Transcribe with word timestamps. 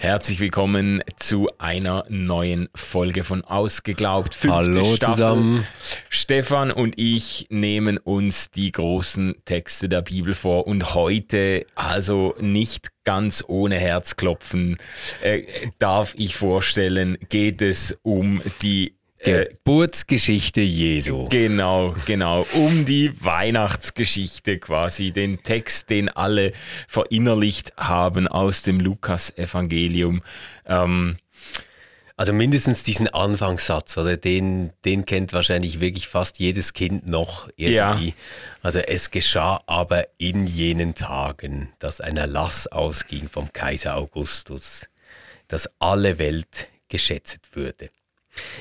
Herzlich 0.00 0.40
willkommen 0.40 1.02
zu 1.18 1.50
einer 1.58 2.06
neuen 2.08 2.70
Folge 2.74 3.22
von 3.22 3.44
Ausgeglaubt. 3.44 4.34
Hallo 4.48 4.94
Staffel. 4.94 5.12
zusammen. 5.12 5.66
Stefan 6.08 6.70
und 6.70 6.98
ich 6.98 7.48
nehmen 7.50 7.98
uns 7.98 8.50
die 8.50 8.72
großen 8.72 9.34
Texte 9.44 9.90
der 9.90 10.00
Bibel 10.00 10.32
vor 10.32 10.66
und 10.66 10.94
heute, 10.94 11.66
also 11.74 12.34
nicht 12.40 12.88
ganz 13.04 13.44
ohne 13.46 13.74
Herzklopfen, 13.74 14.78
äh, 15.22 15.42
darf 15.78 16.14
ich 16.16 16.34
vorstellen, 16.34 17.18
geht 17.28 17.60
es 17.60 17.94
um 18.00 18.40
die 18.62 18.94
Geburtsgeschichte 19.22 20.62
Jesu. 20.62 21.28
Genau, 21.28 21.94
genau. 22.06 22.46
Um 22.54 22.84
die 22.84 23.12
Weihnachtsgeschichte 23.22 24.58
quasi, 24.58 25.12
den 25.12 25.42
Text, 25.42 25.90
den 25.90 26.08
alle 26.08 26.52
verinnerlicht 26.88 27.72
haben 27.76 28.28
aus 28.28 28.62
dem 28.62 28.80
Lukas-Evangelium. 28.80 30.22
Ähm, 30.66 31.16
also 32.16 32.34
mindestens 32.34 32.82
diesen 32.82 33.08
Anfangssatz, 33.08 33.96
oder 33.96 34.18
den, 34.18 34.72
den 34.84 35.06
kennt 35.06 35.32
wahrscheinlich 35.32 35.80
wirklich 35.80 36.06
fast 36.06 36.38
jedes 36.38 36.74
Kind 36.74 37.08
noch 37.08 37.48
irgendwie. 37.56 38.08
Ja. 38.08 38.14
Also 38.62 38.78
es 38.78 39.10
geschah 39.10 39.62
aber 39.66 40.06
in 40.18 40.46
jenen 40.46 40.94
Tagen, 40.94 41.72
dass 41.78 42.00
ein 42.00 42.18
Erlass 42.18 42.66
ausging 42.66 43.28
vom 43.28 43.52
Kaiser 43.54 43.96
Augustus, 43.96 44.86
dass 45.48 45.70
alle 45.78 46.18
Welt 46.18 46.68
geschätzt 46.88 47.54
würde. 47.54 47.88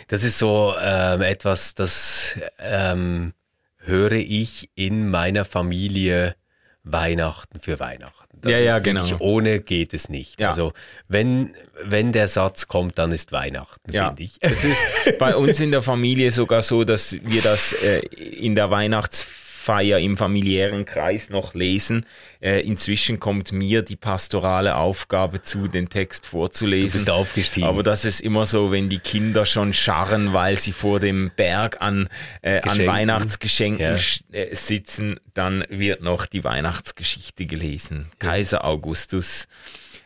Das 0.08 0.24
ist 0.24 0.38
so 0.38 0.74
ähm, 0.82 1.22
etwas, 1.22 1.76
das 1.76 2.38
ähm, 2.60 3.34
höre 3.78 4.14
ich 4.14 4.70
in 4.76 5.10
meiner 5.10 5.46
Familie 5.46 6.36
Weihnachten 6.84 7.60
für 7.60 7.80
Weihnachten. 7.80 8.40
Das 8.42 8.52
ja, 8.52 8.60
ja, 8.60 8.80
genau. 8.80 9.06
Ohne 9.20 9.60
geht 9.60 9.94
es 9.94 10.08
nicht. 10.10 10.40
Ja. 10.40 10.50
Also 10.50 10.74
wenn, 11.08 11.54
wenn 11.84 12.12
der 12.12 12.28
Satz 12.28 12.68
kommt, 12.68 12.98
dann 12.98 13.12
ist 13.12 13.32
Weihnachten, 13.32 13.92
ja. 13.92 14.08
finde 14.08 14.24
ich. 14.24 14.38
Es 14.40 14.64
ist 14.64 14.82
bei 15.20 15.36
uns 15.36 15.60
in 15.60 15.72
der 15.72 15.82
Familie 15.82 16.32
sogar 16.32 16.62
so, 16.62 16.84
dass 16.84 17.14
wir 17.22 17.42
das 17.42 17.74
äh, 17.74 18.00
in 18.00 18.56
der 18.56 18.72
Weihnachts 18.72 19.28
Feier 19.70 20.00
im 20.00 20.18
familiären 20.18 20.84
Kreis 20.84 21.30
noch 21.30 21.54
lesen. 21.54 22.04
Äh, 22.40 22.62
inzwischen 22.62 23.20
kommt 23.20 23.52
mir 23.52 23.84
die 23.84 23.98
pastorale 23.98 24.78
Aufgabe 24.78 25.44
zu, 25.44 25.68
den 25.68 25.90
Text 25.90 26.26
vorzulesen. 26.26 26.88
Du 26.88 26.94
bist 26.94 27.10
aufgestiegen. 27.12 27.68
Aber 27.68 27.84
das 27.84 28.04
ist 28.04 28.20
immer 28.20 28.48
so, 28.48 28.72
wenn 28.72 28.90
die 28.90 28.98
Kinder 28.98 29.46
schon 29.46 29.74
scharren, 29.74 30.34
weil 30.34 30.58
sie 30.58 30.72
vor 30.72 31.00
dem 31.00 31.30
Berg 31.36 31.84
an, 31.84 32.10
äh, 32.42 32.62
an 32.62 32.84
Weihnachtsgeschenken 32.84 34.00
ja. 34.32 34.40
Äh, 34.40 34.56
sitzen, 34.56 35.20
dann 35.36 35.64
wird 35.70 36.02
noch 36.02 36.26
die 36.26 36.44
Weihnachtsgeschichte 36.44 37.46
gelesen. 37.46 38.08
Kaiser 38.18 38.66
Augustus 38.66 39.48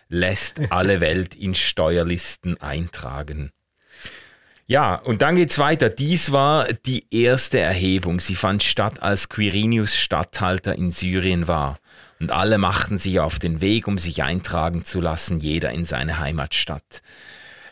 lässt 0.10 0.60
alle 0.72 1.00
Welt 1.00 1.36
in 1.36 1.56
Steuerlisten 1.56 2.60
eintragen. 2.60 3.54
Ja, 4.66 4.96
und 4.96 5.22
dann 5.22 5.36
geht's 5.36 5.60
weiter. 5.60 5.90
Dies 5.90 6.32
war 6.32 6.72
die 6.72 7.06
erste 7.12 7.60
Erhebung. 7.60 8.20
Sie 8.20 8.36
fand 8.36 8.64
statt, 8.64 9.04
als 9.04 9.28
Quirinius 9.28 9.98
Statthalter 9.98 10.76
in 10.76 10.90
Syrien 10.90 11.48
war. 11.48 11.80
Und 12.20 12.32
alle 12.32 12.58
machten 12.58 12.98
sich 12.98 13.20
auf 13.20 13.40
den 13.40 13.60
Weg, 13.60 13.88
um 13.88 13.98
sich 13.98 14.24
eintragen 14.24 14.86
zu 14.86 15.02
lassen, 15.02 15.42
jeder 15.42 15.72
in 15.72 15.84
seine 15.84 16.20
Heimatstadt. 16.20 17.02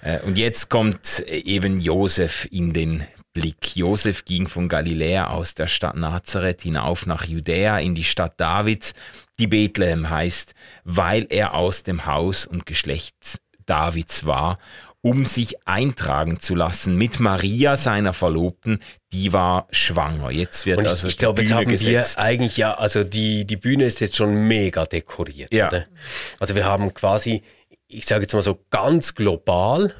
Äh, 0.02 0.20
und 0.22 0.38
jetzt 0.38 0.70
kommt 0.70 1.20
eben 1.28 1.80
Josef 1.80 2.46
in 2.52 2.74
den 2.74 3.08
Blick. 3.34 3.78
Josef 3.78 4.26
ging 4.26 4.50
von 4.50 4.68
Galiläa 4.68 5.28
aus 5.28 5.54
der 5.54 5.68
Stadt 5.68 5.96
Nazareth 5.96 6.64
hinauf 6.64 7.06
nach 7.06 7.26
Judäa 7.26 7.80
in 7.80 7.96
die 7.96 8.04
Stadt 8.04 8.38
Davids, 8.38 8.94
die 9.40 9.48
Bethlehem 9.48 10.10
heißt, 10.10 10.54
weil 10.84 11.28
er 11.30 11.54
aus 11.54 11.84
dem 11.84 12.06
Haus 12.06 12.46
und 12.46 12.66
Geschlecht 12.66 13.40
Davids 13.66 14.26
war 14.26 14.58
um 15.02 15.26
sich 15.26 15.68
eintragen 15.68 16.40
zu 16.40 16.54
lassen 16.54 16.96
mit 16.96 17.20
Maria, 17.20 17.76
seiner 17.76 18.14
Verlobten, 18.14 18.80
die 19.12 19.34
war 19.34 19.68
schwanger. 19.72 20.30
Jetzt 20.30 20.66
wird 20.66 20.78
Und 20.78 20.88
also 20.88 21.08
ich 21.08 21.18
glaube, 21.18 21.42
jetzt 21.42 21.54
haben 21.54 21.68
gesetzt. 21.68 22.18
wir 22.18 22.24
eigentlich 22.24 22.58
ja, 22.58 22.76
also 22.76 23.04
die, 23.04 23.46
die 23.46 23.58
Bühne 23.58 23.86
ist 23.86 24.00
jetzt 24.00 24.16
schon 24.16 24.48
mega 24.48 24.86
dekoriert. 24.86 25.52
Ja. 25.54 25.68
Oder? 25.68 25.86
Also 26.40 26.56
wir 26.56 26.66
haben 26.66 26.94
quasi, 26.94 27.42
ich 27.88 28.06
sage 28.06 28.24
jetzt 28.24 28.34
mal 28.34 28.42
so 28.42 28.64
ganz 28.70 29.16
global 29.16 29.94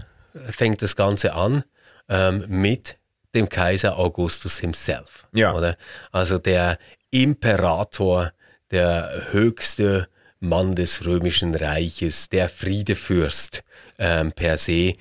fängt 0.50 0.82
das 0.82 0.96
Ganze 0.96 1.34
an 1.34 1.64
ähm, 2.08 2.46
mit 2.48 2.98
dem 3.34 3.50
Kaiser 3.50 3.98
Augustus 3.98 4.60
himself. 4.60 5.28
Ja. 5.34 5.54
Oder? 5.54 5.78
Also 6.12 6.38
der 6.38 6.78
Imperator, 7.10 8.32
der 8.70 9.28
höchste 9.32 10.08
Mann 10.42 10.76
des 10.76 11.06
römischen 11.06 11.56
Reiches, 11.56 12.30
der 12.30 12.50
Friedefürst 12.50 13.64
ähm, 13.98 14.34
per 14.34 14.58
se. 14.58 14.96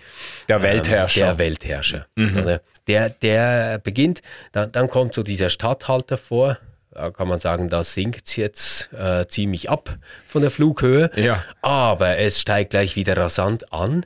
Der 0.49 0.57
ähm, 0.57 0.63
Weltherrscher. 0.63 1.21
der 1.21 1.39
Weltherrscher. 1.39 2.07
Mhm. 2.15 2.59
Der, 2.87 3.11
der 3.11 3.79
beginnt, 3.79 4.23
dann, 4.53 4.71
dann 4.73 4.89
kommt 4.89 5.15
so 5.15 5.23
dieser 5.23 5.51
Statthalter 5.51 6.19
vor, 6.19 6.59
da 6.93 7.11
kann 7.11 7.29
man 7.29 7.39
sagen, 7.41 7.69
da 7.69 7.85
sinkt 7.85 8.27
es 8.27 8.37
jetzt 8.37 8.93
äh, 8.93 9.27
ziemlich 9.27 9.71
ab 9.71 9.97
von 10.27 10.43
der 10.43 10.51
Flughöhe. 10.51 11.11
Ja. 11.15 11.45
Aber 11.63 12.19
es 12.19 12.41
steigt 12.41 12.71
gleich 12.71 12.97
wieder 12.97 13.17
rasant 13.17 13.73
an, 13.73 14.05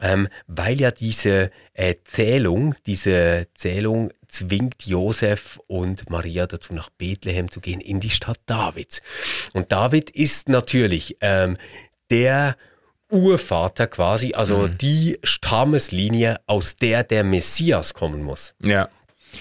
ähm, 0.00 0.28
weil 0.46 0.78
ja 0.78 0.90
diese 0.90 1.50
äh, 1.72 1.94
Zählung, 2.04 2.74
diese 2.86 3.46
Zählung 3.54 4.12
zwingt 4.28 4.86
Josef 4.86 5.60
und 5.66 6.08
Maria 6.10 6.46
dazu, 6.46 6.74
nach 6.74 6.90
Bethlehem 6.90 7.50
zu 7.50 7.60
gehen, 7.60 7.80
in 7.80 8.00
die 8.00 8.10
Stadt 8.10 8.40
Davids. 8.46 9.02
Und 9.52 9.72
David 9.72 10.10
ist 10.10 10.48
natürlich 10.48 11.16
ähm, 11.20 11.56
der 12.10 12.56
Urvater 13.10 13.86
quasi, 13.86 14.34
also 14.34 14.58
mhm. 14.58 14.78
die 14.78 15.18
Stammeslinie, 15.22 16.40
aus 16.46 16.76
der 16.76 17.04
der 17.04 17.24
Messias 17.24 17.94
kommen 17.94 18.22
muss. 18.22 18.54
Ja. 18.60 18.88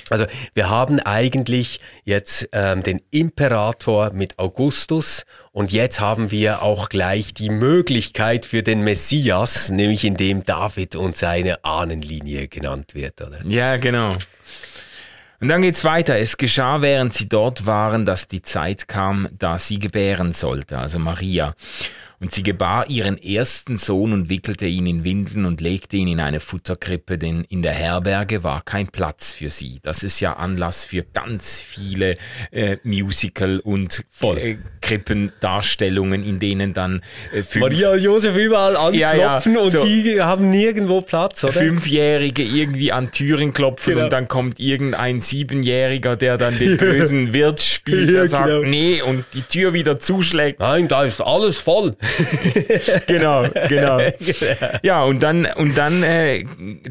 Also 0.10 0.26
wir 0.54 0.70
haben 0.70 1.00
eigentlich 1.00 1.80
jetzt 2.04 2.50
ähm, 2.52 2.84
den 2.84 3.02
Imperator 3.12 4.12
mit 4.12 4.38
Augustus 4.38 5.26
und 5.52 5.72
jetzt 5.72 6.00
haben 6.00 6.32
wir 6.32 6.62
auch 6.62 6.90
gleich 6.90 7.34
die 7.34 7.50
Möglichkeit 7.50 8.46
für 8.46 8.64
den 8.64 8.84
Messias, 8.84 9.70
nämlich 9.70 10.04
indem 10.04 10.46
David 10.46 10.96
und 10.96 11.16
seine 11.16 11.64
Ahnenlinie 11.64 12.48
genannt 12.48 12.96
wird. 12.96 13.22
Oder? 13.22 13.46
Ja, 13.46 13.78
genau. 13.78 14.18
Und 15.40 15.50
dann 15.50 15.62
geht's 15.62 15.84
weiter. 15.84 16.18
Es 16.18 16.38
geschah, 16.38 16.82
während 16.82 17.14
sie 17.14 17.30
dort 17.30 17.66
waren, 17.66 18.06
dass 18.06 18.28
die 18.28 18.42
Zeit 18.42 18.88
kam, 18.88 19.30
da 19.32 19.60
sie 19.60 19.78
gebären 19.78 20.32
sollte, 20.32 20.78
also 20.80 20.98
Maria. 20.98 21.54
Und 22.20 22.34
sie 22.34 22.42
gebar 22.42 22.90
ihren 22.90 23.22
ersten 23.22 23.76
Sohn 23.76 24.12
und 24.12 24.28
wickelte 24.28 24.66
ihn 24.66 24.88
in 24.88 25.04
Windeln 25.04 25.46
und 25.46 25.62
legte 25.62 25.98
ihn 25.98 26.08
in 26.08 26.20
eine 26.20 26.40
Futterkrippe, 26.40 27.20
denn 27.20 27.44
in 27.44 27.62
der 27.62 27.74
Herberge 27.74 28.44
war 28.44 28.64
kein 28.64 28.88
Platz 28.88 29.34
für 29.34 29.52
sie. 29.52 29.78
Das 29.84 30.02
ist 30.02 30.20
ja 30.20 30.34
Anlass 30.34 30.84
für 30.84 31.04
ganz 31.04 31.62
viele 31.62 32.18
äh, 32.50 32.78
Musical- 32.84 33.60
und 33.60 34.04
äh, 34.22 34.56
Krippendarstellungen, 34.82 36.24
in 36.24 36.40
denen 36.40 36.74
dann 36.74 37.02
äh, 37.34 37.60
Maria 37.60 37.92
und 37.92 38.02
Josef 38.02 38.36
überall 38.36 38.76
anklopfen 38.76 39.00
ja, 39.00 39.60
ja, 39.60 39.64
und 39.64 39.72
so 39.72 39.86
die 39.86 40.20
haben 40.20 40.50
nirgendwo 40.50 41.02
Platz, 41.02 41.44
oder? 41.44 41.54
Fünfjährige 41.54 42.42
irgendwie 42.42 42.92
an 42.92 43.12
Türen 43.12 43.54
klopfen 43.54 43.94
genau. 43.94 44.06
und 44.06 44.14
dann 44.14 44.28
kommt 44.28 44.60
irgendein 44.60 45.20
Siebenjähriger, 45.20 46.16
der 46.16 46.38
dann 46.40 46.58
den 46.58 46.78
bösen 46.78 47.34
Wirt 47.34 47.62
spielt, 47.62 48.10
der 48.10 48.24
ja, 48.24 48.28
sagt, 48.28 48.48
genau. 48.48 48.64
nee, 48.64 49.04
und 49.04 49.24
die 49.34 49.42
Tür 49.42 49.74
wieder 49.74 50.00
zuschlägt. 50.00 50.60
Nein, 50.60 50.88
da 50.88 51.04
ist 51.04 51.22
alles 51.22 51.60
voll. 51.60 51.96
genau, 53.08 53.46
genau. 53.70 54.00
Ja, 54.84 55.04
und 55.04 55.24
dann, 55.24 55.46
und 55.46 55.78
dann, 55.78 56.04
äh, 56.04 56.46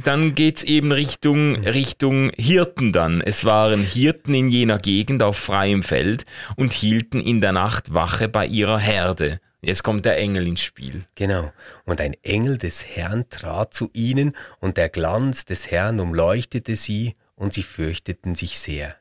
dann 0.04 0.34
geht 0.34 0.58
es 0.58 0.64
eben 0.64 0.92
Richtung, 0.92 1.56
Richtung 1.56 2.30
Hirten 2.36 2.92
dann. 2.92 3.20
Es 3.20 3.44
waren 3.44 3.80
Hirten 3.82 4.34
in 4.34 4.48
jener 4.48 4.78
Gegend 4.78 5.22
auf 5.22 5.36
freiem 5.36 5.82
Feld 5.82 6.24
und 6.56 6.72
hielten 6.72 7.20
in 7.20 7.40
der 7.40 7.52
Nacht 7.52 7.94
Wache 7.94 8.28
bei 8.28 8.46
ihrer 8.46 8.78
Herde. 8.78 9.40
Jetzt 9.62 9.82
kommt 9.82 10.04
der 10.04 10.16
Engel 10.18 10.46
ins 10.46 10.62
Spiel. 10.62 11.06
Genau. 11.14 11.52
Und 11.84 12.00
ein 12.00 12.14
Engel 12.22 12.58
des 12.58 12.86
Herrn 12.86 13.28
trat 13.28 13.74
zu 13.74 13.90
ihnen, 13.92 14.36
und 14.60 14.76
der 14.76 14.88
Glanz 14.88 15.44
des 15.44 15.70
Herrn 15.70 15.98
umleuchtete 15.98 16.76
sie, 16.76 17.16
und 17.34 17.52
sie 17.52 17.62
fürchteten 17.62 18.34
sich 18.34 18.58
sehr. 18.58 18.96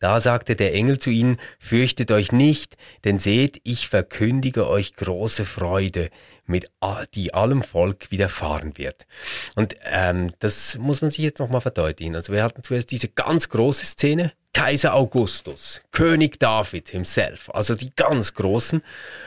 Da 0.00 0.20
sagte 0.20 0.56
der 0.56 0.74
Engel 0.74 0.98
zu 0.98 1.10
ihnen, 1.10 1.38
Fürchtet 1.58 2.10
euch 2.10 2.32
nicht, 2.32 2.76
denn 3.04 3.18
seht, 3.18 3.60
ich 3.64 3.88
verkündige 3.88 4.68
euch 4.68 4.94
große 4.94 5.44
Freude, 5.44 6.10
mit 6.46 6.70
die 7.14 7.34
allem 7.34 7.62
Volk 7.62 8.10
widerfahren 8.10 8.78
wird. 8.78 9.06
Und 9.54 9.76
ähm, 9.84 10.32
das 10.38 10.78
muss 10.78 11.02
man 11.02 11.10
sich 11.10 11.24
jetzt 11.24 11.40
nochmal 11.40 11.60
verdeutlichen. 11.60 12.14
Also 12.14 12.32
wir 12.32 12.42
hatten 12.42 12.62
zuerst 12.62 12.90
diese 12.90 13.08
ganz 13.08 13.48
große 13.48 13.84
Szene, 13.84 14.32
Kaiser 14.54 14.94
Augustus, 14.94 15.82
König 15.92 16.40
David 16.40 16.88
himself, 16.88 17.50
also 17.52 17.74
die 17.74 17.92
ganz 17.94 18.34
großen. 18.34 18.82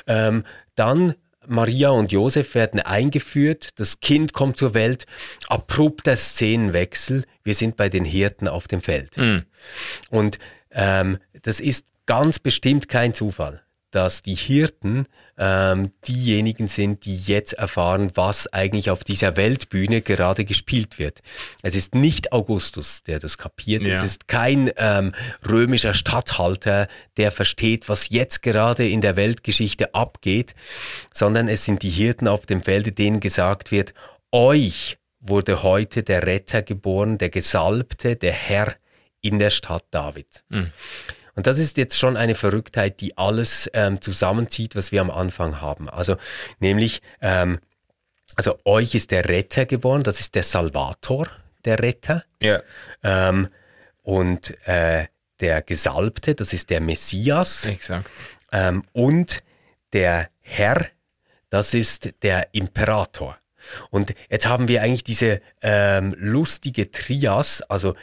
Ähm, 0.08 0.44
dann 0.76 1.16
Maria 1.48 1.90
und 1.90 2.12
Josef 2.12 2.56
werden 2.56 2.80
eingeführt, 2.80 3.70
das 3.76 4.00
Kind 4.00 4.34
kommt 4.34 4.58
zur 4.58 4.74
Welt, 4.74 5.06
abrupter 5.48 6.16
Szenenwechsel, 6.16 7.26
wir 7.44 7.56
sind 7.56 7.78
bei 7.78 7.90
den 7.90 8.06
Hirten 8.06 8.48
auf 8.48 8.68
dem 8.68 8.82
Feld. 8.82 9.18
Mhm. 9.18 9.44
Und 10.10 10.40
ähm, 10.72 11.18
das 11.42 11.60
ist 11.60 11.86
ganz 12.06 12.40
bestimmt 12.40 12.90
kein 12.90 13.14
Zufall 13.14 13.62
dass 13.92 14.24
die 14.24 14.36
Hirten 14.36 15.06
ähm, 15.38 15.92
diejenigen 16.08 16.68
sind, 16.68 17.06
die 17.06 17.16
jetzt 17.16 17.54
erfahren, 17.54 18.12
was 18.16 18.52
eigentlich 18.52 18.90
auf 18.90 19.04
dieser 19.04 19.36
Weltbühne 19.36 20.02
gerade 20.02 20.46
gespielt 20.46 20.98
wird. 20.98 21.22
Es 21.62 21.76
ist 21.76 21.94
nicht 21.94 22.32
Augustus, 22.32 23.04
der 23.04 23.20
das 23.20 23.38
kapiert. 23.38 23.86
Ja. 23.86 23.94
Es 23.94 24.04
ist 24.04 24.28
kein 24.28 24.72
ähm, 24.78 25.12
römischer 25.48 25.94
Statthalter, 25.94 26.88
der 27.18 27.32
versteht, 27.32 27.90
was 27.90 28.10
jetzt 28.10 28.42
gerade 28.42 28.88
in 28.88 29.02
der 29.02 29.18
Weltgeschichte 29.18 29.94
abgeht, 29.94 30.56
sondern 31.14 31.48
es 31.48 31.66
sind 31.66 31.84
die 31.84 31.90
Hirten 31.90 32.28
auf 32.28 32.46
dem 32.46 32.62
Felde, 32.62 32.94
denen 32.94 33.20
gesagt 33.20 33.72
wird, 33.72 33.94
euch 34.32 34.98
wurde 35.20 35.62
heute 35.62 36.02
der 36.02 36.26
Retter 36.26 36.64
geboren, 36.64 37.18
der 37.18 37.30
Gesalbte, 37.30 38.16
der 38.16 38.32
Herr 38.32 38.76
in 39.22 39.40
der 39.40 39.50
Stadt 39.50 39.86
David. 39.92 40.44
Mhm. 40.50 40.72
Und 41.36 41.48
das 41.48 41.58
ist 41.58 41.78
jetzt 41.78 41.98
schon 41.98 42.18
eine 42.18 42.36
Verrücktheit, 42.36 43.00
die 43.02 43.18
alles 43.18 43.70
ähm, 43.74 44.02
zusammenzieht, 44.02 44.76
was 44.76 44.92
wir 44.92 45.02
am 45.02 45.10
Anfang 45.10 45.62
haben. 45.62 45.90
Also 45.90 46.18
nämlich, 46.60 47.02
ähm, 47.22 47.60
also 48.36 48.60
euch 48.66 48.96
ist 48.96 49.12
der 49.12 49.28
Retter 49.28 49.66
geboren, 49.66 50.04
das 50.04 50.20
ist 50.20 50.36
der 50.36 50.44
Salvator, 50.44 51.28
der 51.64 51.80
Retter. 51.80 52.24
Ja. 52.42 52.62
Ähm, 53.04 53.48
und 54.04 54.56
äh, 54.68 55.06
der 55.40 55.62
Gesalbte, 55.62 56.36
das 56.36 56.54
ist 56.54 56.70
der 56.70 56.82
Messias. 56.82 57.66
Exakt. 57.66 58.12
Ähm, 58.52 58.84
und 58.92 59.40
der 59.94 60.30
Herr, 60.42 60.86
das 61.50 61.74
ist 61.74 62.14
der 62.24 62.50
Imperator. 62.54 63.38
Und 63.90 64.16
jetzt 64.30 64.48
haben 64.48 64.68
wir 64.68 64.82
eigentlich 64.82 65.04
diese 65.04 65.42
ähm, 65.62 66.14
lustige 66.18 66.92
Trias, 66.92 67.62
also 67.64 67.96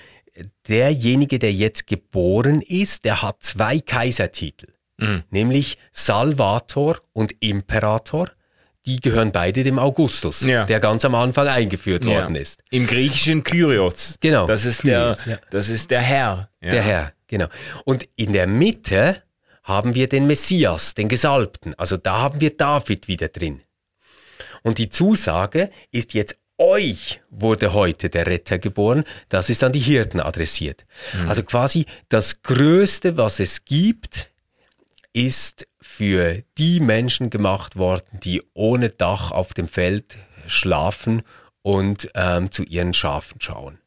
derjenige, 0.68 1.38
der 1.38 1.52
jetzt 1.52 1.86
geboren 1.86 2.62
ist, 2.62 3.04
der 3.04 3.22
hat 3.22 3.42
zwei 3.42 3.80
Kaisertitel, 3.80 4.72
mhm. 4.98 5.24
nämlich 5.30 5.76
Salvator 5.92 6.98
und 7.12 7.34
Imperator. 7.40 8.30
Die 8.86 9.00
gehören 9.00 9.32
beide 9.32 9.64
dem 9.64 9.78
Augustus, 9.78 10.46
ja. 10.46 10.64
der 10.64 10.80
ganz 10.80 11.04
am 11.04 11.14
Anfang 11.14 11.46
eingeführt 11.46 12.04
ja. 12.04 12.12
worden 12.12 12.36
ist. 12.36 12.62
Im 12.70 12.86
griechischen 12.86 13.42
Kyrios. 13.42 14.16
Genau. 14.20 14.46
Das 14.46 14.64
ist, 14.64 14.82
Kyrios, 14.82 15.24
der, 15.24 15.34
ja. 15.34 15.40
das 15.50 15.68
ist 15.68 15.90
der 15.90 16.00
Herr. 16.00 16.48
Der 16.62 16.82
Herr, 16.82 17.12
genau. 17.26 17.48
Und 17.84 18.08
in 18.16 18.32
der 18.32 18.46
Mitte 18.46 19.22
haben 19.62 19.94
wir 19.94 20.08
den 20.08 20.26
Messias, 20.26 20.94
den 20.94 21.08
Gesalbten. 21.08 21.74
Also 21.74 21.98
da 21.98 22.22
haben 22.22 22.40
wir 22.40 22.56
David 22.56 23.08
wieder 23.08 23.28
drin. 23.28 23.60
Und 24.62 24.78
die 24.78 24.88
Zusage 24.88 25.70
ist 25.90 26.14
jetzt 26.14 26.38
euch 26.58 27.20
wurde 27.30 27.72
heute 27.72 28.10
der 28.10 28.26
Retter 28.26 28.58
geboren, 28.58 29.04
das 29.28 29.48
ist 29.48 29.64
an 29.64 29.72
die 29.72 29.78
Hirten 29.78 30.20
adressiert. 30.20 30.84
Mhm. 31.14 31.28
Also 31.28 31.42
quasi 31.42 31.86
das 32.08 32.42
Größte, 32.42 33.16
was 33.16 33.40
es 33.40 33.64
gibt, 33.64 34.30
ist 35.12 35.66
für 35.80 36.42
die 36.58 36.80
Menschen 36.80 37.30
gemacht 37.30 37.76
worden, 37.76 38.20
die 38.22 38.42
ohne 38.54 38.90
Dach 38.90 39.30
auf 39.30 39.54
dem 39.54 39.68
Feld 39.68 40.16
schlafen 40.46 41.22
und 41.62 42.10
ähm, 42.14 42.50
zu 42.50 42.64
ihren 42.64 42.92
Schafen 42.92 43.40
schauen. 43.40 43.78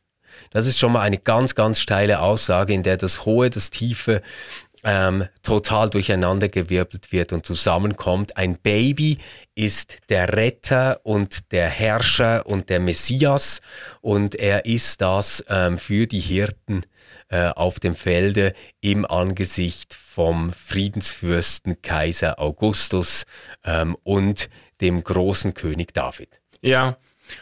Das 0.51 0.67
ist 0.67 0.79
schon 0.79 0.91
mal 0.91 1.01
eine 1.01 1.17
ganz, 1.17 1.56
ganz 1.56 1.79
steile 1.79 2.21
Aussage, 2.21 2.74
in 2.74 2.83
der 2.83 2.97
das 2.97 3.25
Hohe, 3.25 3.50
das 3.50 3.69
Tiefe 3.69 4.21
ähm, 4.83 5.28
total 5.44 5.89
durcheinandergewirbelt 5.89 7.12
wird 7.12 7.33
und 7.33 7.45
zusammenkommt. 7.45 8.38
Ein 8.38 8.57
Baby 8.57 9.18
ist 9.56 10.00
der 10.10 10.33
Retter 10.33 11.01
und 11.04 11.51
der 11.51 11.68
Herrscher 11.68 12.45
und 12.45 12.69
der 12.69 12.80
Messias 12.80 13.62
und 14.01 14.36
er 14.36 14.66
ist 14.66 15.01
das 15.01 15.44
ähm, 15.50 15.78
für 15.78 16.07
die 16.07 16.19
Hirten 16.19 16.83
äh, 17.30 17.50
auf 17.50 17.80
dem 17.80 17.95
Felde 17.95 18.54
im 18.81 19.06
Angesicht 19.06 19.94
vom 19.94 20.51
Friedensfürsten 20.54 21.81
Kaiser 21.81 22.39
Augustus 22.39 23.25
ähm, 23.63 23.95
und 24.04 24.50
dem 24.81 25.04
großen 25.04 25.54
König 25.54 25.94
David. 25.94 26.42
Ja, 26.62 26.98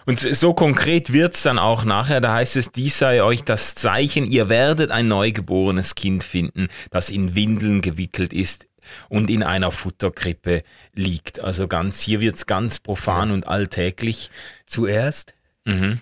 und 0.06 0.20
so 0.20 0.54
konkret 0.54 1.14
wird 1.14 1.36
es 1.36 1.44
dann 1.44 1.60
auch 1.60 1.84
nachher. 1.84 2.22
Da 2.22 2.34
heißt 2.34 2.56
es, 2.56 2.72
dies 2.72 2.98
sei 2.98 3.24
euch 3.24 3.44
das 3.44 3.76
Zeichen, 3.76 4.26
ihr 4.26 4.50
werdet 4.50 4.92
ein 4.92 5.08
neugeborenes 5.08 5.96
Kind 5.96 6.24
finden, 6.24 6.68
das 6.92 7.10
in 7.10 7.36
Windeln 7.36 7.82
gewickelt 7.82 8.34
ist 8.34 8.68
und 9.08 9.30
in 9.30 9.44
einer 9.44 9.72
Futterkrippe 9.72 10.64
liegt. 10.94 11.40
Also 11.40 11.68
ganz, 11.68 12.02
hier 12.02 12.22
wird 12.22 12.36
es 12.36 12.46
ganz 12.46 12.80
profan 12.80 13.32
und 13.32 13.48
alltäglich. 13.48 14.32
Zuerst, 14.66 15.34
mhm. 15.66 16.02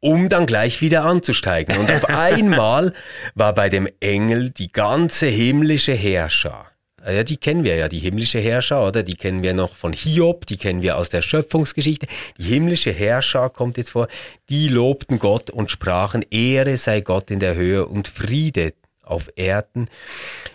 um 0.00 0.28
dann 0.28 0.46
gleich 0.46 0.80
wieder 0.80 1.04
anzusteigen. 1.04 1.76
Und 1.78 1.90
auf 1.90 2.04
einmal 2.08 2.94
war 3.34 3.54
bei 3.54 3.68
dem 3.68 3.88
Engel 4.00 4.50
die 4.50 4.70
ganze 4.70 5.26
himmlische 5.26 5.94
Herrscher 5.94 6.71
ja, 7.06 7.24
die 7.24 7.36
kennen 7.36 7.64
wir 7.64 7.76
ja, 7.76 7.88
die 7.88 7.98
himmlische 7.98 8.38
Herrscher, 8.38 8.86
oder? 8.86 9.02
Die 9.02 9.16
kennen 9.16 9.42
wir 9.42 9.54
noch 9.54 9.74
von 9.74 9.92
Hiob, 9.92 10.46
die 10.46 10.56
kennen 10.56 10.82
wir 10.82 10.96
aus 10.96 11.08
der 11.08 11.22
Schöpfungsgeschichte. 11.22 12.06
Die 12.38 12.44
himmlische 12.44 12.92
Herrscher 12.92 13.50
kommt 13.50 13.76
jetzt 13.76 13.90
vor, 13.90 14.08
die 14.48 14.68
lobten 14.68 15.18
Gott 15.18 15.50
und 15.50 15.70
sprachen, 15.70 16.24
Ehre 16.30 16.76
sei 16.76 17.00
Gott 17.00 17.30
in 17.30 17.40
der 17.40 17.54
Höhe 17.54 17.86
und 17.86 18.08
Friede 18.08 18.74
auf 19.02 19.30
Erden 19.36 19.88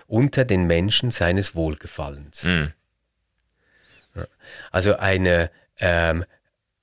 unter 0.08 0.46
den 0.46 0.66
Menschen 0.66 1.12
seines 1.12 1.54
Wohlgefallens. 1.54 2.44
Mhm. 2.44 2.74
Also 4.72 4.96
eine 4.96 5.52
ähm, 5.80 6.26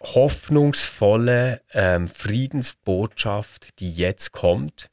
hoffnungsvolle 0.01 1.63
ähm, 1.73 2.09
Friedensbotschaft, 2.09 3.81
die 3.81 3.93
jetzt 3.93 4.33
kommt. 4.33 4.91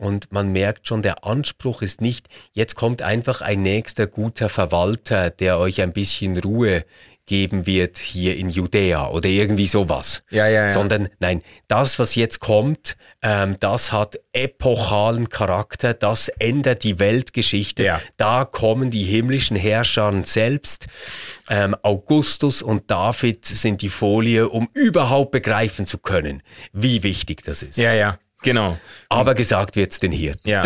Und 0.00 0.32
man 0.32 0.50
merkt 0.50 0.88
schon, 0.88 1.02
der 1.02 1.24
Anspruch 1.24 1.82
ist 1.82 2.00
nicht, 2.00 2.28
jetzt 2.52 2.74
kommt 2.74 3.02
einfach 3.02 3.42
ein 3.42 3.62
nächster 3.62 4.06
guter 4.06 4.48
Verwalter, 4.48 5.28
der 5.28 5.58
euch 5.58 5.82
ein 5.82 5.92
bisschen 5.92 6.38
Ruhe 6.38 6.86
geben 7.26 7.66
wird 7.66 7.98
hier 7.98 8.36
in 8.36 8.48
Judäa 8.50 9.08
oder 9.08 9.28
irgendwie 9.28 9.66
sowas. 9.66 10.22
Ja, 10.30 10.48
ja, 10.48 10.62
ja. 10.62 10.70
Sondern 10.70 11.10
nein, 11.20 11.42
das, 11.68 11.98
was 11.98 12.14
jetzt 12.14 12.40
kommt, 12.40 12.96
ähm, 13.22 13.56
das 13.60 13.92
hat 13.92 14.18
epochalen 14.32 15.28
Charakter, 15.28 15.92
das 15.92 16.28
ändert 16.28 16.82
die 16.82 16.98
Weltgeschichte. 16.98 17.84
Ja. 17.84 18.00
Da 18.16 18.46
kommen 18.46 18.90
die 18.90 19.04
himmlischen 19.04 19.56
Herrscher 19.56 20.12
selbst. 20.24 20.86
Ähm, 21.48 21.76
Augustus 21.82 22.62
und 22.62 22.90
David 22.90 23.44
sind 23.44 23.82
die 23.82 23.90
Folie, 23.90 24.48
um 24.48 24.68
überhaupt 24.72 25.30
begreifen 25.30 25.86
zu 25.86 25.98
können, 25.98 26.42
wie 26.72 27.02
wichtig 27.02 27.44
das 27.44 27.62
ist. 27.62 27.76
Ja, 27.76 27.92
ja. 27.92 28.18
Genau. 28.42 28.78
Aber 29.10 29.34
gesagt 29.34 29.76
wird 29.76 29.92
es 29.92 30.00
den 30.00 30.12
Hirten. 30.12 30.48
Ja, 30.48 30.62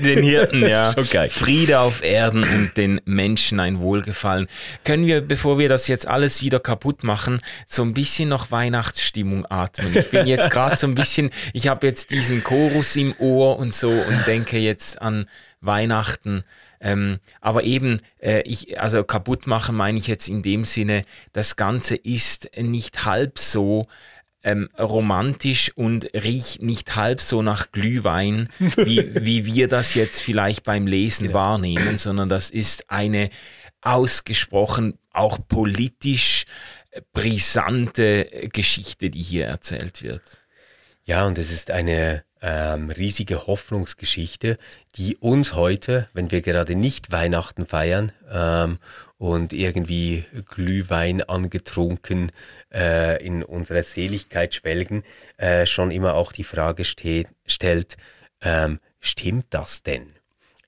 den 0.00 0.22
Hirten, 0.22 0.66
ja. 0.66 0.90
okay. 0.96 1.28
Friede 1.28 1.80
auf 1.80 2.02
Erden 2.02 2.42
und 2.42 2.76
den 2.76 3.00
Menschen 3.06 3.60
ein 3.60 3.78
Wohlgefallen. 3.80 4.46
Können 4.84 5.06
wir, 5.06 5.22
bevor 5.22 5.58
wir 5.58 5.68
das 5.68 5.88
jetzt 5.88 6.06
alles 6.06 6.42
wieder 6.42 6.60
kaputt 6.60 7.04
machen, 7.04 7.38
so 7.66 7.82
ein 7.82 7.94
bisschen 7.94 8.28
noch 8.28 8.50
Weihnachtsstimmung 8.50 9.46
atmen? 9.46 9.96
Ich 9.96 10.10
bin 10.10 10.26
jetzt 10.26 10.50
gerade 10.50 10.76
so 10.76 10.86
ein 10.86 10.94
bisschen, 10.94 11.30
ich 11.54 11.68
habe 11.68 11.86
jetzt 11.86 12.10
diesen 12.10 12.44
Chorus 12.44 12.94
im 12.96 13.14
Ohr 13.18 13.58
und 13.58 13.74
so 13.74 13.90
und 13.90 14.26
denke 14.26 14.58
jetzt 14.58 15.00
an 15.00 15.28
Weihnachten. 15.60 16.44
Ähm, 16.80 17.18
aber 17.40 17.64
eben, 17.64 18.00
äh, 18.20 18.42
ich, 18.42 18.80
also 18.80 19.02
kaputt 19.02 19.46
machen 19.46 19.74
meine 19.76 19.98
ich 19.98 20.06
jetzt 20.06 20.28
in 20.28 20.42
dem 20.42 20.64
Sinne, 20.64 21.02
das 21.32 21.56
Ganze 21.56 21.96
ist 21.96 22.50
nicht 22.56 23.04
halb 23.04 23.38
so, 23.38 23.88
ähm, 24.42 24.68
romantisch 24.78 25.72
und 25.74 26.08
riecht 26.14 26.62
nicht 26.62 26.96
halb 26.96 27.20
so 27.20 27.42
nach 27.42 27.72
Glühwein, 27.72 28.48
wie, 28.58 29.14
wie 29.24 29.46
wir 29.46 29.68
das 29.68 29.94
jetzt 29.94 30.20
vielleicht 30.20 30.64
beim 30.64 30.86
Lesen 30.86 31.28
genau. 31.28 31.38
wahrnehmen, 31.38 31.98
sondern 31.98 32.28
das 32.28 32.50
ist 32.50 32.90
eine 32.90 33.30
ausgesprochen 33.80 34.98
auch 35.12 35.38
politisch 35.46 36.44
brisante 37.12 38.48
Geschichte, 38.52 39.10
die 39.10 39.20
hier 39.20 39.46
erzählt 39.46 40.02
wird. 40.02 40.22
Ja, 41.04 41.26
und 41.26 41.38
es 41.38 41.50
ist 41.50 41.70
eine 41.70 42.24
ähm, 42.40 42.90
riesige 42.90 43.46
Hoffnungsgeschichte, 43.46 44.58
die 44.96 45.16
uns 45.16 45.54
heute, 45.54 46.08
wenn 46.12 46.30
wir 46.30 46.42
gerade 46.42 46.76
nicht 46.76 47.10
Weihnachten 47.10 47.66
feiern 47.66 48.12
ähm, 48.30 48.78
und 49.18 49.52
irgendwie 49.52 50.24
Glühwein 50.48 51.22
angetrunken 51.22 52.30
äh, 52.72 53.24
in 53.24 53.42
unserer 53.42 53.82
Seligkeit 53.82 54.54
schwelgen, 54.54 55.02
äh, 55.36 55.66
schon 55.66 55.90
immer 55.90 56.14
auch 56.14 56.32
die 56.32 56.44
Frage 56.44 56.84
stellt, 56.84 57.96
ähm, 58.40 58.78
stimmt 59.00 59.46
das 59.50 59.82
denn? 59.82 60.14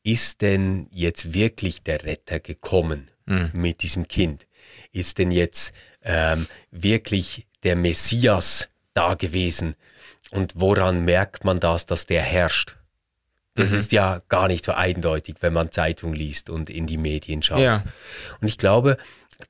Ist 0.02 0.42
denn 0.42 0.88
jetzt 0.90 1.34
wirklich 1.34 1.82
der 1.82 2.04
Retter 2.04 2.40
gekommen 2.40 3.10
mhm. 3.26 3.50
mit 3.52 3.82
diesem 3.82 4.08
Kind? 4.08 4.46
Ist 4.92 5.18
denn 5.18 5.30
jetzt 5.30 5.72
ähm, 6.02 6.46
wirklich 6.70 7.46
der 7.62 7.76
Messias 7.76 8.68
da 8.94 9.14
gewesen? 9.14 9.76
Und 10.30 10.54
woran 10.56 11.04
merkt 11.04 11.44
man 11.44 11.60
das, 11.60 11.86
dass 11.86 12.06
der 12.06 12.22
herrscht? 12.22 12.79
Das 13.54 13.70
mhm. 13.70 13.78
ist 13.78 13.92
ja 13.92 14.22
gar 14.28 14.48
nicht 14.48 14.64
so 14.64 14.72
eindeutig, 14.72 15.36
wenn 15.40 15.52
man 15.52 15.72
Zeitung 15.72 16.12
liest 16.12 16.50
und 16.50 16.70
in 16.70 16.86
die 16.86 16.96
Medien 16.96 17.42
schaut. 17.42 17.60
Ja. 17.60 17.84
Und 18.40 18.48
ich 18.48 18.58
glaube, 18.58 18.96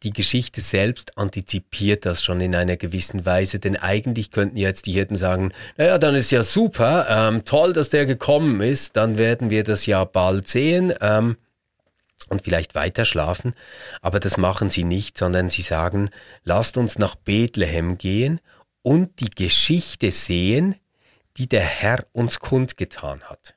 die 0.02 0.12
Geschichte 0.12 0.60
selbst 0.60 1.18
antizipiert 1.18 2.06
das 2.06 2.22
schon 2.22 2.40
in 2.40 2.54
einer 2.54 2.76
gewissen 2.76 3.26
Weise, 3.26 3.58
denn 3.58 3.76
eigentlich 3.76 4.30
könnten 4.30 4.56
jetzt 4.56 4.86
die 4.86 4.92
Hirten 4.92 5.16
sagen, 5.16 5.52
naja, 5.76 5.98
dann 5.98 6.14
ist 6.14 6.30
ja 6.30 6.42
super, 6.42 7.06
ähm, 7.08 7.44
toll, 7.44 7.72
dass 7.72 7.90
der 7.90 8.06
gekommen 8.06 8.60
ist, 8.60 8.96
dann 8.96 9.18
werden 9.18 9.50
wir 9.50 9.64
das 9.64 9.86
ja 9.86 10.04
bald 10.04 10.48
sehen 10.48 10.94
ähm, 11.00 11.36
und 12.28 12.42
vielleicht 12.42 12.74
weiter 12.74 13.04
schlafen, 13.04 13.54
aber 14.00 14.20
das 14.20 14.36
machen 14.36 14.70
sie 14.70 14.84
nicht, 14.84 15.18
sondern 15.18 15.48
sie 15.48 15.62
sagen, 15.62 16.10
lasst 16.44 16.76
uns 16.76 16.98
nach 16.98 17.16
Bethlehem 17.16 17.98
gehen 17.98 18.40
und 18.82 19.20
die 19.20 19.30
Geschichte 19.30 20.10
sehen, 20.10 20.76
die 21.36 21.48
der 21.48 21.62
Herr 21.62 22.06
uns 22.12 22.38
kundgetan 22.38 23.22
hat. 23.22 23.54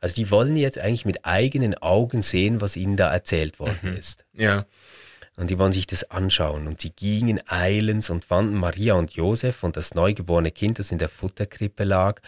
Also 0.00 0.14
die 0.16 0.30
wollen 0.30 0.56
jetzt 0.56 0.78
eigentlich 0.78 1.04
mit 1.04 1.24
eigenen 1.24 1.74
Augen 1.74 2.22
sehen, 2.22 2.60
was 2.60 2.76
ihnen 2.76 2.96
da 2.96 3.12
erzählt 3.12 3.58
worden 3.60 3.78
mhm. 3.82 3.96
ist. 3.96 4.24
Ja. 4.32 4.64
Und 5.36 5.50
die 5.50 5.58
wollen 5.58 5.72
sich 5.72 5.86
das 5.86 6.10
anschauen. 6.10 6.66
Und 6.66 6.80
sie 6.80 6.90
gingen 6.90 7.40
eilends 7.46 8.10
und 8.10 8.24
fanden 8.24 8.54
Maria 8.54 8.94
und 8.94 9.12
Josef 9.12 9.62
und 9.62 9.76
das 9.76 9.94
neugeborene 9.94 10.50
Kind, 10.50 10.78
das 10.78 10.90
in 10.90 10.98
der 10.98 11.08
Futterkrippe 11.08 11.84
lag. 11.84 12.20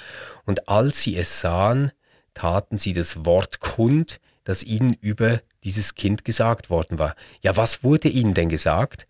Und 0.44 0.68
als 0.68 1.02
sie 1.02 1.16
es 1.16 1.40
sahen, 1.40 1.92
taten 2.34 2.78
sie 2.78 2.92
das 2.92 3.24
Wort 3.24 3.60
kund, 3.60 4.20
das 4.44 4.62
ihnen 4.62 4.94
über 5.00 5.40
dieses 5.64 5.94
Kind 5.94 6.24
gesagt 6.24 6.70
worden 6.70 6.98
war. 6.98 7.14
Ja, 7.42 7.56
was 7.56 7.84
wurde 7.84 8.08
ihnen 8.08 8.34
denn 8.34 8.48
gesagt? 8.48 9.06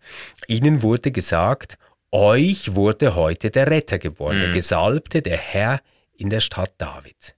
Ihnen 0.47 0.81
wurde 0.83 1.11
gesagt, 1.11 1.77
euch 2.11 2.75
wurde 2.75 3.15
heute 3.15 3.49
der 3.49 3.67
Retter 3.67 3.97
geboren, 3.97 4.37
mhm. 4.37 4.41
der 4.41 4.51
Gesalbte, 4.51 5.21
der 5.21 5.37
Herr 5.37 5.81
in 6.15 6.29
der 6.29 6.41
Stadt 6.41 6.73
David. 6.77 7.35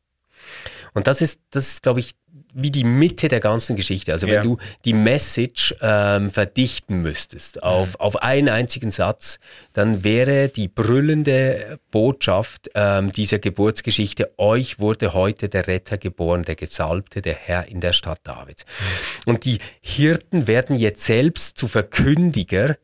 Und 0.96 1.08
das 1.08 1.22
ist, 1.22 1.42
das 1.52 1.68
ist, 1.68 1.84
glaube 1.84 2.00
ich, 2.00 2.16
wie 2.58 2.72
die 2.72 2.86
Mitte 2.86 3.28
der 3.28 3.42
ganzen 3.42 3.76
Geschichte. 3.76 4.14
Also 4.14 4.28
wenn 4.28 4.36
ja. 4.36 4.42
du 4.42 4.58
die 4.86 4.94
Message 4.94 5.76
ähm, 5.82 6.32
verdichten 6.32 7.02
müsstest 7.02 7.62
auf, 7.62 7.90
mhm. 7.90 7.96
auf 8.00 8.24
einen 8.24 8.50
einzigen 8.50 8.92
Satz, 8.92 9.40
dann 9.74 10.06
wäre 10.06 10.48
die 10.48 10.70
brüllende 10.70 11.80
Botschaft 11.92 12.70
ähm, 12.74 13.12
dieser 13.12 13.40
Geburtsgeschichte, 13.40 14.32
euch 14.38 14.80
wurde 14.80 15.14
heute 15.14 15.50
der 15.50 15.68
Retter 15.68 15.98
geboren, 15.98 16.44
der 16.44 16.56
Gesalbte, 16.56 17.22
der 17.22 17.36
Herr 17.36 17.68
in 17.68 17.82
der 17.82 17.92
Stadt 17.92 18.22
Davids. 18.24 18.66
Mhm. 18.66 19.32
Und 19.34 19.46
die 19.46 19.60
Hirten 19.82 20.48
werden 20.48 20.78
jetzt 20.78 21.04
selbst 21.04 21.58
zu 21.58 21.68
Verkündiger 21.68 22.78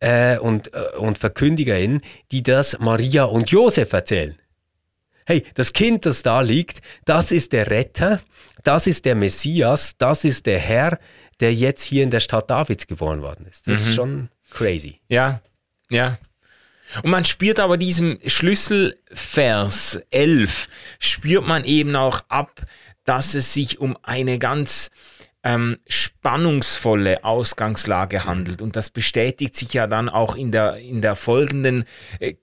äh, 0.00 0.38
und, 0.38 0.72
äh, 0.72 0.96
und 0.96 1.18
Verkündigerinnen, 1.18 2.00
die 2.30 2.42
das 2.42 2.78
Maria 2.78 3.24
und 3.24 3.50
Josef 3.50 3.92
erzählen 3.92 4.36
hey, 5.26 5.44
das 5.54 5.72
Kind, 5.72 6.06
das 6.06 6.22
da 6.22 6.40
liegt, 6.40 6.80
das 7.04 7.32
ist 7.32 7.52
der 7.52 7.70
Retter, 7.70 8.20
das 8.64 8.86
ist 8.86 9.04
der 9.04 9.14
Messias, 9.14 9.96
das 9.98 10.24
ist 10.24 10.46
der 10.46 10.58
Herr, 10.58 10.98
der 11.40 11.54
jetzt 11.54 11.82
hier 11.82 12.02
in 12.02 12.10
der 12.10 12.20
Stadt 12.20 12.50
Davids 12.50 12.86
geboren 12.86 13.22
worden 13.22 13.46
ist. 13.46 13.66
Das 13.66 13.82
mhm. 13.82 13.88
ist 13.88 13.94
schon 13.94 14.28
crazy. 14.50 15.00
Ja, 15.08 15.42
ja. 15.90 16.18
Und 17.02 17.10
man 17.10 17.24
spürt 17.24 17.58
aber 17.58 17.78
diesem 17.78 18.18
Schlüsselvers 18.26 20.00
11, 20.10 20.68
spürt 20.98 21.46
man 21.46 21.64
eben 21.64 21.96
auch 21.96 22.20
ab, 22.28 22.62
dass 23.04 23.34
es 23.34 23.54
sich 23.54 23.80
um 23.80 23.96
eine 24.02 24.38
ganz 24.38 24.90
ähm, 25.44 25.78
spannungsvolle 25.88 27.24
Ausgangslage 27.24 28.24
handelt. 28.24 28.62
Und 28.62 28.76
das 28.76 28.90
bestätigt 28.90 29.56
sich 29.56 29.72
ja 29.72 29.86
dann 29.86 30.08
auch 30.08 30.36
in 30.36 30.52
der, 30.52 30.76
in 30.76 31.02
der 31.02 31.16
folgenden 31.16 31.84
äh, 32.20 32.34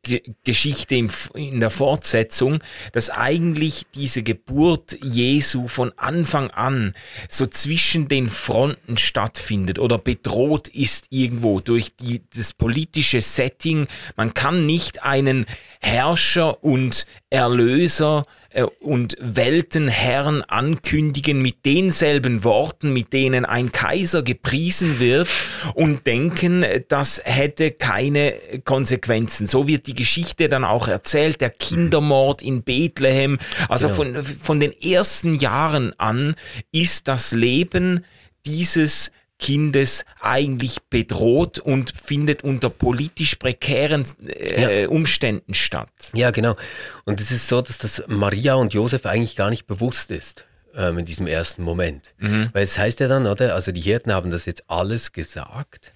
Geschichte, 0.43 0.95
im, 0.95 1.09
in 1.33 1.61
der 1.61 1.69
Fortsetzung, 1.69 2.59
dass 2.91 3.09
eigentlich 3.09 3.85
diese 3.95 4.21
Geburt 4.21 4.97
Jesu 5.01 5.67
von 5.67 5.93
Anfang 5.95 6.51
an 6.51 6.93
so 7.29 7.45
zwischen 7.45 8.09
den 8.09 8.29
Fronten 8.29 8.97
stattfindet 8.97 9.79
oder 9.79 9.97
bedroht 9.97 10.67
ist 10.67 11.07
irgendwo 11.09 11.61
durch 11.61 11.95
die, 11.95 12.21
das 12.35 12.53
politische 12.53 13.21
Setting. 13.21 13.87
Man 14.17 14.33
kann 14.33 14.65
nicht 14.65 15.03
einen 15.03 15.45
Herrscher 15.79 16.63
und 16.63 17.05
Erlöser 17.29 18.25
und 18.79 19.15
Weltenherrn 19.19 20.41
ankündigen 20.41 21.41
mit 21.41 21.65
denselben 21.65 22.43
Worten, 22.43 22.93
mit 22.93 23.13
denen 23.13 23.45
ein 23.45 23.71
Kaiser 23.71 24.23
gepriesen 24.23 24.99
wird 24.99 25.29
und 25.75 26.07
denken, 26.07 26.65
das 26.87 27.21
hätte 27.23 27.71
keine 27.71 28.33
Konsequenzen. 28.65 29.45
So 29.45 29.67
wird 29.67 29.87
die 29.87 29.95
Geschichte 29.95 30.49
dann 30.49 30.65
auch 30.65 30.87
erzählt, 30.87 31.41
der 31.41 31.51
Kindermord 31.51 32.41
in 32.41 32.63
Bethlehem. 32.63 33.37
Also 33.67 33.87
ja. 33.87 33.93
von, 33.93 34.23
von 34.23 34.59
den 34.59 34.73
ersten 34.81 35.35
Jahren 35.35 35.93
an 35.99 36.35
ist 36.71 37.07
das 37.07 37.31
Leben 37.31 38.03
dieses 38.45 39.11
Kindes 39.39 40.05
eigentlich 40.21 40.77
bedroht 40.89 41.59
und 41.59 41.91
findet 41.91 42.43
unter 42.43 42.69
politisch 42.69 43.35
prekären 43.35 44.05
äh, 44.27 44.83
ja. 44.83 44.89
Umständen 44.89 45.53
statt. 45.53 45.89
Ja, 46.13 46.31
genau. 46.31 46.55
Und 47.05 47.19
es 47.19 47.31
ist 47.31 47.47
so, 47.47 47.61
dass 47.61 47.77
das 47.77 48.03
Maria 48.07 48.55
und 48.55 48.73
Josef 48.73 49.05
eigentlich 49.05 49.35
gar 49.35 49.49
nicht 49.49 49.65
bewusst 49.65 50.11
ist 50.11 50.45
ähm, 50.75 50.99
in 50.99 51.05
diesem 51.05 51.25
ersten 51.25 51.63
Moment. 51.63 52.13
Mhm. 52.19 52.49
Weil 52.53 52.63
es 52.63 52.77
heißt 52.77 52.99
ja 52.99 53.07
dann, 53.07 53.25
oder? 53.25 53.55
Also 53.55 53.71
die 53.71 53.81
Hirten 53.81 54.13
haben 54.13 54.29
das 54.29 54.45
jetzt 54.45 54.69
alles 54.69 55.13
gesagt 55.13 55.93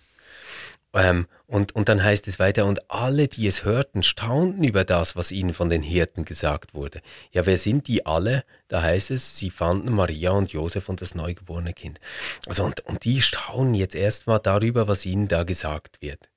ähm, 0.93 1.27
und, 1.47 1.75
und 1.75 1.89
dann 1.89 2.03
heißt 2.03 2.27
es 2.27 2.39
weiter, 2.39 2.65
und 2.65 2.91
alle, 2.91 3.27
die 3.27 3.47
es 3.47 3.65
hörten, 3.65 4.03
staunten 4.03 4.63
über 4.63 4.83
das, 4.83 5.15
was 5.15 5.31
ihnen 5.31 5.53
von 5.53 5.69
den 5.69 5.81
Hirten 5.81 6.25
gesagt 6.25 6.73
wurde. 6.73 7.01
Ja, 7.31 7.45
wer 7.45 7.57
sind 7.57 7.87
die 7.87 8.05
alle? 8.05 8.43
Da 8.67 8.81
heißt 8.81 9.11
es, 9.11 9.37
sie 9.37 9.49
fanden 9.49 9.91
Maria 9.91 10.31
und 10.31 10.51
Josef 10.51 10.89
und 10.89 11.01
das 11.01 11.15
neugeborene 11.15 11.73
Kind. 11.73 11.99
Also, 12.47 12.63
und, 12.63 12.81
und 12.81 13.03
die 13.05 13.21
staunen 13.21 13.73
jetzt 13.73 13.95
erstmal 13.95 14.39
darüber, 14.39 14.87
was 14.87 15.05
ihnen 15.05 15.27
da 15.27 15.43
gesagt 15.43 16.01
wird. 16.01 16.29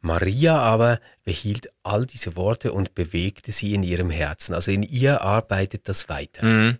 Maria 0.00 0.58
aber 0.58 1.00
behielt 1.24 1.70
all 1.82 2.04
diese 2.04 2.36
Worte 2.36 2.72
und 2.72 2.94
bewegte 2.94 3.52
sie 3.52 3.72
in 3.74 3.82
ihrem 3.82 4.10
Herzen. 4.10 4.54
Also 4.54 4.70
in 4.70 4.82
ihr 4.82 5.22
arbeitet 5.22 5.88
das 5.88 6.08
weiter. 6.08 6.44
Mhm. 6.44 6.78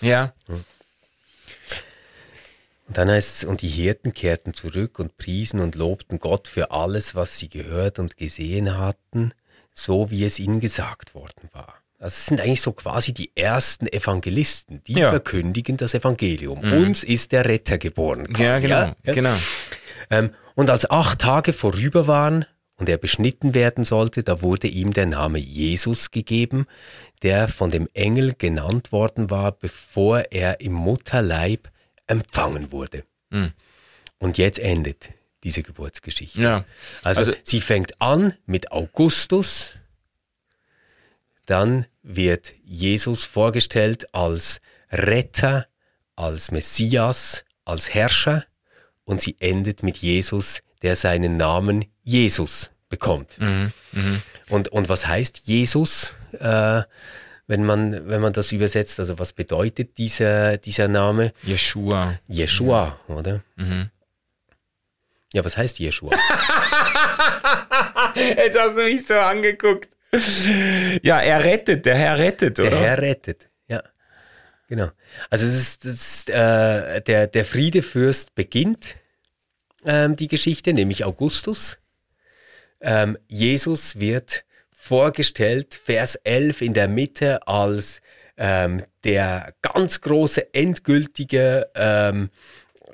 Ja. 0.00 0.32
Mhm. 0.46 0.64
Und 2.90 2.98
dann 2.98 3.08
heißt 3.08 3.36
es, 3.36 3.44
und 3.44 3.62
die 3.62 3.68
Hirten 3.68 4.14
kehrten 4.14 4.52
zurück 4.52 4.98
und 4.98 5.16
priesen 5.16 5.60
und 5.60 5.76
lobten 5.76 6.18
Gott 6.18 6.48
für 6.48 6.72
alles, 6.72 7.14
was 7.14 7.38
sie 7.38 7.48
gehört 7.48 8.00
und 8.00 8.16
gesehen 8.16 8.78
hatten, 8.78 9.32
so 9.72 10.10
wie 10.10 10.24
es 10.24 10.40
ihnen 10.40 10.58
gesagt 10.58 11.14
worden 11.14 11.48
war. 11.52 11.76
Das 12.00 12.26
sind 12.26 12.40
eigentlich 12.40 12.62
so 12.62 12.72
quasi 12.72 13.14
die 13.14 13.30
ersten 13.36 13.86
Evangelisten, 13.86 14.82
die 14.88 14.94
ja. 14.94 15.10
verkündigen 15.10 15.76
das 15.76 15.94
Evangelium. 15.94 16.62
Mhm. 16.62 16.84
Uns 16.84 17.04
ist 17.04 17.30
der 17.30 17.44
Retter 17.44 17.78
geboren. 17.78 18.26
Quasi, 18.26 18.42
ja, 18.42 18.58
genau. 18.58 18.96
Ja? 19.04 19.12
genau. 19.12 19.34
Ähm, 20.10 20.30
und 20.56 20.68
als 20.68 20.90
acht 20.90 21.20
Tage 21.20 21.52
vorüber 21.52 22.08
waren 22.08 22.44
und 22.74 22.88
er 22.88 22.98
beschnitten 22.98 23.54
werden 23.54 23.84
sollte, 23.84 24.24
da 24.24 24.42
wurde 24.42 24.66
ihm 24.66 24.92
der 24.92 25.06
Name 25.06 25.38
Jesus 25.38 26.10
gegeben, 26.10 26.66
der 27.22 27.46
von 27.46 27.70
dem 27.70 27.86
Engel 27.94 28.32
genannt 28.36 28.90
worden 28.90 29.30
war, 29.30 29.52
bevor 29.52 30.32
er 30.32 30.60
im 30.60 30.72
Mutterleib 30.72 31.70
empfangen 32.10 32.72
wurde. 32.72 33.04
Mhm. 33.30 33.52
Und 34.18 34.36
jetzt 34.36 34.58
endet 34.58 35.10
diese 35.44 35.62
Geburtsgeschichte. 35.62 36.42
Ja. 36.42 36.64
Also, 37.02 37.20
also 37.20 37.32
sie 37.44 37.60
fängt 37.60 38.00
an 38.00 38.34
mit 38.46 38.72
Augustus, 38.72 39.76
dann 41.46 41.86
wird 42.02 42.52
Jesus 42.64 43.24
vorgestellt 43.24 44.14
als 44.14 44.60
Retter, 44.90 45.66
als 46.16 46.50
Messias, 46.50 47.44
als 47.64 47.94
Herrscher 47.94 48.44
und 49.04 49.20
sie 49.22 49.36
endet 49.40 49.82
mit 49.82 49.98
Jesus, 49.98 50.60
der 50.82 50.96
seinen 50.96 51.36
Namen 51.36 51.86
Jesus 52.02 52.70
bekommt. 52.88 53.38
Mhm. 53.38 53.72
Mhm. 53.92 54.22
Und, 54.48 54.68
und 54.68 54.88
was 54.88 55.06
heißt 55.06 55.42
Jesus? 55.44 56.14
Äh, 56.38 56.82
wenn 57.50 57.64
man, 57.64 58.08
wenn 58.08 58.20
man 58.20 58.32
das 58.32 58.52
übersetzt. 58.52 59.00
Also 59.00 59.18
was 59.18 59.32
bedeutet 59.32 59.98
dieser, 59.98 60.56
dieser 60.56 60.86
Name? 60.86 61.32
Yeshua. 61.42 62.20
Yeshua, 62.28 63.00
mhm. 63.08 63.16
oder? 63.16 63.42
Mhm. 63.56 63.90
Ja, 65.32 65.44
was 65.44 65.56
heißt 65.56 65.80
Yeshua? 65.80 66.12
Jetzt 68.14 68.56
hast 68.56 68.76
du 68.78 68.84
mich 68.84 69.04
so 69.04 69.14
angeguckt. 69.14 69.88
Ja, 71.02 71.18
er 71.20 71.44
rettet, 71.44 71.86
der 71.86 71.96
Herr 71.96 72.18
rettet, 72.18 72.60
oder? 72.60 72.70
Der 72.70 72.80
Herr 72.80 72.98
rettet, 72.98 73.48
ja. 73.66 73.82
Genau. 74.68 74.90
Also 75.28 75.44
es 75.46 75.54
ist, 75.54 75.84
das 75.84 75.94
ist 75.94 76.30
äh, 76.30 77.00
der, 77.02 77.26
der 77.26 77.44
Friedefürst 77.44 78.36
beginnt 78.36 78.94
ähm, 79.84 80.14
die 80.14 80.28
Geschichte, 80.28 80.72
nämlich 80.72 81.04
Augustus. 81.04 81.78
Ähm, 82.80 83.18
Jesus 83.26 83.98
wird 83.98 84.44
vorgestellt, 84.80 85.74
Vers 85.74 86.16
11 86.16 86.62
in 86.62 86.72
der 86.72 86.88
Mitte 86.88 87.46
als 87.46 88.00
ähm, 88.38 88.82
der 89.04 89.52
ganz 89.60 90.00
große, 90.00 90.54
endgültige, 90.54 91.68
ähm, 91.74 92.30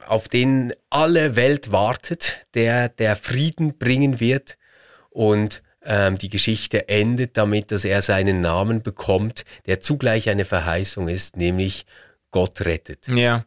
auf 0.09 0.27
den 0.27 0.73
alle 0.91 1.37
Welt 1.37 1.71
wartet, 1.71 2.39
der 2.55 2.89
der 2.89 3.15
Frieden 3.15 3.79
bringen 3.79 4.19
wird 4.19 4.59
und 5.11 5.63
ähm, 5.85 6.19
die 6.19 6.29
Geschichte 6.29 6.89
endet 6.89 7.37
damit, 7.37 7.71
dass 7.71 7.85
er 7.85 8.03
seinen 8.03 8.41
Namen 8.41 8.83
bekommt, 8.83 9.45
der 9.67 9.79
zugleich 9.79 10.29
eine 10.29 10.45
Verheißung 10.45 11.07
ist, 11.07 11.37
nämlich 11.37 11.87
Gott 12.33 12.63
rettet. 12.63 13.07
Ja. 13.07 13.47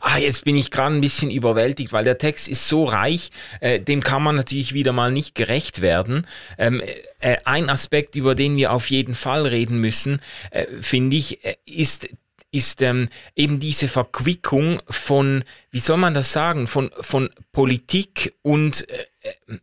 Ah, 0.00 0.18
jetzt 0.18 0.44
bin 0.44 0.56
ich 0.56 0.70
gerade 0.70 0.94
ein 0.94 1.00
bisschen 1.00 1.30
überwältigt, 1.30 1.92
weil 1.92 2.04
der 2.04 2.18
Text 2.18 2.48
ist 2.48 2.68
so 2.68 2.84
reich, 2.84 3.30
äh, 3.60 3.80
dem 3.80 4.02
kann 4.02 4.22
man 4.22 4.36
natürlich 4.36 4.74
wieder 4.74 4.92
mal 4.92 5.10
nicht 5.10 5.34
gerecht 5.34 5.80
werden. 5.80 6.26
Ähm, 6.56 6.82
äh, 7.20 7.36
ein 7.44 7.70
Aspekt, 7.70 8.16
über 8.16 8.34
den 8.34 8.56
wir 8.56 8.72
auf 8.72 8.90
jeden 8.90 9.14
Fall 9.14 9.46
reden 9.46 9.78
müssen, 9.78 10.20
äh, 10.50 10.66
finde 10.80 11.16
ich, 11.16 11.44
äh, 11.44 11.56
ist 11.64 12.08
ist 12.50 12.80
ähm, 12.80 13.08
eben 13.36 13.60
diese 13.60 13.88
Verquickung 13.88 14.80
von, 14.88 15.44
wie 15.70 15.80
soll 15.80 15.98
man 15.98 16.14
das 16.14 16.32
sagen, 16.32 16.66
von, 16.66 16.90
von 17.00 17.28
Politik 17.52 18.34
und, 18.40 18.88
äh, 18.88 19.06
äh 19.46 19.58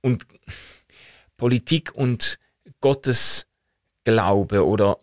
und 0.00 0.24
Politik 1.36 1.92
und 1.94 2.38
Gottes 2.80 3.46
Glaube 4.04 4.64
oder 4.64 4.98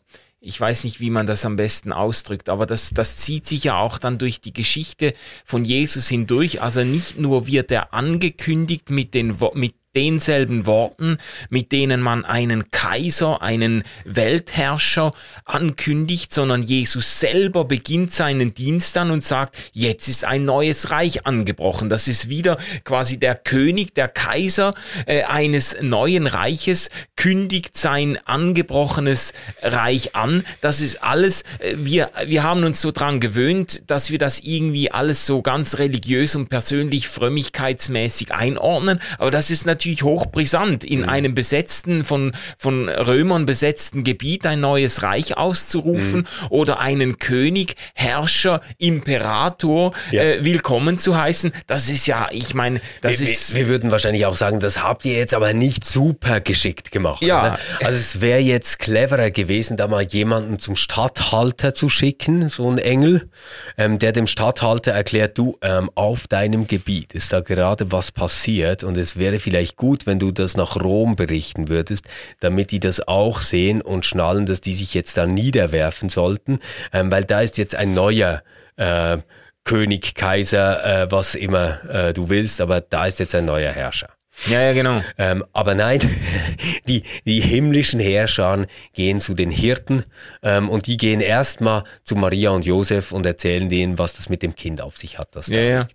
ich 0.46 0.60
weiß 0.62 0.84
nicht, 0.84 1.00
wie 1.00 1.10
man 1.10 1.26
das 1.26 1.46
am 1.46 1.56
besten 1.56 1.92
ausdrückt, 1.92 2.50
aber 2.50 2.66
das, 2.66 2.92
das 2.92 3.18
zieht 3.18 3.48
sich 3.48 3.64
ja 3.64 3.80
auch 3.80 3.98
dann 3.98 4.18
durch 4.18 4.42
die 4.42 4.54
Geschichte 4.54 5.14
von 5.44 5.66
Jesus 5.66 6.08
hindurch. 6.08 6.62
Also 6.62 6.84
nicht 6.84 7.18
nur 7.18 7.48
wird 7.48 7.72
er 7.72 7.94
angekündigt 7.94 8.90
mit 8.92 9.14
den, 9.14 9.38
mit 9.54 9.74
denselben 9.96 10.66
Worten, 10.66 11.18
mit 11.50 11.72
denen 11.72 12.02
man 12.02 12.26
einen 12.26 12.72
Kaiser, 12.72 13.42
einen 13.42 13.84
Weltherrscher 14.04 15.14
ankündigt, 15.46 16.34
sondern 16.34 16.62
Jesus 16.62 17.20
selber 17.20 17.66
beginnt 17.66 18.14
seinen 18.14 18.54
Dienst 18.54 18.96
dann 18.96 19.12
und 19.12 19.24
sagt, 19.24 19.56
jetzt 19.72 20.08
ist 20.08 20.26
ein 20.26 20.46
neues 20.46 20.92
Reich 20.92 21.26
angebrochen. 21.26 21.90
Das 21.90 22.08
ist 22.08 22.30
wieder 22.30 22.58
quasi 22.84 23.18
der 23.18 23.36
König, 23.36 23.96
der 23.96 24.08
Kaiser 24.08 24.74
äh, 25.06 25.24
eines 25.24 25.78
neuen 25.82 26.28
Reiches, 26.28 26.90
kündigt 27.16 27.78
sein 27.78 28.20
angebrochenes 28.26 29.34
Reich 29.62 30.16
an. 30.16 30.44
Das 30.62 30.82
ist 30.82 31.02
alles, 31.04 31.44
äh, 31.60 31.76
wir, 31.78 32.12
wir 32.26 32.44
haben 32.44 32.64
uns 32.64 32.82
so 32.82 32.92
dran 32.92 33.20
gewöhnt, 33.20 33.84
dass 33.88 34.12
wir 34.12 34.18
das 34.18 34.42
irgendwie 34.42 34.92
alles 34.92 35.26
so 35.26 35.42
ganz 35.42 35.78
religiös 35.78 36.36
und 36.36 36.50
persönlich 36.50 37.08
frömmigkeitsmäßig 37.08 38.34
einordnen, 38.34 39.00
aber 39.18 39.32
das 39.32 39.52
ist 39.52 39.66
natürlich 39.66 39.85
natürlich 39.86 40.04
hochbrisant, 40.04 40.84
in 40.84 41.02
mhm. 41.02 41.10
einem 41.10 41.36
besetzten, 41.36 42.04
von, 42.04 42.32
von 42.58 42.90
Römern 42.90 43.46
besetzten 43.46 44.04
Gebiet 44.04 44.46
ein 44.46 44.60
neues 44.60 45.04
Reich 45.04 45.38
auszurufen 45.38 46.22
mhm. 46.22 46.48
oder 46.50 46.80
einen 46.80 47.20
König, 47.20 47.76
Herrscher, 47.94 48.62
Imperator 48.80 49.94
ja. 50.12 50.24
äh, 50.24 50.44
willkommen 50.44 50.98
zu 50.98 51.16
heißen. 51.16 51.52
Das 51.68 51.90
ist 51.90 52.08
ja, 52.08 52.30
ich 52.32 52.56
meine, 52.56 52.82
das 53.02 53.20
wir, 53.20 53.30
ist. 53.30 53.54
Wir, 53.54 53.68
würden 53.68 53.92
wahrscheinlich 53.92 54.26
auch 54.26 54.36
sagen, 54.36 54.60
das 54.60 54.82
habt 54.82 55.06
ihr 55.06 55.18
jetzt 55.18 55.34
aber 55.34 55.54
nicht 55.54 55.86
super 55.86 56.40
geschickt 56.40 56.92
gemacht. 56.92 57.22
Ja. 57.22 57.42
Oder? 57.42 57.60
Also 57.84 58.00
es 58.00 58.22
wäre 58.22 58.40
jetzt 58.40 58.80
cleverer 58.80 59.30
gewesen, 59.30 59.78
da 59.78 59.88
mal 59.88 60.04
jemanden 60.04 60.58
zum 60.58 60.76
Stadthalter 60.76 61.74
zu 61.76 61.90
schicken, 61.90 62.50
so 62.50 62.70
ein 62.70 62.80
Engel, 62.80 63.30
ähm, 63.78 64.00
der 64.00 64.12
dem 64.12 64.26
Stadthalter 64.28 64.92
erklärt, 64.92 65.38
du, 65.38 65.58
ähm, 65.62 65.92
auf 65.94 66.28
deinem 66.28 66.68
Gebiet 66.68 67.14
ist 67.14 67.34
da 67.34 67.42
gerade 67.42 67.92
was 67.92 68.12
passiert 68.12 68.84
und 68.84 68.98
es 68.98 69.18
wäre 69.18 69.40
vielleicht 69.40 69.75
gut, 69.76 70.06
wenn 70.06 70.20
du 70.20 70.32
das 70.32 70.58
nach 70.58 70.76
Rom 70.76 71.16
berichten 71.16 71.68
würdest, 71.68 72.06
damit 72.40 72.72
die 72.72 72.80
das 72.80 73.08
auch 73.08 73.42
sehen 73.42 73.82
und 73.82 74.06
schnallen, 74.06 74.46
dass 74.46 74.62
die 74.62 74.74
sich 74.74 74.94
jetzt 74.94 75.18
da 75.18 75.26
niederwerfen 75.26 76.10
sollten, 76.10 76.60
ähm, 76.94 77.12
weil 77.12 77.24
da 77.24 77.42
ist 77.42 77.58
jetzt 77.58 77.76
ein 77.76 77.94
neuer 77.94 78.44
äh, 78.78 79.18
König, 79.64 80.14
Kaiser, 80.16 81.04
äh, 81.04 81.12
was 81.12 81.36
immer 81.36 81.84
äh, 81.90 82.14
du 82.14 82.30
willst, 82.30 82.62
aber 82.62 82.82
da 82.82 83.08
ist 83.08 83.20
jetzt 83.20 83.34
ein 83.36 83.46
neuer 83.46 83.72
Herrscher. 83.72 84.10
Ja, 84.48 84.62
ja, 84.62 84.74
genau. 84.74 85.02
Ähm, 85.18 85.44
aber 85.54 85.76
nein, 85.76 86.00
die, 86.88 87.04
die 87.26 87.40
himmlischen 87.40 88.00
Herrscher 88.00 88.68
gehen 88.94 89.20
zu 89.20 89.34
den 89.34 89.50
Hirten 89.50 90.04
ähm, 90.44 90.70
und 90.70 90.88
die 90.88 90.98
gehen 90.98 91.22
erstmal 91.22 91.84
zu 92.04 92.16
Maria 92.16 92.52
und 92.52 92.66
Josef 92.66 93.12
und 93.12 93.26
erzählen 93.26 93.70
denen, 93.70 93.98
was 93.98 94.14
das 94.14 94.30
mit 94.30 94.42
dem 94.42 94.56
Kind 94.56 94.82
auf 94.82 94.98
sich 94.98 95.18
hat. 95.18 95.36
Das 95.36 95.48
ja, 95.48 95.56
da 95.56 95.64
ja. 95.64 95.88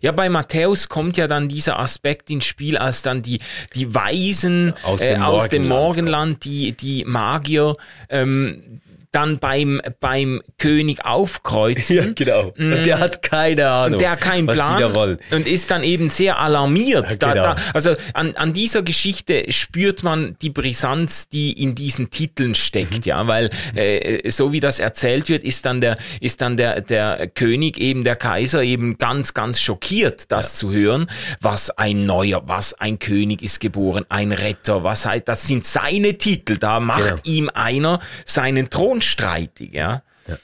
Ja, 0.00 0.12
bei 0.12 0.28
Matthäus 0.28 0.88
kommt 0.88 1.16
ja 1.16 1.26
dann 1.26 1.48
dieser 1.48 1.78
Aspekt 1.78 2.30
ins 2.30 2.44
Spiel, 2.44 2.76
als 2.76 3.02
dann 3.02 3.22
die, 3.22 3.40
die 3.74 3.94
Weisen 3.94 4.74
aus 4.82 5.00
dem, 5.00 5.20
äh, 5.20 5.24
aus 5.24 5.48
dem 5.48 5.68
Morgenland, 5.68 6.44
die, 6.44 6.72
die 6.72 7.04
Magier, 7.04 7.74
ähm, 8.08 8.80
dann 9.14 9.38
beim, 9.38 9.80
beim 10.00 10.42
König 10.58 11.04
aufkreuzen. 11.04 11.84
Ja, 11.94 12.06
genau. 12.12 12.52
Und 12.58 12.70
mm. 12.70 12.82
der 12.82 12.98
hat 12.98 13.22
keine 13.22 13.68
Ahnung. 13.68 13.98
Der 14.00 14.12
hat 14.12 14.20
keinen 14.20 14.46
Plan 14.46 15.18
und 15.30 15.46
ist 15.46 15.70
dann 15.70 15.84
eben 15.84 16.10
sehr 16.10 16.40
alarmiert. 16.40 17.22
Ja, 17.22 17.32
genau. 17.32 17.42
da, 17.42 17.56
also 17.72 17.94
an, 18.14 18.34
an 18.36 18.52
dieser 18.52 18.82
Geschichte 18.82 19.44
spürt 19.52 20.02
man 20.02 20.36
die 20.42 20.50
Brisanz, 20.50 21.28
die 21.28 21.52
in 21.52 21.74
diesen 21.74 22.10
Titeln 22.10 22.54
steckt, 22.54 22.92
mhm. 22.92 23.02
ja, 23.04 23.26
weil 23.26 23.50
äh, 23.74 24.28
so 24.30 24.52
wie 24.52 24.60
das 24.60 24.80
erzählt 24.80 25.28
wird, 25.28 25.44
ist 25.44 25.64
dann 25.66 25.80
der 25.80 25.96
ist 26.20 26.40
dann 26.40 26.56
der 26.56 26.80
der 26.80 27.28
König 27.28 27.78
eben 27.78 28.02
der 28.02 28.16
Kaiser 28.16 28.62
eben 28.62 28.98
ganz 28.98 29.34
ganz 29.34 29.60
schockiert, 29.60 30.32
das 30.32 30.54
ja. 30.54 30.58
zu 30.58 30.72
hören, 30.72 31.06
was 31.40 31.70
ein 31.70 32.06
neuer, 32.06 32.42
was 32.46 32.74
ein 32.74 32.98
König 32.98 33.42
ist 33.42 33.60
geboren, 33.60 34.04
ein 34.08 34.32
Retter, 34.32 34.82
was 34.82 35.06
heißt, 35.06 35.28
das 35.28 35.46
sind 35.46 35.64
seine 35.64 36.18
Titel. 36.18 36.56
Da 36.56 36.80
macht 36.80 37.08
genau. 37.08 37.20
ihm 37.24 37.50
einer 37.52 38.00
seinen 38.24 38.70
Thron 38.70 39.02
streitig, 39.04 39.74
ja. 39.74 40.02
Ja, 40.26 40.38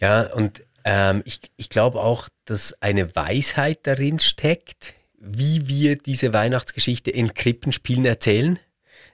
ja 0.00 0.32
und 0.32 0.62
ähm, 0.84 1.22
ich, 1.24 1.40
ich 1.56 1.68
glaube 1.68 2.00
auch, 2.00 2.28
dass 2.44 2.80
eine 2.80 3.14
Weisheit 3.16 3.80
darin 3.84 4.20
steckt, 4.20 4.94
wie 5.18 5.66
wir 5.66 5.96
diese 5.96 6.32
Weihnachtsgeschichte 6.32 7.10
in 7.10 7.34
Krippenspielen 7.34 8.04
erzählen. 8.04 8.58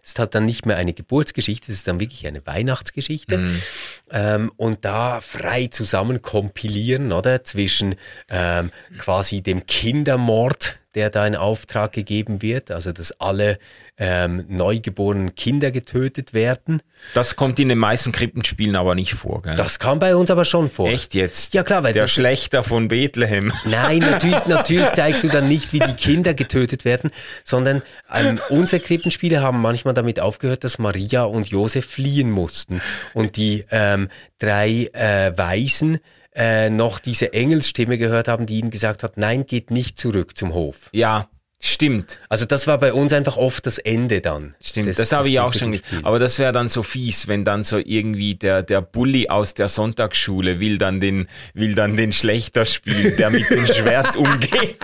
Es 0.03 0.11
ist 0.11 0.19
halt 0.19 0.35
dann 0.35 0.45
nicht 0.45 0.67
mehr 0.67 0.77
eine 0.77 0.93
Geburtsgeschichte, 0.93 1.71
es 1.71 1.79
ist 1.79 1.89
dann 1.89 2.01
wirklich 2.01 2.27
eine 2.27 2.45
Weihnachtsgeschichte. 2.45 3.39
Mhm. 3.39 3.63
Ähm, 4.11 4.53
und 4.57 4.85
da 4.85 5.21
frei 5.21 5.69
zusammen 5.69 6.21
kompilieren, 6.21 7.13
oder? 7.13 7.45
Zwischen 7.45 7.95
ähm, 8.29 8.73
quasi 8.99 9.43
dem 9.43 9.65
Kindermord, 9.65 10.79
der 10.95 11.11
da 11.11 11.27
in 11.27 11.37
Auftrag 11.37 11.93
gegeben 11.93 12.43
wird, 12.43 12.71
also 12.71 12.93
dass 12.93 13.13
alle 13.21 13.59
ähm, 13.99 14.45
neugeborenen 14.49 15.35
Kinder 15.35 15.71
getötet 15.71 16.35
werden. 16.35 16.83
Das 17.15 17.37
kommt 17.37 17.59
in 17.61 17.69
den 17.69 17.79
meisten 17.79 18.11
Krippenspielen 18.11 18.75
aber 18.77 18.95
nicht 18.95 19.15
vor, 19.15 19.43
gell? 19.43 19.55
Das 19.57 19.79
kam 19.79 19.99
bei 19.99 20.17
uns 20.17 20.31
aber 20.31 20.45
schon 20.45 20.71
vor. 20.71 20.89
Echt 20.89 21.15
jetzt? 21.15 21.55
Ja 21.55 21.63
klar, 21.63 21.83
weil 21.83 21.93
der 21.93 22.07
Schlechter 22.07 22.63
von 22.63 22.89
Bethlehem. 22.89 23.53
Nein, 23.65 23.99
natürlich, 23.99 24.47
natürlich 24.47 24.93
zeigst 24.93 25.25
du 25.25 25.29
dann 25.29 25.49
nicht, 25.49 25.73
wie 25.73 25.81
die 25.81 25.95
Kinder 25.95 26.35
getötet 26.35 26.85
werden, 26.85 27.11
sondern 27.45 27.83
ähm, 28.13 28.41
unsere 28.49 28.81
Krippenspiele 28.83 29.43
haben 29.43 29.61
manchmal 29.61 29.95
damit 29.95 30.21
aufgehört, 30.21 30.65
dass 30.65 30.79
Maria 30.79 31.25
und 31.25 31.49
Josef 31.49 31.87
fliehen 31.87 32.31
mussten 32.31 32.81
und 33.15 33.37
die 33.37 33.65
ähm, 33.71 34.09
drei 34.39 34.91
äh, 34.93 35.37
Weisen 35.37 36.01
äh, 36.35 36.71
noch 36.71 36.99
diese 36.99 37.33
Engelsstimme 37.33 37.99
gehört 37.99 38.29
haben, 38.29 38.47
die 38.47 38.59
ihnen 38.59 38.71
gesagt 38.71 39.03
hat, 39.03 39.17
nein, 39.17 39.47
geht 39.47 39.71
nicht 39.71 39.99
zurück 39.99 40.37
zum 40.37 40.55
Hof. 40.55 40.89
Ja, 40.93 41.29
Stimmt. 41.65 42.19
Also 42.29 42.45
das 42.45 42.67
war 42.67 42.77
bei 42.79 42.93
uns 42.93 43.13
einfach 43.13 43.37
oft 43.37 43.65
das 43.67 43.79
Ende 43.79 44.21
dann. 44.21 44.57
Stimmt, 44.61 44.89
das, 44.89 44.97
das 44.97 45.13
habe 45.13 45.29
ich 45.29 45.39
auch 45.39 45.55
schon 45.55 45.71
nicht. 45.71 45.85
Aber 46.03 46.19
das 46.19 46.41
wäre 46.41 46.51
dann 46.51 46.69
so 46.69 46.83
fies, 46.83 47.29
wenn 47.29 47.45
dann 47.45 47.63
so 47.63 47.79
irgendwie 47.79 48.35
der, 48.35 48.65
der 48.65 48.83
Bully 48.83 49.29
aus 49.29 49.55
der 49.55 49.69
Sonntagsschule 49.69 50.59
will 50.59 50.77
dann 50.77 50.99
den, 50.99 51.29
will 51.55 51.77
dann 51.77 51.97
den 51.97 52.11
Schlechter 52.11 52.67
spielen, 52.67 53.17
der 53.17 53.31
mit 53.31 53.49
dem 53.49 53.65
Schwert 53.73 54.17
umgeht. 54.17 54.77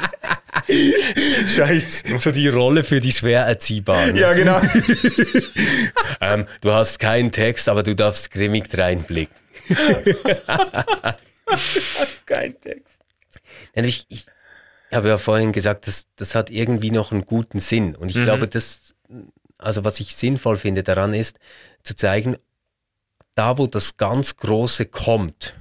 Scheiße. 1.48 2.16
So 2.20 2.30
die 2.30 2.46
Rolle 2.46 2.84
für 2.84 3.00
die 3.00 3.10
Schwererziehbaren. 3.10 4.14
Ja, 4.14 4.32
genau. 4.34 4.60
ähm, 6.20 6.46
du 6.60 6.70
hast 6.70 7.00
keinen 7.00 7.32
Text, 7.32 7.68
aber 7.68 7.82
du 7.82 7.96
darfst 7.96 8.30
grimmig 8.30 8.66
reinblicken. 8.78 9.34
Kein 12.26 12.60
Text. 12.60 12.98
Ich, 13.74 14.06
ich, 14.08 14.26
habe 14.92 15.08
ja 15.08 15.18
vorhin 15.18 15.52
gesagt, 15.52 15.86
das, 15.86 16.06
das 16.16 16.34
hat 16.34 16.50
irgendwie 16.50 16.90
noch 16.90 17.12
einen 17.12 17.26
guten 17.26 17.60
Sinn. 17.60 17.94
Und 17.94 18.10
ich 18.10 18.16
mhm. 18.16 18.24
glaube, 18.24 18.48
das, 18.48 18.94
also 19.58 19.84
was 19.84 20.00
ich 20.00 20.16
sinnvoll 20.16 20.56
finde 20.56 20.82
daran 20.82 21.14
ist, 21.14 21.38
zu 21.82 21.94
zeigen, 21.94 22.36
da 23.34 23.58
wo 23.58 23.66
das 23.66 23.96
ganz 23.96 24.36
Große 24.36 24.86
kommt, 24.86 25.54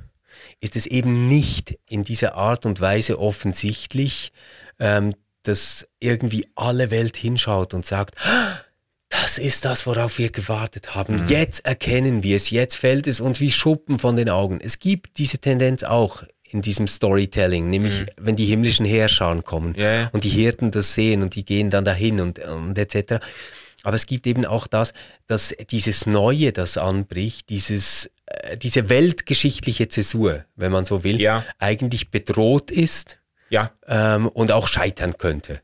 ist 0.60 0.76
es 0.76 0.86
eben 0.86 1.28
nicht 1.28 1.78
in 1.88 2.04
dieser 2.04 2.36
Art 2.36 2.66
und 2.66 2.82
Weise 2.82 3.20
offensichtlich, 3.20 4.32
ähm, 4.80 5.14
dass 5.44 5.88
irgendwie 6.00 6.48
alle 6.56 6.92
Welt 6.92 7.16
hinschaut 7.16 7.74
und 7.74 7.86
sagt, 7.86 8.16
das 9.28 9.38
ist 9.38 9.66
das, 9.66 9.86
worauf 9.86 10.20
wir 10.20 10.30
gewartet 10.30 10.96
haben. 10.96 11.24
Mhm. 11.24 11.28
Jetzt 11.28 11.66
erkennen 11.66 12.24
wir 12.24 12.38
es, 12.38 12.50
jetzt 12.50 12.78
fällt 12.78 13.08
es 13.08 13.20
uns 13.20 13.42
wie 13.42 13.52
Schuppen 13.52 14.00
von 14.00 14.16
den 14.16 14.30
Augen. 14.30 14.62
Es 14.62 14.80
gibt 14.80 15.18
diese 15.18 15.38
Tendenz 15.38 15.84
auch 15.84 16.24
in 16.44 16.62
diesem 16.62 16.88
Storytelling, 16.88 17.70
nämlich 17.70 18.00
mhm. 18.00 18.06
wenn 18.16 18.36
die 18.38 18.46
himmlischen 18.46 18.86
Herrscher 18.86 19.42
kommen 19.42 19.76
yeah. 19.78 20.10
und 20.14 20.24
die 20.24 20.30
Hirten 20.30 20.72
das 20.72 20.94
sehen 20.94 21.24
und 21.24 21.36
die 21.36 21.44
gehen 21.44 21.70
dann 21.70 21.84
dahin 21.84 22.22
und, 22.22 22.40
und 22.40 22.78
etc. 22.78 23.16
Aber 23.84 23.98
es 23.98 24.06
gibt 24.06 24.26
eben 24.28 24.46
auch 24.46 24.66
das, 24.66 24.94
dass 25.28 25.54
dieses 25.72 26.06
Neue, 26.06 26.54
das 26.54 26.78
anbricht, 26.78 27.50
dieses, 27.50 28.10
äh, 28.28 28.56
diese 28.56 28.88
weltgeschichtliche 28.88 29.90
Zäsur, 29.90 30.46
wenn 30.56 30.72
man 30.72 30.86
so 30.86 31.04
will, 31.04 31.20
ja. 31.20 31.44
eigentlich 31.60 32.12
bedroht 32.12 32.72
ist 32.72 33.18
ja. 33.50 33.72
ähm, 33.88 34.30
und 34.30 34.54
auch 34.54 34.70
scheitern 34.70 35.18
könnte. 35.18 35.60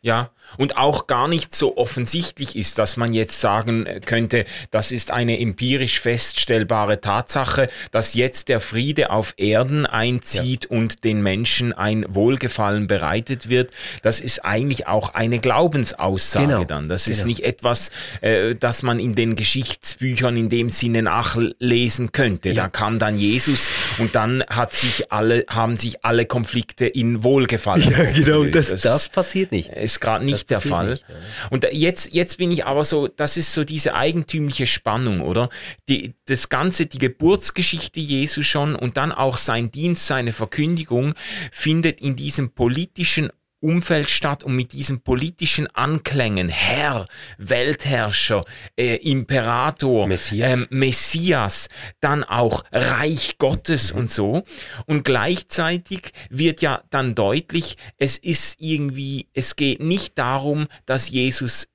Ja, 0.00 0.30
und 0.58 0.76
auch 0.76 1.08
gar 1.08 1.26
nicht 1.26 1.56
so 1.56 1.76
offensichtlich 1.76 2.54
ist, 2.54 2.78
dass 2.78 2.96
man 2.96 3.12
jetzt 3.12 3.40
sagen 3.40 3.84
könnte, 4.06 4.44
das 4.70 4.92
ist 4.92 5.10
eine 5.10 5.40
empirisch 5.40 5.98
feststellbare 5.98 7.00
Tatsache, 7.00 7.66
dass 7.90 8.14
jetzt 8.14 8.48
der 8.48 8.60
Friede 8.60 9.10
auf 9.10 9.34
Erden 9.38 9.86
einzieht 9.86 10.68
ja. 10.70 10.76
und 10.76 11.02
den 11.02 11.20
Menschen 11.20 11.72
ein 11.72 12.06
Wohlgefallen 12.08 12.86
bereitet 12.86 13.48
wird. 13.48 13.72
Das 14.02 14.20
ist 14.20 14.44
eigentlich 14.44 14.86
auch 14.86 15.14
eine 15.14 15.40
Glaubensaussage 15.40 16.46
genau. 16.46 16.64
dann. 16.64 16.88
Das 16.88 17.08
ist 17.08 17.18
genau. 17.18 17.28
nicht 17.30 17.42
etwas, 17.42 17.90
äh, 18.20 18.54
das 18.54 18.84
man 18.84 19.00
in 19.00 19.16
den 19.16 19.34
Geschichtsbüchern 19.34 20.36
in 20.36 20.48
dem 20.48 20.70
Sinne 20.70 21.02
nachlesen 21.02 22.12
könnte. 22.12 22.50
Ja. 22.50 22.62
Da 22.62 22.68
kam 22.68 23.00
dann 23.00 23.18
Jesus 23.18 23.68
und 23.98 24.14
dann 24.14 24.44
hat 24.48 24.72
sich 24.74 25.10
alle, 25.10 25.44
haben 25.48 25.76
sich 25.76 26.04
alle 26.04 26.24
Konflikte 26.24 26.86
in 26.86 27.24
Wohlgefallen. 27.24 27.90
Ja, 27.90 28.04
genau, 28.12 28.44
das, 28.44 28.68
das, 28.68 28.82
das 28.82 29.08
passiert 29.08 29.50
nicht 29.50 29.70
ist 29.98 30.00
gerade 30.00 30.24
nicht 30.24 30.50
der 30.50 30.60
Fall. 30.60 30.90
Nicht, 30.90 31.04
ja. 31.08 31.14
Und 31.50 31.66
jetzt, 31.72 32.12
jetzt 32.12 32.38
bin 32.38 32.50
ich 32.50 32.64
aber 32.64 32.84
so, 32.84 33.08
das 33.08 33.36
ist 33.36 33.52
so 33.52 33.64
diese 33.64 33.94
eigentümliche 33.94 34.66
Spannung, 34.66 35.20
oder? 35.20 35.48
Die, 35.88 36.14
das 36.26 36.48
Ganze, 36.48 36.86
die 36.86 36.98
Geburtsgeschichte 36.98 38.00
Jesu 38.00 38.42
schon 38.42 38.74
und 38.74 38.96
dann 38.96 39.12
auch 39.12 39.38
sein 39.38 39.70
Dienst, 39.70 40.06
seine 40.06 40.32
Verkündigung 40.32 41.14
findet 41.50 42.00
in 42.00 42.16
diesem 42.16 42.50
politischen 42.50 43.30
Umfeld 43.60 44.10
statt 44.10 44.44
und 44.44 44.54
mit 44.54 44.72
diesen 44.72 45.00
politischen 45.00 45.66
Anklängen, 45.68 46.48
Herr, 46.48 47.08
Weltherrscher, 47.38 48.44
äh, 48.76 48.96
Imperator, 48.96 50.06
Messias. 50.06 50.60
Äh, 50.60 50.66
Messias, 50.70 51.68
dann 52.00 52.22
auch 52.24 52.64
Reich 52.70 53.36
Gottes 53.38 53.92
mhm. 53.92 54.00
und 54.00 54.10
so. 54.10 54.44
Und 54.86 55.04
gleichzeitig 55.04 56.12
wird 56.30 56.62
ja 56.62 56.82
dann 56.90 57.14
deutlich, 57.14 57.76
es 57.96 58.16
ist 58.16 58.60
irgendwie, 58.60 59.26
es 59.34 59.56
geht 59.56 59.80
nicht 59.80 60.18
darum, 60.18 60.68
dass 60.86 61.10
Jesus 61.10 61.68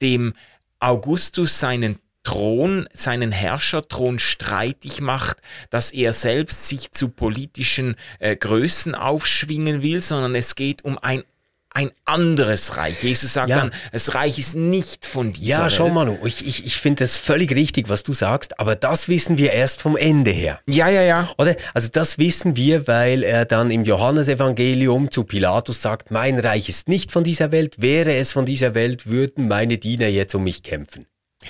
dem 0.00 0.34
Augustus 0.80 1.58
seinen 1.58 1.98
Thron, 2.28 2.86
seinen 2.92 3.32
Herrscherthron 3.32 4.18
streitig 4.18 5.00
macht, 5.00 5.38
dass 5.70 5.92
er 5.92 6.12
selbst 6.12 6.68
sich 6.68 6.92
zu 6.92 7.08
politischen 7.08 7.96
äh, 8.18 8.36
Größen 8.36 8.94
aufschwingen 8.94 9.80
will, 9.80 10.02
sondern 10.02 10.34
es 10.34 10.54
geht 10.54 10.84
um 10.84 10.98
ein 10.98 11.22
ein 11.70 11.90
anderes 12.06 12.76
Reich. 12.76 13.02
Jesus 13.02 13.34
sagt 13.34 13.50
ja. 13.50 13.58
dann, 13.58 13.70
das 13.92 14.14
Reich 14.14 14.38
ist 14.38 14.56
nicht 14.56 15.06
von 15.06 15.32
dieser 15.32 15.46
Ja, 15.60 15.70
schau 15.70 15.90
mal, 15.90 16.18
ich, 16.24 16.44
ich, 16.46 16.66
ich 16.66 16.76
finde 16.76 17.04
das 17.04 17.18
völlig 17.18 17.54
richtig, 17.54 17.88
was 17.88 18.02
du 18.02 18.12
sagst, 18.12 18.58
aber 18.58 18.74
das 18.74 19.08
wissen 19.08 19.38
wir 19.38 19.52
erst 19.52 19.80
vom 19.80 19.96
Ende 19.96 20.30
her. 20.30 20.60
Ja, 20.66 20.88
ja, 20.88 21.02
ja. 21.02 21.30
Oder? 21.38 21.56
Also 21.74 21.88
das 21.92 22.18
wissen 22.18 22.56
wir, 22.56 22.88
weil 22.88 23.22
er 23.22 23.44
dann 23.44 23.70
im 23.70 23.84
Johannesevangelium 23.84 25.10
zu 25.10 25.24
Pilatus 25.24 25.80
sagt, 25.80 26.10
mein 26.10 26.38
Reich 26.38 26.68
ist 26.68 26.88
nicht 26.88 27.12
von 27.12 27.22
dieser 27.22 27.52
Welt, 27.52 27.80
wäre 27.80 28.16
es 28.16 28.32
von 28.32 28.44
dieser 28.44 28.74
Welt, 28.74 29.06
würden 29.06 29.46
meine 29.46 29.78
Diener 29.78 30.08
jetzt 30.08 30.34
um 30.34 30.44
mich 30.44 30.62
kämpfen. 30.62 31.06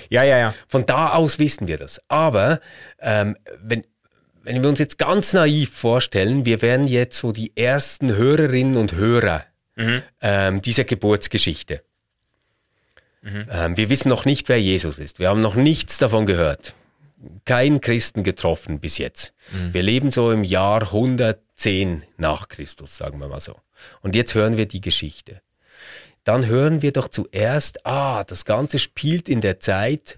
Ja, 0.09 0.23
ja, 0.23 0.37
ja. 0.37 0.53
Von 0.67 0.85
da 0.85 1.13
aus 1.13 1.39
wissen 1.39 1.67
wir 1.67 1.77
das. 1.77 1.99
Aber 2.07 2.59
ähm, 2.99 3.37
wenn, 3.61 3.83
wenn 4.43 4.61
wir 4.61 4.69
uns 4.69 4.79
jetzt 4.79 4.97
ganz 4.97 5.33
naiv 5.33 5.71
vorstellen, 5.71 6.45
wir 6.45 6.61
wären 6.61 6.87
jetzt 6.87 7.17
so 7.17 7.31
die 7.31 7.55
ersten 7.55 8.15
Hörerinnen 8.15 8.77
und 8.77 8.93
Hörer 8.93 9.45
mhm. 9.75 10.03
ähm, 10.21 10.61
dieser 10.61 10.83
Geburtsgeschichte. 10.83 11.83
Mhm. 13.21 13.45
Ähm, 13.51 13.77
wir 13.77 13.89
wissen 13.89 14.09
noch 14.09 14.25
nicht, 14.25 14.47
wer 14.49 14.61
Jesus 14.61 14.99
ist. 14.99 15.19
Wir 15.19 15.29
haben 15.29 15.41
noch 15.41 15.55
nichts 15.55 15.97
davon 15.97 16.25
gehört. 16.25 16.73
Kein 17.43 17.81
Christen 17.81 18.23
getroffen 18.23 18.79
bis 18.79 18.97
jetzt. 18.97 19.33
Mhm. 19.51 19.73
Wir 19.73 19.83
leben 19.83 20.11
so 20.11 20.31
im 20.31 20.43
Jahr 20.43 20.83
110 20.83 22.03
nach 22.17 22.47
Christus, 22.47 22.95
sagen 22.95 23.19
wir 23.19 23.27
mal 23.27 23.41
so. 23.41 23.57
Und 24.01 24.15
jetzt 24.15 24.35
hören 24.35 24.55
wir 24.55 24.67
die 24.67 24.81
Geschichte 24.81 25.41
dann 26.23 26.45
hören 26.45 26.81
wir 26.81 26.91
doch 26.91 27.07
zuerst, 27.07 27.85
ah, 27.85 28.23
das 28.23 28.45
Ganze 28.45 28.79
spielt 28.79 29.29
in 29.29 29.41
der 29.41 29.59
Zeit 29.59 30.17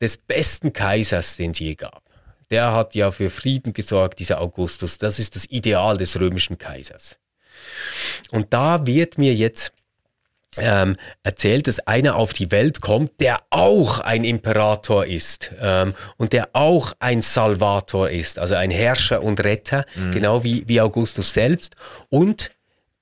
des 0.00 0.16
besten 0.16 0.72
Kaisers, 0.72 1.36
den 1.36 1.50
es 1.52 1.58
je 1.58 1.74
gab. 1.74 2.02
Der 2.50 2.72
hat 2.72 2.94
ja 2.94 3.10
für 3.10 3.30
Frieden 3.30 3.72
gesorgt, 3.72 4.20
dieser 4.20 4.40
Augustus. 4.40 4.98
Das 4.98 5.18
ist 5.18 5.36
das 5.36 5.44
Ideal 5.46 5.96
des 5.96 6.18
römischen 6.18 6.56
Kaisers. 6.56 7.18
Und 8.30 8.52
da 8.54 8.86
wird 8.86 9.18
mir 9.18 9.34
jetzt 9.34 9.72
ähm, 10.56 10.96
erzählt, 11.22 11.66
dass 11.66 11.78
einer 11.80 12.16
auf 12.16 12.32
die 12.32 12.50
Welt 12.50 12.80
kommt, 12.80 13.20
der 13.20 13.42
auch 13.50 14.00
ein 14.00 14.24
Imperator 14.24 15.04
ist 15.06 15.52
ähm, 15.60 15.94
und 16.16 16.32
der 16.32 16.50
auch 16.54 16.94
ein 17.00 17.22
Salvator 17.22 18.08
ist, 18.08 18.38
also 18.38 18.54
ein 18.54 18.70
Herrscher 18.70 19.22
und 19.22 19.42
Retter, 19.44 19.84
mhm. 19.94 20.12
genau 20.12 20.44
wie, 20.44 20.66
wie 20.66 20.80
Augustus 20.80 21.32
selbst. 21.32 21.76
Und 22.08 22.50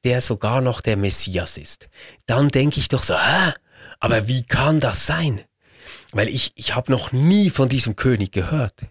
der 0.07 0.21
sogar 0.21 0.61
noch 0.61 0.81
der 0.81 0.97
Messias 0.97 1.59
ist, 1.59 1.89
dann 2.27 2.49
denke 2.49 2.79
ich 2.79 2.89
doch 2.89 3.03
so, 3.03 3.15
hä? 3.15 3.53
Aber 3.99 4.29
wie 4.29 4.45
kann 4.45 4.79
das 4.79 5.05
sein? 5.05 5.41
Weil 6.13 6.29
ich, 6.29 6.53
ich 6.55 6.77
habe 6.77 6.93
noch 6.93 7.11
nie 7.11 7.51
von 7.51 7.69
diesem 7.69 7.97
König 7.97 8.31
gehört. 8.31 8.87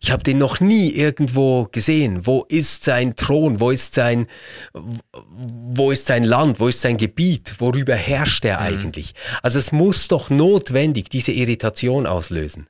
Ich 0.00 0.10
habe 0.10 0.22
den 0.22 0.38
noch 0.38 0.60
nie 0.60 0.88
irgendwo 0.90 1.68
gesehen. 1.70 2.26
Wo 2.26 2.44
ist 2.48 2.84
sein 2.84 3.16
Thron? 3.16 3.60
Wo 3.60 3.70
ist 3.70 3.94
sein, 3.94 4.26
wo 4.72 5.90
ist 5.90 6.06
sein 6.06 6.24
Land? 6.24 6.58
Wo 6.58 6.68
ist 6.68 6.80
sein 6.80 6.96
Gebiet? 6.96 7.54
Worüber 7.58 7.94
herrscht 7.94 8.44
er 8.46 8.60
mhm. 8.60 8.66
eigentlich? 8.66 9.14
Also 9.42 9.58
es 9.58 9.72
muss 9.72 10.08
doch 10.08 10.30
notwendig 10.30 11.10
diese 11.10 11.32
Irritation 11.32 12.06
auslösen. 12.06 12.66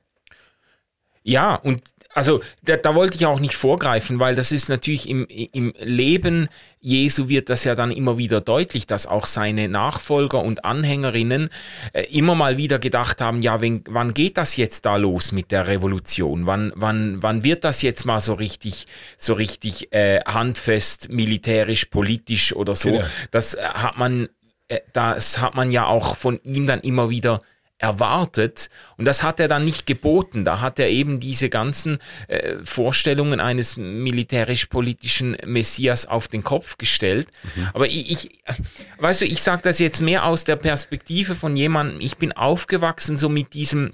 Ja, 1.23 1.55
und 1.55 1.81
also 2.17 2.41
da, 2.63 2.77
da, 2.77 2.95
wollte 2.95 3.15
ich 3.15 3.27
auch 3.27 3.39
nicht 3.39 3.55
vorgreifen, 3.55 4.19
weil 4.19 4.33
das 4.33 4.51
ist 4.51 4.69
natürlich 4.69 5.07
im, 5.07 5.27
im 5.27 5.71
Leben 5.77 6.49
Jesu 6.79 7.29
wird 7.29 7.49
das 7.49 7.63
ja 7.63 7.75
dann 7.75 7.91
immer 7.91 8.17
wieder 8.17 8.41
deutlich, 8.41 8.87
dass 8.87 9.05
auch 9.05 9.27
seine 9.27 9.69
Nachfolger 9.69 10.41
und 10.41 10.65
Anhängerinnen 10.65 11.49
äh, 11.93 12.05
immer 12.05 12.33
mal 12.33 12.57
wieder 12.57 12.79
gedacht 12.79 13.21
haben, 13.21 13.43
ja, 13.43 13.61
wenn, 13.61 13.83
wann 13.87 14.15
geht 14.15 14.37
das 14.37 14.57
jetzt 14.57 14.87
da 14.87 14.95
los 14.95 15.31
mit 15.31 15.51
der 15.51 15.67
Revolution? 15.67 16.47
Wann, 16.47 16.73
wann, 16.75 17.21
wann 17.21 17.43
wird 17.43 17.63
das 17.63 17.83
jetzt 17.83 18.05
mal 18.05 18.19
so 18.19 18.33
richtig, 18.33 18.87
so 19.17 19.33
richtig 19.33 19.93
äh, 19.93 20.21
handfest, 20.21 21.11
militärisch, 21.11 21.85
politisch 21.85 22.51
oder 22.51 22.73
so? 22.73 22.93
Genau. 22.93 23.05
Das 23.29 23.55
hat 23.59 23.99
man, 23.99 24.27
äh, 24.69 24.79
das 24.91 25.37
hat 25.37 25.53
man 25.53 25.69
ja 25.69 25.85
auch 25.85 26.17
von 26.17 26.39
ihm 26.41 26.65
dann 26.65 26.79
immer 26.79 27.11
wieder 27.11 27.41
erwartet. 27.77 28.69
Und 28.97 29.05
das 29.05 29.23
hat 29.23 29.39
er 29.39 29.47
dann 29.47 29.65
nicht 29.65 29.85
geboten. 29.85 30.45
Da 30.45 30.61
hat 30.61 30.79
er 30.79 30.89
eben 30.89 31.19
diese 31.19 31.49
ganzen 31.49 31.99
äh, 32.27 32.57
Vorstellungen 32.63 33.39
eines 33.39 33.77
militärisch-politischen 33.77 35.37
Messias 35.45 36.05
auf 36.05 36.27
den 36.27 36.43
Kopf 36.43 36.77
gestellt. 36.77 37.27
Mhm. 37.55 37.69
Aber 37.73 37.87
ich, 37.87 38.11
ich, 38.11 38.43
weißt 38.99 39.21
du, 39.21 39.25
ich 39.25 39.41
sage 39.41 39.61
das 39.63 39.79
jetzt 39.79 40.01
mehr 40.01 40.25
aus 40.25 40.43
der 40.43 40.55
Perspektive 40.55 41.35
von 41.35 41.55
jemandem, 41.55 42.01
ich 42.01 42.17
bin 42.17 42.31
aufgewachsen 42.31 43.17
so 43.17 43.29
mit 43.29 43.53
diesem 43.53 43.91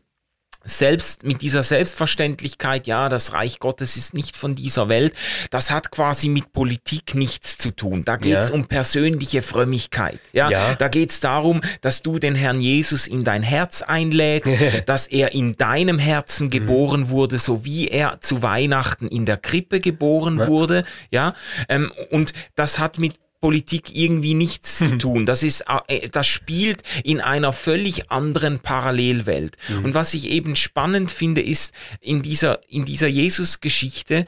selbst 0.63 1.23
mit 1.23 1.41
dieser 1.41 1.63
Selbstverständlichkeit, 1.63 2.88
ja, 2.88 3.10
das 3.10 3.34
Reich 3.34 3.60
Gottes 3.60 3.97
ist 3.97 4.13
nicht 4.13 4.38
von 4.38 4.56
dieser 4.56 4.89
Welt, 4.89 5.13
das 5.49 5.71
hat 5.71 5.91
quasi 5.91 6.30
mit 6.30 6.54
Politik 6.54 7.15
nichts 7.15 7.58
zu 7.58 7.71
tun. 7.71 8.04
Da 8.06 8.15
geht 8.15 8.38
es 8.38 8.49
ja. 8.49 8.56
um 8.56 8.65
persönliche 8.65 9.41
Frömmigkeit. 9.41 10.19
Ja, 10.32 10.49
ja. 10.49 10.76
da 10.76 10.88
geht 10.88 11.12
es 11.12 11.19
darum, 11.19 11.62
dass 11.82 12.02
du 12.02 12.19
den 12.19 12.36
Herrn 12.36 12.62
Jesus 12.62 13.08
in 13.08 13.23
dein 13.23 13.43
Herz 13.43 13.82
einlädst, 13.82 14.56
dass 14.86 15.08
er 15.08 15.34
in 15.34 15.58
deinem 15.58 15.99
Herzen 15.99 16.45
mhm. 16.45 16.52
geboren 16.52 17.10
wurde, 17.10 17.38
so 17.38 17.65
wie 17.65 17.88
er 17.88 18.21
zu 18.21 18.41
Weihnachten 18.41 19.08
in 19.08 19.26
der 19.26 19.38
Krippe 19.38 19.80
geboren 19.80 20.39
ja. 20.39 20.47
wurde. 20.47 20.86
Ja, 21.12 21.34
ähm, 21.67 21.91
und 22.10 22.34
das 22.56 22.80
hat 22.80 22.99
mit 22.99 23.15
Politik 23.43 23.93
irgendwie 23.93 24.36
nichts 24.36 24.77
zu 24.77 24.86
mhm. 24.86 24.99
tun. 24.99 25.25
Das 25.25 25.43
ist, 25.43 25.65
äh, 25.88 26.08
das 26.08 26.27
spielt 26.27 26.82
in 27.03 27.19
einer 27.19 27.51
völlig 27.51 28.10
anderen 28.10 28.60
Parallelwelt. 28.60 29.58
Mhm. 29.67 29.84
Und 29.84 29.93
was 29.95 30.13
ich 30.13 30.29
eben 30.29 30.56
spannend 30.56 31.12
finde, 31.12 31.41
ist 31.41 31.73
in 31.99 32.21
dieser, 32.21 32.62
in 32.69 32.86
dieser 32.86 33.10
Jesus-Geschichte, 33.10 34.25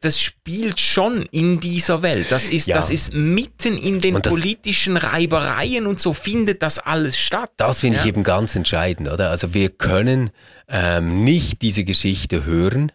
das 0.00 0.20
spielt 0.20 0.80
schon 0.80 1.22
in 1.22 1.60
dieser 1.60 2.02
Welt. 2.02 2.26
Das 2.28 2.46
ist, 2.46 2.66
ja. 2.66 2.74
das 2.74 2.90
ist 2.90 3.14
mitten 3.14 3.78
in 3.78 4.00
den 4.00 4.20
politischen 4.20 4.98
Reibereien 4.98 5.86
und 5.86 5.98
so 5.98 6.12
findet 6.12 6.62
das 6.62 6.78
alles 6.78 7.18
statt. 7.18 7.50
Das 7.56 7.80
finde 7.80 7.96
ja? 7.96 8.02
ich 8.02 8.08
eben 8.10 8.22
ganz 8.22 8.54
entscheidend, 8.54 9.08
oder? 9.08 9.30
Also 9.30 9.54
wir 9.54 9.70
können 9.70 10.28
ähm, 10.68 11.24
nicht 11.24 11.62
diese 11.62 11.84
Geschichte 11.84 12.44
hören, 12.44 12.92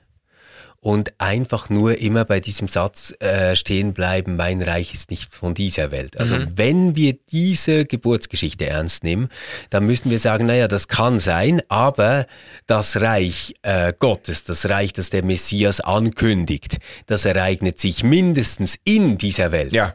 und 0.84 1.13
einfach 1.17 1.69
nur 1.69 1.98
immer 2.00 2.26
bei 2.26 2.41
diesem 2.41 2.67
Satz 2.67 3.13
äh, 3.19 3.56
stehen 3.56 3.93
bleiben, 3.93 4.36
mein 4.36 4.62
Reich 4.62 4.93
ist 4.93 5.12
nicht 5.12 5.34
von 5.34 5.54
dieser 5.54 5.91
Welt. 5.91 6.19
Also 6.19 6.36
mhm. 6.36 6.52
wenn 6.58 6.96
wir 6.98 7.15
diese 7.32 7.86
Geburtsgeschichte 7.86 8.65
ernst 8.65 9.06
nehmen, 9.06 9.30
dann 9.69 9.86
müssen 9.86 10.12
wir 10.12 10.19
sagen, 10.19 10.46
naja, 10.46 10.67
das 10.67 10.89
kann 10.89 11.19
sein, 11.19 11.62
aber 11.69 12.28
das 12.67 13.00
Reich 13.00 13.56
äh, 13.62 13.93
Gottes, 13.98 14.43
das 14.43 14.67
Reich, 14.67 14.91
das 14.91 15.10
der 15.10 15.24
Messias 15.24 15.80
ankündigt, 15.80 16.80
das 17.08 17.24
ereignet 17.24 17.80
sich 17.80 18.04
mindestens 18.04 18.78
in 18.84 19.17
dieser 19.17 19.54
Welt. 19.54 19.72
Ja. 19.72 19.93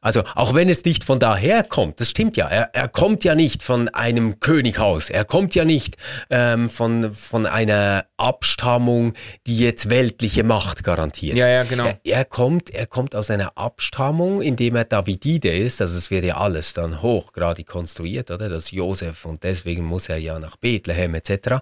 Also 0.00 0.22
auch 0.34 0.54
wenn 0.54 0.68
es 0.68 0.84
nicht 0.84 1.04
von 1.04 1.18
daher 1.18 1.62
kommt, 1.62 2.00
das 2.00 2.10
stimmt 2.10 2.36
ja, 2.36 2.48
er, 2.48 2.74
er 2.74 2.88
kommt 2.88 3.24
ja 3.24 3.34
nicht 3.34 3.62
von 3.62 3.88
einem 3.88 4.40
Könighaus, 4.40 5.10
er 5.10 5.24
kommt 5.24 5.54
ja 5.54 5.64
nicht 5.64 5.96
ähm, 6.30 6.68
von, 6.68 7.12
von 7.14 7.46
einer 7.46 8.06
Abstammung, 8.16 9.14
die 9.46 9.58
jetzt 9.58 9.90
weltliche 9.90 10.44
Macht 10.44 10.84
garantiert. 10.84 11.36
Ja, 11.36 11.48
ja, 11.48 11.64
genau. 11.64 11.84
Er, 11.84 11.98
er 12.04 12.24
kommt, 12.24 12.70
er 12.70 12.86
kommt 12.86 13.14
aus 13.14 13.30
einer 13.30 13.56
Abstammung, 13.56 14.42
indem 14.42 14.76
er 14.76 14.84
Davidide 14.84 15.56
ist, 15.56 15.80
also 15.80 15.96
es 15.96 16.10
wird 16.10 16.24
ja 16.24 16.36
alles 16.36 16.74
dann 16.74 17.02
hochgradig 17.02 17.66
konstruiert, 17.66 18.30
oder? 18.30 18.48
Das 18.48 18.70
Josef 18.70 19.24
und 19.24 19.42
deswegen 19.42 19.84
muss 19.84 20.08
er 20.08 20.18
ja 20.18 20.38
nach 20.38 20.56
Bethlehem 20.56 21.14
etc 21.14 21.60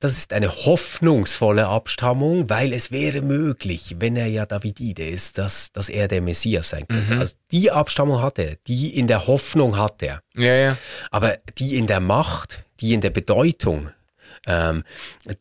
das 0.00 0.16
ist 0.16 0.32
eine 0.32 0.48
hoffnungsvolle 0.48 1.66
Abstammung, 1.66 2.48
weil 2.48 2.72
es 2.72 2.90
wäre 2.90 3.20
möglich, 3.20 3.96
wenn 3.98 4.16
er 4.16 4.26
ja 4.26 4.46
Davidide 4.46 5.08
ist, 5.08 5.38
dass, 5.38 5.72
dass 5.72 5.88
er 5.88 6.08
der 6.08 6.20
Messias 6.20 6.70
sein 6.70 6.86
könnte. 6.86 7.14
Mhm. 7.14 7.20
Also 7.20 7.34
die 7.50 7.70
Abstammung 7.70 8.22
hat 8.22 8.38
er, 8.38 8.56
die 8.66 8.96
in 8.96 9.06
der 9.06 9.26
Hoffnung 9.26 9.76
hat 9.76 10.02
er. 10.02 10.20
Ja, 10.34 10.54
ja. 10.54 10.76
Aber 11.10 11.38
die 11.58 11.76
in 11.76 11.86
der 11.86 12.00
Macht, 12.00 12.64
die 12.80 12.94
in 12.94 13.00
der 13.00 13.10
Bedeutung, 13.10 13.90
ähm, 14.46 14.84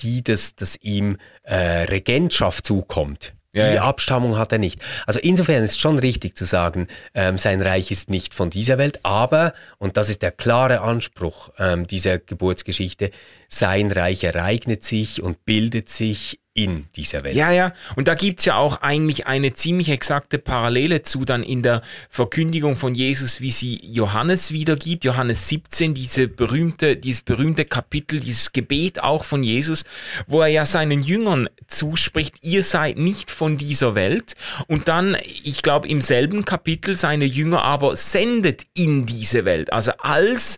die, 0.02 0.24
dass, 0.24 0.56
dass 0.56 0.76
ihm 0.78 1.18
äh, 1.44 1.56
Regentschaft 1.56 2.66
zukommt, 2.66 3.34
ja, 3.54 3.70
die 3.70 3.76
ja. 3.76 3.84
Abstammung 3.84 4.38
hat 4.38 4.52
er 4.52 4.60
nicht. 4.60 4.82
Also 5.06 5.20
insofern 5.20 5.64
ist 5.64 5.72
es 5.72 5.80
schon 5.80 6.00
richtig 6.00 6.38
zu 6.38 6.46
sagen, 6.46 6.88
ähm, 7.14 7.38
sein 7.38 7.62
Reich 7.62 7.92
ist 7.92 8.10
nicht 8.10 8.34
von 8.34 8.50
dieser 8.50 8.78
Welt, 8.78 9.00
aber, 9.04 9.54
und 9.78 9.98
das 9.98 10.10
ist 10.10 10.22
der 10.22 10.32
klare 10.32 10.82
Anspruch 10.82 11.50
ähm, 11.60 11.86
dieser 11.86 12.18
Geburtsgeschichte, 12.18 13.12
sein 13.54 13.92
Reich 13.92 14.24
ereignet 14.24 14.84
sich 14.84 15.22
und 15.22 15.46
bildet 15.46 15.90
sich 15.90 16.40
in 16.54 16.88
dieser 16.98 17.24
Welt. 17.24 17.36
Ja, 17.36 17.52
ja. 17.52 17.72
Und 17.96 18.10
da 18.10 18.14
gibt's 18.14 18.44
ja 18.44 18.58
auch 18.58 18.82
eigentlich 18.82 19.26
eine 19.26 19.54
ziemlich 19.54 19.88
exakte 19.88 20.38
Parallele 20.38 21.02
zu 21.02 21.24
dann 21.24 21.44
in 21.44 21.64
der 21.64 21.82
Verkündigung 22.10 22.76
von 22.76 22.94
Jesus, 22.94 23.40
wie 23.40 23.52
sie 23.52 23.80
Johannes 23.86 24.52
wiedergibt. 24.52 25.06
Johannes 25.06 25.48
17, 25.48 25.94
diese 25.94 26.28
berühmte, 26.28 26.98
dieses 26.98 27.22
berühmte 27.22 27.64
Kapitel, 27.64 28.20
dieses 28.20 28.52
Gebet 28.52 29.02
auch 29.02 29.24
von 29.24 29.44
Jesus, 29.44 29.86
wo 30.28 30.42
er 30.42 30.48
ja 30.48 30.66
seinen 30.66 31.00
Jüngern 31.00 31.48
zuspricht, 31.68 32.36
ihr 32.42 32.66
seid 32.66 32.98
nicht 32.98 33.32
von 33.32 33.58
dieser 33.58 33.96
Welt. 33.96 34.34
Und 34.68 34.90
dann, 34.90 35.16
ich 35.44 35.62
glaube, 35.62 35.88
im 35.88 36.02
selben 36.02 36.44
Kapitel 36.44 36.96
seine 36.96 37.26
Jünger 37.26 37.64
aber 37.64 37.96
sendet 37.96 38.64
in 38.74 39.06
diese 39.06 39.46
Welt. 39.46 39.72
Also 39.72 39.94
als 40.00 40.58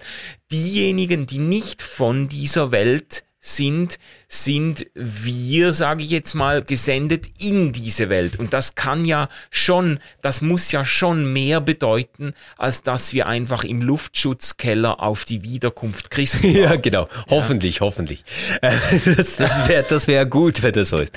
diejenigen, 0.52 1.26
die 1.26 1.40
nicht 1.40 1.82
von 1.82 2.28
dieser 2.28 2.72
Welt 2.72 3.24
sind, 3.46 4.00
sind 4.30 4.86
wir, 4.96 5.74
sage 5.74 6.02
ich 6.02 6.10
jetzt 6.12 6.34
mal, 6.34 6.64
gesendet 6.64 7.28
in 7.40 7.74
diese 7.74 8.08
Welt. 8.08 8.40
Und 8.40 8.54
das 8.54 8.76
kann 8.76 9.04
ja 9.04 9.28
schon, 9.50 10.00
das 10.22 10.42
muss 10.42 10.72
ja 10.72 10.86
schon 10.86 11.34
mehr 11.34 11.60
bedeuten, 11.60 12.34
als 12.58 12.84
dass 12.84 13.12
wir 13.12 13.28
einfach 13.28 13.66
im 13.66 13.82
Luftschutzkeller 13.82 15.02
auf 15.02 15.26
die 15.26 15.44
Wiederkunft 15.44 16.10
Christi. 16.10 16.58
ja, 16.62 16.78
genau. 16.78 17.10
Hoffentlich, 17.30 17.76
ja. 17.76 17.82
hoffentlich. 17.82 18.24
Das, 19.06 19.36
das 19.36 19.68
wäre 19.68 19.84
das 19.88 20.08
wär 20.08 20.26
gut, 20.26 20.64
wenn 20.64 20.72
das 20.72 20.90
so 20.90 20.98
ist. 21.00 21.14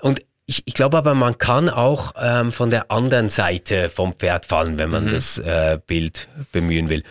Und 0.00 0.20
ich, 0.44 0.62
ich 0.66 0.74
glaube 0.74 0.98
aber, 0.98 1.14
man 1.14 1.38
kann 1.38 1.70
auch 1.70 2.12
ähm, 2.20 2.52
von 2.52 2.68
der 2.68 2.90
anderen 2.90 3.30
Seite 3.30 3.88
vom 3.88 4.12
Pferd 4.12 4.44
fallen, 4.44 4.78
wenn 4.78 4.90
man 4.90 5.06
mhm. 5.06 5.10
das 5.10 5.38
äh, 5.38 5.78
Bild 5.86 6.28
bemühen 6.50 6.88
will. 6.88 7.04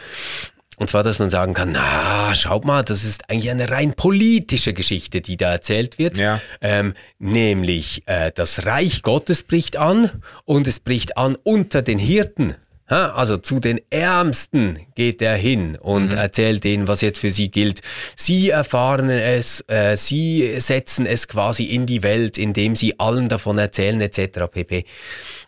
Und 0.81 0.89
zwar, 0.89 1.03
dass 1.03 1.19
man 1.19 1.29
sagen 1.29 1.53
kann, 1.53 1.73
na, 1.73 2.33
schaut 2.33 2.65
mal, 2.65 2.81
das 2.81 3.03
ist 3.03 3.29
eigentlich 3.29 3.51
eine 3.51 3.69
rein 3.69 3.93
politische 3.93 4.73
Geschichte, 4.73 5.21
die 5.21 5.37
da 5.37 5.51
erzählt 5.51 5.99
wird. 5.99 6.17
Ja. 6.17 6.41
Ähm, 6.59 6.95
nämlich, 7.19 8.01
äh, 8.07 8.31
das 8.33 8.65
Reich 8.65 9.03
Gottes 9.03 9.43
bricht 9.43 9.77
an 9.77 10.09
und 10.43 10.65
es 10.65 10.79
bricht 10.79 11.17
an 11.17 11.37
unter 11.43 11.83
den 11.83 11.99
Hirten. 11.99 12.55
Also 12.87 13.37
zu 13.37 13.61
den 13.61 13.79
Ärmsten 13.89 14.79
geht 14.95 15.21
er 15.21 15.37
hin 15.37 15.77
und 15.79 16.11
mhm. 16.11 16.17
erzählt 16.17 16.65
denen, 16.65 16.89
was 16.89 16.99
jetzt 16.99 17.19
für 17.19 17.31
sie 17.31 17.49
gilt. 17.49 17.81
Sie 18.17 18.49
erfahren 18.49 19.09
es, 19.09 19.63
äh, 19.67 19.95
sie 19.95 20.59
setzen 20.59 21.05
es 21.05 21.29
quasi 21.29 21.63
in 21.63 21.85
die 21.85 22.03
Welt, 22.03 22.37
indem 22.37 22.75
sie 22.75 22.99
allen 22.99 23.29
davon 23.29 23.59
erzählen 23.59 24.01
etc. 24.01 24.39
pp. 24.51 24.83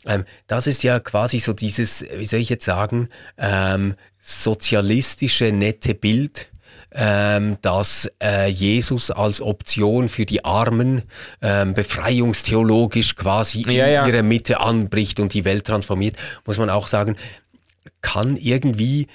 Ähm, 0.05 0.23
das 0.47 0.67
ist 0.67 0.83
ja 0.83 1.01
quasi 1.01 1.39
so 1.39 1.51
dieses, 1.51 2.05
wie 2.15 2.25
soll 2.25 2.39
ich 2.39 2.49
jetzt 2.49 2.63
sagen, 2.63 3.09
ähm, 3.37 3.95
sozialistische 4.23 5.51
nette 5.51 5.93
Bild, 5.93 6.47
ähm, 6.91 7.57
dass 7.61 8.09
äh, 8.21 8.47
Jesus 8.47 9.11
als 9.11 9.41
Option 9.41 10.07
für 10.07 10.25
die 10.25 10.45
Armen 10.45 11.03
ähm, 11.41 11.73
befreiungstheologisch 11.73 13.15
quasi 13.15 13.63
ja, 13.63 13.85
in 13.85 13.93
ja. 13.93 14.07
ihrer 14.07 14.23
Mitte 14.23 14.61
anbricht 14.61 15.19
und 15.19 15.33
die 15.33 15.43
Welt 15.43 15.65
transformiert, 15.65 16.15
muss 16.45 16.57
man 16.57 16.69
auch 16.69 16.87
sagen, 16.87 17.17
kann 18.01 18.37
irgendwie 18.37 19.07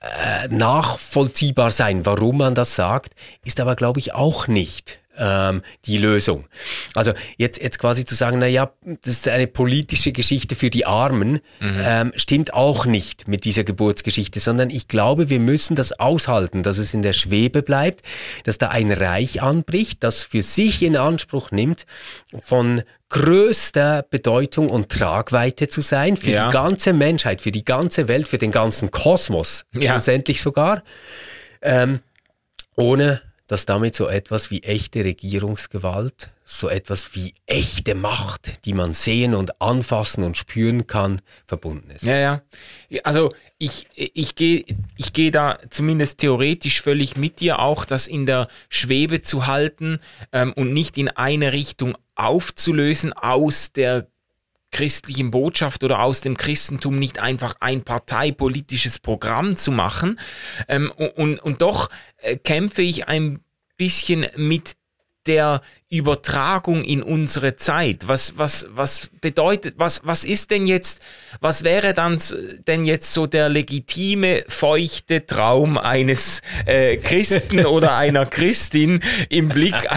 äh, 0.00 0.46
nachvollziehbar 0.48 1.72
sein, 1.72 2.06
warum 2.06 2.38
man 2.38 2.54
das 2.54 2.76
sagt, 2.76 3.14
ist 3.44 3.58
aber, 3.58 3.74
glaube 3.74 3.98
ich, 3.98 4.14
auch 4.14 4.46
nicht 4.46 5.00
ähm, 5.18 5.62
die 5.84 5.98
Lösung. 5.98 6.46
Also 6.94 7.12
jetzt, 7.36 7.60
jetzt 7.60 7.78
quasi 7.78 8.04
zu 8.04 8.14
sagen, 8.14 8.38
na 8.38 8.46
ja, 8.46 8.72
das 9.02 9.14
ist 9.14 9.28
eine 9.28 9.46
politische 9.46 10.12
Geschichte 10.12 10.54
für 10.54 10.70
die 10.70 10.86
Armen, 10.86 11.40
mhm. 11.60 11.80
ähm, 11.80 12.12
stimmt 12.16 12.54
auch 12.54 12.86
nicht 12.86 13.28
mit 13.28 13.44
dieser 13.44 13.64
Geburtsgeschichte, 13.64 14.40
sondern 14.40 14.70
ich 14.70 14.88
glaube, 14.88 15.28
wir 15.28 15.40
müssen 15.40 15.76
das 15.76 15.92
aushalten, 15.92 16.62
dass 16.62 16.78
es 16.78 16.94
in 16.94 17.02
der 17.02 17.12
Schwebe 17.12 17.62
bleibt, 17.62 18.04
dass 18.44 18.58
da 18.58 18.68
ein 18.68 18.92
Reich 18.92 19.42
anbricht, 19.42 20.04
das 20.04 20.24
für 20.24 20.42
sich 20.42 20.82
in 20.82 20.96
Anspruch 20.96 21.50
nimmt, 21.50 21.86
von 22.42 22.82
größter 23.10 24.04
Bedeutung 24.08 24.68
und 24.68 24.90
Tragweite 24.90 25.68
zu 25.68 25.80
sein 25.80 26.16
für 26.16 26.30
ja. 26.30 26.48
die 26.48 26.52
ganze 26.52 26.92
Menschheit, 26.92 27.40
für 27.40 27.52
die 27.52 27.64
ganze 27.64 28.06
Welt, 28.06 28.28
für 28.28 28.38
den 28.38 28.50
ganzen 28.50 28.90
Kosmos, 28.90 29.64
ja. 29.72 29.92
schlussendlich 29.92 30.42
sogar, 30.42 30.82
ähm, 31.62 32.00
ohne 32.76 33.22
dass 33.48 33.66
damit 33.66 33.96
so 33.96 34.06
etwas 34.06 34.50
wie 34.50 34.62
echte 34.62 35.04
Regierungsgewalt, 35.04 36.30
so 36.44 36.68
etwas 36.68 37.14
wie 37.14 37.34
echte 37.46 37.94
Macht, 37.94 38.64
die 38.64 38.74
man 38.74 38.92
sehen 38.92 39.34
und 39.34 39.60
anfassen 39.60 40.22
und 40.22 40.36
spüren 40.36 40.86
kann, 40.86 41.20
verbunden 41.46 41.90
ist. 41.90 42.04
Ja, 42.04 42.16
ja. 42.18 42.42
Also 43.02 43.34
ich, 43.58 43.88
ich 43.94 44.34
gehe 44.34 44.64
ich 44.96 45.12
geh 45.12 45.30
da 45.30 45.58
zumindest 45.70 46.18
theoretisch 46.18 46.80
völlig 46.82 47.16
mit 47.16 47.40
dir, 47.40 47.58
auch 47.58 47.84
das 47.84 48.06
in 48.06 48.26
der 48.26 48.48
Schwebe 48.68 49.22
zu 49.22 49.46
halten 49.46 49.98
ähm, 50.32 50.52
und 50.52 50.72
nicht 50.72 50.96
in 50.98 51.08
eine 51.08 51.52
Richtung 51.52 51.96
aufzulösen 52.14 53.12
aus 53.12 53.72
der 53.72 54.08
christlichen 54.70 55.30
Botschaft 55.30 55.84
oder 55.84 56.00
aus 56.00 56.20
dem 56.20 56.36
Christentum 56.36 56.98
nicht 56.98 57.18
einfach 57.18 57.54
ein 57.60 57.82
parteipolitisches 57.82 58.98
Programm 58.98 59.56
zu 59.56 59.72
machen. 59.72 60.18
Ähm, 60.68 60.90
und, 60.90 61.38
und 61.38 61.62
doch 61.62 61.88
äh, 62.18 62.36
kämpfe 62.36 62.82
ich 62.82 63.08
ein 63.08 63.40
bisschen 63.76 64.26
mit 64.36 64.74
der 65.26 65.60
Übertragung 65.90 66.82
in 66.82 67.02
unsere 67.02 67.56
Zeit. 67.56 68.08
Was, 68.08 68.38
was, 68.38 68.66
was 68.70 69.10
bedeutet, 69.20 69.74
was, 69.78 70.00
was 70.04 70.24
ist 70.24 70.50
denn 70.50 70.66
jetzt, 70.66 71.02
was 71.40 71.64
wäre 71.64 71.92
dann 71.92 72.20
denn 72.66 72.84
jetzt 72.84 73.12
so 73.12 73.26
der 73.26 73.48
legitime, 73.48 74.44
feuchte 74.48 75.26
Traum 75.26 75.78
eines 75.78 76.40
äh, 76.66 76.96
Christen 76.96 77.66
oder 77.66 77.96
einer 77.96 78.26
Christin 78.26 79.02
im 79.28 79.48
Blick? 79.48 79.74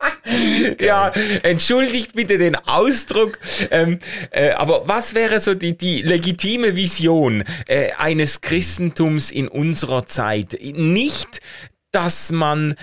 ja, 0.80 1.10
entschuldigt 1.42 2.14
bitte 2.14 2.38
den 2.38 2.56
Ausdruck. 2.56 3.38
Ähm, 3.70 3.98
äh, 4.30 4.50
aber 4.50 4.86
was 4.86 5.14
wäre 5.14 5.40
so 5.40 5.54
die, 5.54 5.76
die 5.76 6.02
legitime 6.02 6.76
Vision 6.76 7.44
äh, 7.66 7.92
eines 7.98 8.40
Christentums 8.40 9.30
in 9.30 9.48
unserer 9.48 10.06
Zeit? 10.06 10.58
Nicht 10.60 11.40
dass 11.90 12.30
man, 12.32 12.74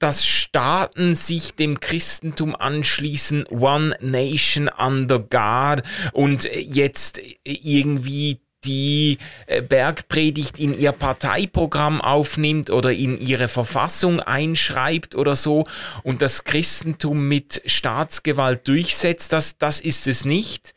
dass 0.00 0.26
Staaten 0.26 1.14
sich 1.14 1.54
dem 1.54 1.78
Christentum 1.78 2.56
anschließen, 2.56 3.46
One 3.46 3.96
Nation 4.00 4.68
under 4.68 5.20
God 5.20 5.84
und 6.12 6.42
jetzt 6.52 7.20
irgendwie 7.44 8.40
die 8.64 9.18
äh, 9.46 9.62
Bergpredigt 9.62 10.58
in 10.58 10.78
ihr 10.78 10.92
Parteiprogramm 10.92 12.00
aufnimmt 12.00 12.70
oder 12.70 12.92
in 12.92 13.20
ihre 13.20 13.48
Verfassung 13.48 14.20
einschreibt 14.20 15.14
oder 15.14 15.36
so 15.36 15.64
und 16.02 16.22
das 16.22 16.44
Christentum 16.44 17.28
mit 17.28 17.62
Staatsgewalt 17.66 18.66
durchsetzt, 18.66 19.32
das, 19.32 19.58
das 19.58 19.80
ist 19.80 20.06
es 20.06 20.24
nicht. 20.24 20.74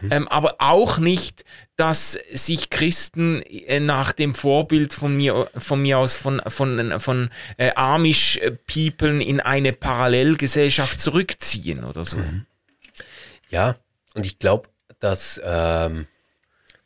Mhm. 0.00 0.12
Ähm, 0.12 0.28
aber 0.28 0.56
auch 0.58 0.98
nicht, 0.98 1.44
dass 1.76 2.18
sich 2.30 2.70
Christen 2.70 3.42
äh, 3.42 3.80
nach 3.80 4.12
dem 4.12 4.34
Vorbild 4.34 4.92
von 4.92 5.16
mir, 5.16 5.50
von 5.56 5.80
mir 5.80 5.98
aus 5.98 6.16
von, 6.16 6.42
von, 6.46 7.00
von 7.00 7.30
äh, 7.56 7.72
Amish-People 7.74 9.22
in 9.22 9.40
eine 9.40 9.72
Parallelgesellschaft 9.72 11.00
zurückziehen 11.00 11.84
oder 11.84 12.04
so. 12.04 12.18
Mhm. 12.18 12.46
Ja, 13.50 13.76
und 14.14 14.26
ich 14.26 14.38
glaube, 14.38 14.68
dass 15.00 15.40
ähm, 15.42 16.06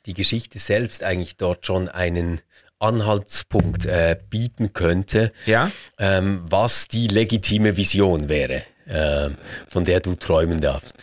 die 0.07 0.15
Geschichte 0.15 0.59
selbst 0.59 1.03
eigentlich 1.03 1.37
dort 1.37 1.67
schon 1.67 1.89
einen 1.89 2.41
Anhaltspunkt 2.79 3.87
äh, 3.87 4.19
bieten 4.29 4.73
könnte, 4.73 5.33
ja? 5.47 5.71
ähm, 5.99 6.45
was 6.49 6.89
die 6.89 7.07
legitime 7.07 7.77
Vision 7.77 8.29
wäre, 8.29 8.65
äh, 8.87 9.31
von 9.69 9.85
der 9.85 10.01
du 10.01 10.17
träumen 10.17 10.61
darfst. 10.61 10.95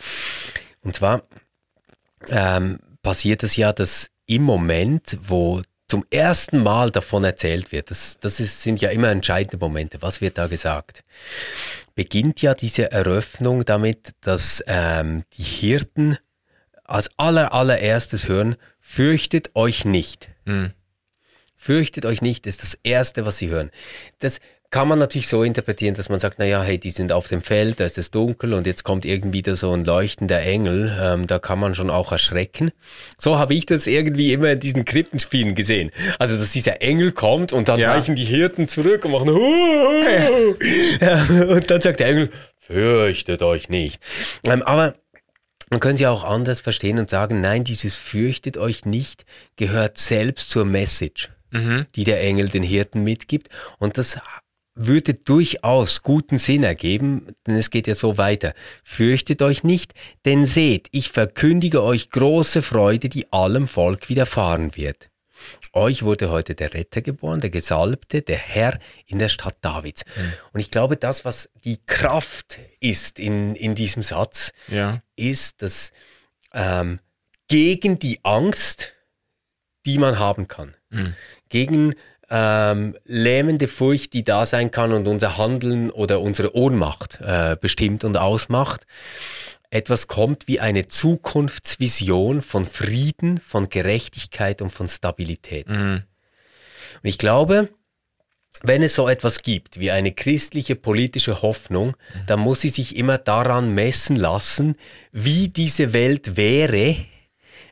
Und 0.82 0.94
zwar 0.94 1.22
ähm, 2.28 2.78
passiert 3.02 3.42
es 3.42 3.56
ja, 3.56 3.72
dass 3.72 4.10
im 4.26 4.42
Moment, 4.42 5.16
wo 5.22 5.62
zum 5.88 6.04
ersten 6.10 6.62
Mal 6.62 6.90
davon 6.90 7.24
erzählt 7.24 7.72
wird, 7.72 7.90
das, 7.90 8.18
das 8.20 8.38
ist, 8.38 8.62
sind 8.62 8.80
ja 8.80 8.90
immer 8.90 9.08
entscheidende 9.08 9.56
Momente, 9.56 10.02
was 10.02 10.20
wird 10.20 10.38
da 10.38 10.46
gesagt, 10.46 11.02
beginnt 11.94 12.42
ja 12.42 12.54
diese 12.54 12.92
Eröffnung 12.92 13.64
damit, 13.64 14.12
dass 14.20 14.62
ähm, 14.66 15.24
die 15.32 15.42
Hirten 15.42 16.16
als 16.90 17.10
aller, 17.16 17.52
allererstes 17.52 18.28
hören, 18.28 18.56
fürchtet 18.80 19.50
euch 19.54 19.84
nicht. 19.84 20.28
Mhm. 20.44 20.72
Fürchtet 21.56 22.06
euch 22.06 22.22
nicht, 22.22 22.46
ist 22.46 22.62
das 22.62 22.78
Erste, 22.82 23.26
was 23.26 23.38
sie 23.38 23.48
hören. 23.48 23.70
Das 24.20 24.40
kann 24.70 24.86
man 24.86 25.00
natürlich 25.00 25.26
so 25.26 25.42
interpretieren, 25.42 25.94
dass 25.94 26.08
man 26.08 26.20
sagt, 26.20 26.38
naja, 26.38 26.62
hey, 26.62 26.78
die 26.78 26.90
sind 26.90 27.10
auf 27.10 27.26
dem 27.26 27.42
Feld, 27.42 27.80
da 27.80 27.84
ist 27.84 27.98
es 27.98 28.12
dunkel 28.12 28.54
und 28.54 28.66
jetzt 28.66 28.84
kommt 28.84 29.04
irgendwie 29.04 29.42
da 29.42 29.56
so 29.56 29.72
ein 29.72 29.84
leuchtender 29.84 30.40
Engel, 30.40 30.96
ähm, 31.00 31.26
da 31.26 31.40
kann 31.40 31.58
man 31.58 31.74
schon 31.74 31.90
auch 31.90 32.12
erschrecken. 32.12 32.70
So 33.18 33.36
habe 33.36 33.54
ich 33.54 33.66
das 33.66 33.88
irgendwie 33.88 34.32
immer 34.32 34.52
in 34.52 34.60
diesen 34.60 34.84
Krippenspielen 34.84 35.56
gesehen. 35.56 35.90
Also, 36.20 36.36
dass 36.36 36.52
dieser 36.52 36.82
Engel 36.82 37.10
kommt 37.10 37.52
und 37.52 37.68
dann 37.68 37.80
ja. 37.80 37.94
weichen 37.94 38.14
die 38.14 38.24
Hirten 38.24 38.68
zurück 38.68 39.04
und 39.04 39.10
machen 39.10 39.30
Huhu! 39.30 40.54
und 41.52 41.70
dann 41.70 41.80
sagt 41.80 41.98
der 41.98 42.06
Engel, 42.06 42.30
fürchtet 42.58 43.42
euch 43.42 43.68
nicht. 43.68 44.00
Ähm, 44.44 44.62
aber 44.62 44.94
man 45.70 45.80
könnte 45.80 46.02
ja 46.02 46.10
auch 46.10 46.24
anders 46.24 46.60
verstehen 46.60 46.98
und 46.98 47.10
sagen, 47.10 47.40
nein, 47.40 47.64
dieses 47.64 47.96
fürchtet 47.96 48.58
euch 48.58 48.84
nicht 48.84 49.24
gehört 49.56 49.98
selbst 49.98 50.50
zur 50.50 50.64
Message. 50.64 51.30
Mhm. 51.52 51.86
die 51.96 52.04
der 52.04 52.22
Engel 52.22 52.48
den 52.48 52.62
Hirten 52.62 53.02
mitgibt. 53.02 53.48
Und 53.78 53.98
das 53.98 54.20
würde 54.74 55.14
durchaus 55.14 56.02
guten 56.02 56.38
Sinn 56.38 56.62
ergeben, 56.62 57.34
denn 57.46 57.56
es 57.56 57.70
geht 57.70 57.86
ja 57.86 57.94
so 57.94 58.18
weiter. 58.18 58.54
Fürchtet 58.84 59.42
euch 59.42 59.64
nicht, 59.64 59.92
denn 60.24 60.46
seht, 60.46 60.88
ich 60.92 61.10
verkündige 61.10 61.82
euch 61.82 62.10
große 62.10 62.62
Freude, 62.62 63.08
die 63.08 63.32
allem 63.32 63.66
Volk 63.66 64.08
widerfahren 64.08 64.76
wird. 64.76 65.10
Euch 65.72 66.02
wurde 66.02 66.30
heute 66.30 66.54
der 66.54 66.74
Retter 66.74 67.02
geboren, 67.02 67.40
der 67.40 67.50
Gesalbte, 67.50 68.22
der 68.22 68.38
Herr 68.38 68.78
in 69.06 69.18
der 69.18 69.28
Stadt 69.28 69.56
Davids. 69.60 70.04
Mhm. 70.16 70.32
Und 70.52 70.60
ich 70.60 70.70
glaube, 70.70 70.96
das, 70.96 71.24
was 71.24 71.48
die 71.64 71.78
Kraft 71.86 72.58
ist 72.80 73.18
in, 73.18 73.54
in 73.54 73.74
diesem 73.74 74.02
Satz, 74.02 74.52
ja. 74.68 75.02
ist, 75.16 75.62
dass 75.62 75.92
ähm, 76.52 77.00
gegen 77.48 77.98
die 77.98 78.20
Angst, 78.22 78.94
die 79.86 79.98
man 79.98 80.18
haben 80.18 80.48
kann, 80.48 80.74
mhm. 80.90 81.14
gegen 81.48 81.94
ähm, 82.30 82.96
lähmende 83.04 83.66
Furcht, 83.66 84.12
die 84.12 84.22
da 84.22 84.46
sein 84.46 84.70
kann 84.70 84.92
und 84.92 85.08
unser 85.08 85.36
Handeln 85.36 85.90
oder 85.90 86.20
unsere 86.20 86.54
Ohnmacht 86.54 87.20
äh, 87.20 87.56
bestimmt 87.60 88.04
und 88.04 88.16
ausmacht. 88.16 88.86
Etwas 89.70 90.08
kommt 90.08 90.48
wie 90.48 90.60
eine 90.60 90.88
Zukunftsvision 90.88 92.42
von 92.42 92.64
Frieden, 92.64 93.38
von 93.38 93.68
Gerechtigkeit 93.68 94.62
und 94.62 94.70
von 94.70 94.88
Stabilität. 94.88 95.68
Mhm. 95.68 96.02
Und 97.02 97.08
ich 97.08 97.18
glaube, 97.18 97.68
wenn 98.62 98.82
es 98.82 98.94
so 98.94 99.08
etwas 99.08 99.42
gibt 99.42 99.78
wie 99.78 99.90
eine 99.90 100.12
christliche 100.12 100.74
politische 100.76 101.40
Hoffnung, 101.40 101.96
dann 102.26 102.40
muss 102.40 102.60
sie 102.60 102.68
sich 102.68 102.96
immer 102.96 103.16
daran 103.16 103.74
messen 103.74 104.16
lassen, 104.16 104.74
wie 105.12 105.48
diese 105.48 105.92
Welt 105.92 106.36
wäre, 106.36 106.96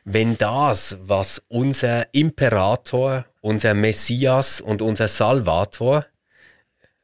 wenn 0.05 0.37
das, 0.37 0.97
was 1.01 1.43
unser 1.49 2.11
Imperator, 2.13 3.25
unser 3.41 3.73
Messias 3.73 4.61
und 4.61 4.81
unser 4.81 5.07
Salvator, 5.07 6.05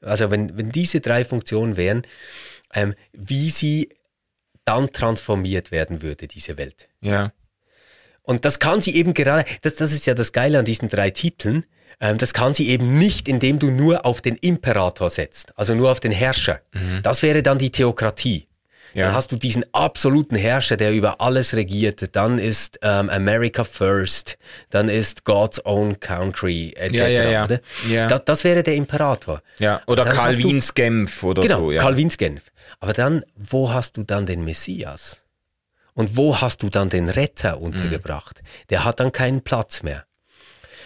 also 0.02 0.32
wenn, 0.32 0.58
wenn 0.58 0.72
diese 0.72 1.02
drei 1.02 1.26
Funktionen 1.26 1.78
wären, 1.78 2.08
ähm, 2.74 2.96
wie 3.12 3.50
sie 3.50 3.90
dann 4.66 4.92
transformiert 4.92 5.72
werden 5.72 6.02
würde, 6.02 6.28
diese 6.28 6.58
Welt. 6.58 6.90
Ja. 7.02 7.32
Und 8.24 8.44
das 8.44 8.60
kann 8.60 8.82
sie 8.82 8.96
eben 8.96 9.14
gerade, 9.14 9.46
das, 9.62 9.76
das 9.76 9.92
ist 9.92 10.06
ja 10.08 10.16
das 10.16 10.34
Geile 10.34 10.60
an 10.60 10.66
diesen 10.66 10.90
drei 10.90 11.12
Titeln, 11.12 11.66
ähm, 12.02 12.18
das 12.18 12.34
kann 12.34 12.54
sie 12.54 12.70
eben 12.70 12.98
nicht, 12.98 13.28
indem 13.28 13.60
du 13.60 13.72
nur 13.72 14.06
auf 14.06 14.22
den 14.22 14.36
Imperator 14.36 15.10
setzt, 15.10 15.58
also 15.58 15.76
nur 15.76 15.92
auf 15.92 16.00
den 16.00 16.12
Herrscher. 16.12 16.62
Mhm. 16.74 17.02
Das 17.04 17.24
wäre 17.24 17.44
dann 17.44 17.58
die 17.58 17.72
Theokratie. 17.72 18.48
Ja. 18.94 19.08
Dann 19.08 19.16
hast 19.16 19.34
du 19.34 19.36
diesen 19.36 19.66
absoluten 19.74 20.38
Herrscher, 20.38 20.78
der 20.78 20.94
über 20.94 21.20
alles 21.20 21.54
regiert. 21.54 22.16
Dann 22.16 22.40
ist 22.40 22.80
ähm, 22.82 23.10
America 23.10 23.66
First. 23.66 24.38
Dann 24.70 24.88
ist 24.88 25.26
God's 25.26 25.64
Own 25.66 26.00
Country 26.00 26.74
etc. 26.78 27.00
Ja, 27.00 27.08
ja, 27.08 27.30
ja. 27.30 27.48
ja. 27.90 28.08
Das, 28.08 28.24
das, 28.24 28.44
wäre 28.46 28.64
der 28.64 28.76
Imperator. 28.76 29.42
Ja, 29.60 29.82
oder 29.86 30.06
Karl 30.06 30.38
Wiens 30.38 30.74
Genf 30.74 31.24
oder 31.24 31.42
genau, 31.42 31.72
so. 31.72 31.78
Karl 31.78 31.98
Wiens 31.98 32.18
Genf. 32.18 32.44
Aber 32.86 32.94
dann, 32.94 33.26
wo 33.36 33.74
hast 33.74 33.98
du 33.98 34.04
dann 34.04 34.28
den 34.28 34.44
Messias? 34.46 35.20
Und 35.96 36.18
wo 36.18 36.40
hast 36.40 36.62
du 36.62 36.70
dann 36.70 36.88
den 36.88 37.10
Retter 37.10 37.60
untergebracht? 37.60 38.44
Mhm. 38.44 38.48
Der 38.70 38.86
hat 38.86 39.00
dann 39.00 39.12
keinen 39.12 39.42
Platz 39.42 39.82
mehr. 39.82 40.06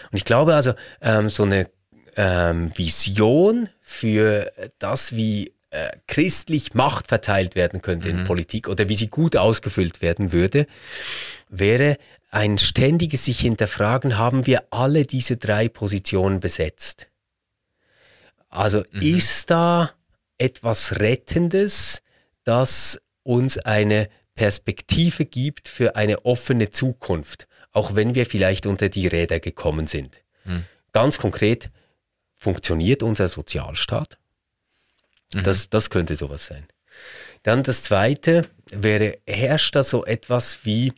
Und 0.09 0.15
ich 0.15 0.23
glaube 0.23 0.55
also, 0.55 0.75
ähm, 1.01 1.27
so 1.27 1.43
eine 1.43 1.69
ähm, 2.15 2.71
Vision 2.73 3.67
für 3.81 4.49
das, 4.77 5.13
wie 5.13 5.51
äh, 5.71 5.89
christlich 6.07 6.73
Macht 6.73 7.07
verteilt 7.07 7.55
werden 7.55 7.81
könnte 7.81 8.13
mhm. 8.13 8.19
in 8.19 8.23
Politik 8.23 8.69
oder 8.69 8.88
wie 8.88 8.95
sie 8.95 9.07
gut 9.07 9.35
ausgefüllt 9.35 10.01
werden 10.01 10.31
würde, 10.31 10.67
wäre 11.49 11.97
ein 12.29 12.59
ständiges 12.59 13.25
sich 13.25 13.41
hinterfragen, 13.41 14.17
haben 14.17 14.45
wir 14.45 14.63
alle 14.69 15.03
diese 15.03 15.35
drei 15.35 15.67
Positionen 15.67 16.39
besetzt? 16.39 17.09
Also 18.47 18.85
mhm. 18.93 19.01
ist 19.01 19.51
da 19.51 19.91
etwas 20.39 20.99
Rettendes, 20.99 22.02
das 22.43 22.99
uns 23.23 23.58
eine 23.58 24.10
Perspektive 24.36 25.25
gibt 25.25 25.67
für 25.67 25.95
eine 25.95 26.25
offene 26.25 26.69
Zukunft, 26.69 27.47
auch 27.71 27.95
wenn 27.95 28.15
wir 28.15 28.25
vielleicht 28.25 28.65
unter 28.65 28.89
die 28.89 29.08
Räder 29.08 29.39
gekommen 29.39 29.86
sind. 29.86 30.23
Mhm. 30.45 30.65
Ganz 30.93 31.17
konkret, 31.17 31.69
funktioniert 32.36 33.04
unser 33.04 33.28
Sozialstaat? 33.28 34.17
Mhm. 35.34 35.43
Das, 35.43 35.69
das 35.69 35.89
könnte 35.89 36.15
sowas 36.15 36.45
sein. 36.45 36.65
Dann 37.43 37.63
das 37.63 37.84
zweite 37.84 38.49
wäre, 38.71 39.19
herrscht 39.28 39.75
da 39.75 39.84
so 39.84 40.06
etwas 40.06 40.65
wie 40.65 40.93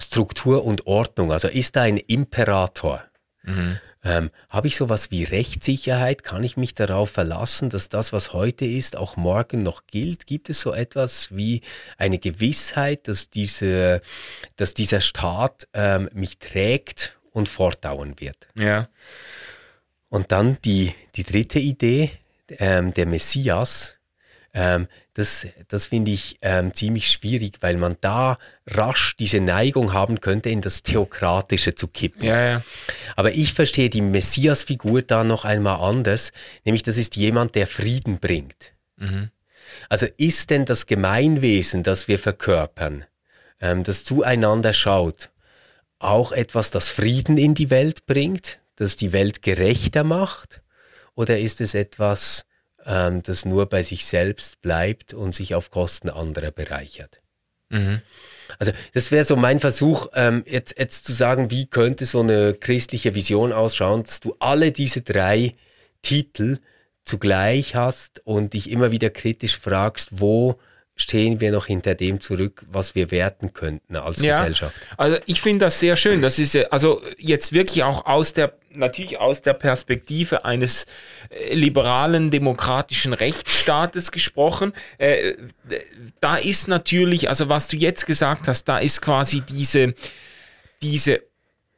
Struktur 0.00 0.64
und 0.64 0.86
Ordnung? 0.86 1.32
Also 1.32 1.48
ist 1.48 1.76
da 1.76 1.82
ein 1.82 1.96
Imperator? 1.96 3.04
Mhm. 3.42 3.78
Ähm, 4.02 4.30
Habe 4.48 4.68
ich 4.68 4.76
sowas 4.76 5.10
wie 5.10 5.24
Rechtssicherheit? 5.24 6.24
Kann 6.24 6.42
ich 6.42 6.56
mich 6.56 6.74
darauf 6.74 7.10
verlassen, 7.10 7.68
dass 7.68 7.88
das, 7.88 8.12
was 8.12 8.32
heute 8.32 8.64
ist, 8.64 8.96
auch 8.96 9.16
morgen 9.16 9.62
noch 9.62 9.86
gilt? 9.86 10.26
Gibt 10.26 10.48
es 10.48 10.62
so 10.62 10.72
etwas 10.72 11.34
wie 11.36 11.60
eine 11.98 12.18
Gewissheit, 12.18 13.08
dass, 13.08 13.28
diese, 13.28 14.00
dass 14.56 14.72
dieser 14.72 15.00
Staat 15.02 15.68
ähm, 15.74 16.08
mich 16.14 16.38
trägt 16.38 17.18
und 17.32 17.48
fortdauern 17.48 18.18
wird? 18.18 18.48
Ja. 18.54 18.88
Und 20.08 20.32
dann 20.32 20.56
die, 20.64 20.94
die 21.16 21.24
dritte 21.24 21.58
Idee, 21.58 22.10
ähm, 22.58 22.94
der 22.94 23.06
Messias, 23.06 23.96
ähm, 24.52 24.88
das, 25.14 25.46
das 25.68 25.86
finde 25.86 26.10
ich 26.10 26.38
ähm, 26.42 26.74
ziemlich 26.74 27.08
schwierig, 27.08 27.58
weil 27.60 27.76
man 27.76 27.96
da 28.00 28.38
rasch 28.66 29.16
diese 29.16 29.40
Neigung 29.40 29.92
haben 29.92 30.20
könnte, 30.20 30.50
in 30.50 30.60
das 30.60 30.82
Theokratische 30.82 31.74
zu 31.74 31.86
kippen. 31.88 32.24
Ja, 32.24 32.40
ja. 32.48 32.62
Aber 33.16 33.32
ich 33.32 33.52
verstehe 33.52 33.90
die 33.90 34.00
Messias-Figur 34.00 35.02
da 35.02 35.24
noch 35.24 35.44
einmal 35.44 35.80
anders, 35.80 36.32
nämlich 36.64 36.82
das 36.82 36.96
ist 36.96 37.16
jemand, 37.16 37.54
der 37.54 37.66
Frieden 37.66 38.18
bringt. 38.18 38.72
Mhm. 38.96 39.30
Also 39.88 40.06
ist 40.16 40.50
denn 40.50 40.64
das 40.64 40.86
Gemeinwesen, 40.86 41.82
das 41.82 42.08
wir 42.08 42.18
verkörpern, 42.18 43.04
ähm, 43.60 43.84
das 43.84 44.04
zueinander 44.04 44.72
schaut, 44.72 45.30
auch 45.98 46.32
etwas, 46.32 46.70
das 46.70 46.88
Frieden 46.88 47.38
in 47.38 47.54
die 47.54 47.70
Welt 47.70 48.06
bringt, 48.06 48.60
das 48.76 48.96
die 48.96 49.12
Welt 49.12 49.42
gerechter 49.42 50.02
macht? 50.02 50.62
Oder 51.14 51.38
ist 51.38 51.60
es 51.60 51.74
etwas, 51.74 52.46
ähm, 52.86 53.22
das 53.22 53.44
nur 53.44 53.66
bei 53.66 53.82
sich 53.82 54.04
selbst 54.04 54.60
bleibt 54.62 55.14
und 55.14 55.34
sich 55.34 55.54
auf 55.54 55.70
Kosten 55.70 56.10
anderer 56.10 56.50
bereichert? 56.50 57.20
Mhm. 57.70 58.02
Also 58.58 58.72
das 58.92 59.10
wäre 59.12 59.24
so 59.24 59.36
mein 59.36 59.60
Versuch, 59.60 60.08
ähm, 60.14 60.42
jetzt, 60.46 60.78
jetzt 60.78 61.06
zu 61.06 61.12
sagen, 61.12 61.50
wie 61.50 61.66
könnte 61.66 62.04
so 62.04 62.20
eine 62.20 62.54
christliche 62.54 63.14
Vision 63.14 63.52
ausschauen, 63.52 64.02
dass 64.02 64.20
du 64.20 64.34
alle 64.40 64.72
diese 64.72 65.02
drei 65.02 65.52
Titel 66.02 66.58
zugleich 67.04 67.74
hast 67.74 68.20
und 68.24 68.54
dich 68.54 68.70
immer 68.70 68.90
wieder 68.90 69.10
kritisch 69.10 69.58
fragst, 69.58 70.20
wo 70.20 70.58
stehen 71.00 71.40
wir 71.40 71.50
noch 71.52 71.66
hinter 71.66 71.94
dem 71.94 72.20
zurück, 72.20 72.64
was 72.70 72.94
wir 72.94 73.10
werten 73.10 73.52
könnten 73.52 73.96
als 73.96 74.20
ja, 74.20 74.38
Gesellschaft. 74.38 74.76
Also 74.96 75.18
ich 75.26 75.40
finde 75.40 75.66
das 75.66 75.80
sehr 75.80 75.96
schön. 75.96 76.22
Das 76.22 76.38
ist 76.38 76.56
also 76.72 77.02
jetzt 77.18 77.52
wirklich 77.52 77.82
auch 77.84 78.06
aus 78.06 78.32
der 78.32 78.54
natürlich 78.72 79.18
aus 79.18 79.42
der 79.42 79.54
Perspektive 79.54 80.44
eines 80.44 80.86
äh, 81.30 81.54
liberalen 81.54 82.30
demokratischen 82.30 83.12
Rechtsstaates 83.12 84.12
gesprochen. 84.12 84.72
Äh, 84.98 85.34
da 86.20 86.36
ist 86.36 86.68
natürlich, 86.68 87.28
also 87.28 87.48
was 87.48 87.66
du 87.66 87.76
jetzt 87.76 88.06
gesagt 88.06 88.46
hast, 88.46 88.64
da 88.64 88.78
ist 88.78 89.02
quasi 89.02 89.40
diese 89.40 89.94
diese 90.82 91.22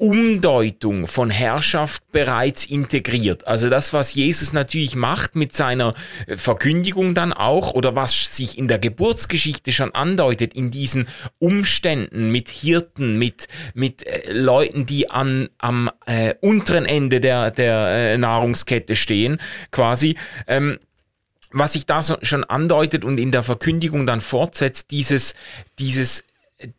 Umdeutung 0.03 1.07
von 1.07 1.31
Herrschaft 1.31 2.11
bereits 2.11 2.67
integriert. 2.67 3.47
Also 3.47 3.69
das, 3.69 3.93
was 3.93 4.15
Jesus 4.15 4.53
natürlich 4.53 4.97
macht 4.97 5.37
mit 5.37 5.55
seiner 5.55 5.95
äh, 6.27 6.37
Verkündigung 6.37 7.15
dann 7.15 7.33
auch 7.33 7.75
oder 7.75 7.95
was 7.95 8.37
sich 8.37 8.59
in 8.59 8.67
der 8.67 8.81
Geburtsgeschichte 8.81 9.71
schon 9.71 9.95
andeutet 9.95 10.55
in 10.55 10.73
diesen 10.73 11.07
Umständen 11.39 12.33
mit 12.33 12.49
Hirten, 12.49 13.17
mit, 13.17 13.47
mit 13.75 14.05
äh, 14.05 14.33
Leuten, 14.33 14.87
die 14.87 15.09
an, 15.09 15.51
am 15.59 15.89
äh, 16.05 16.35
unteren 16.41 16.85
Ende 16.85 17.21
der, 17.21 17.53
der 17.53 17.87
äh, 17.87 18.19
Nahrungskette 18.19 18.97
stehen, 18.97 19.39
quasi. 19.71 20.17
Ähm, 20.49 20.81
was 21.53 21.75
sich 21.75 21.87
da 21.87 22.03
so, 22.03 22.17
schon 22.23 22.43
andeutet 22.43 23.05
und 23.05 23.19
in 23.19 23.31
der 23.31 23.45
Verkündigung 23.45 24.05
dann 24.05 24.21
fortsetzt, 24.21 24.91
dieses, 24.91 25.35
dieses, 25.79 26.25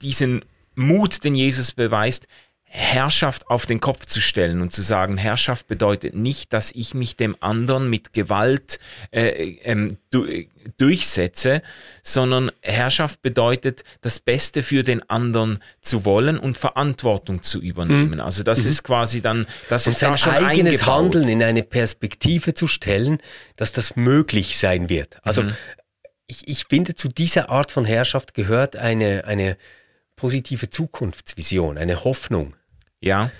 diesen 0.01 0.43
Mut, 0.75 1.23
den 1.23 1.35
Jesus 1.35 1.71
beweist, 1.71 2.27
Herrschaft 2.75 3.51
auf 3.51 3.67
den 3.67 3.79
Kopf 3.79 4.07
zu 4.07 4.19
stellen 4.19 4.59
und 4.59 4.73
zu 4.73 4.81
sagen, 4.81 5.17
Herrschaft 5.17 5.67
bedeutet 5.67 6.15
nicht, 6.15 6.53
dass 6.53 6.71
ich 6.71 6.95
mich 6.95 7.15
dem 7.15 7.37
anderen 7.39 7.87
mit 7.87 8.13
Gewalt 8.13 8.79
äh, 9.11 9.57
ähm, 9.63 9.97
du, 10.09 10.25
durchsetze, 10.79 11.61
sondern 12.01 12.51
Herrschaft 12.61 13.21
bedeutet, 13.21 13.83
das 14.01 14.19
Beste 14.19 14.63
für 14.63 14.81
den 14.81 15.07
anderen 15.07 15.59
zu 15.81 16.03
wollen 16.03 16.39
und 16.39 16.57
Verantwortung 16.57 17.43
zu 17.43 17.61
übernehmen. 17.61 18.15
Mhm. 18.15 18.21
Also 18.21 18.41
das 18.41 18.63
mhm. 18.63 18.69
ist 18.71 18.81
quasi 18.81 19.21
dann, 19.21 19.45
das 19.69 19.85
und 19.85 19.91
ist 19.91 19.99
sein 19.99 20.17
schon 20.17 20.33
eigenes 20.33 20.81
eingebaut. 20.81 20.87
Handeln 20.87 21.29
in 21.29 21.43
eine 21.43 21.61
Perspektive 21.61 22.55
zu 22.55 22.67
stellen, 22.67 23.19
dass 23.55 23.71
das 23.73 23.95
möglich 23.95 24.57
sein 24.57 24.89
wird. 24.89 25.19
Also 25.21 25.43
mhm. 25.43 25.53
ich, 26.25 26.47
ich 26.47 26.65
finde, 26.69 26.95
zu 26.95 27.07
dieser 27.07 27.49
Art 27.49 27.69
von 27.69 27.85
Herrschaft 27.85 28.33
gehört 28.33 28.77
eine, 28.77 29.25
eine 29.25 29.57
positive 30.15 30.71
Zukunftsvision, 30.71 31.77
eine 31.77 32.03
Hoffnung. 32.03 32.55
Ja. 33.03 33.31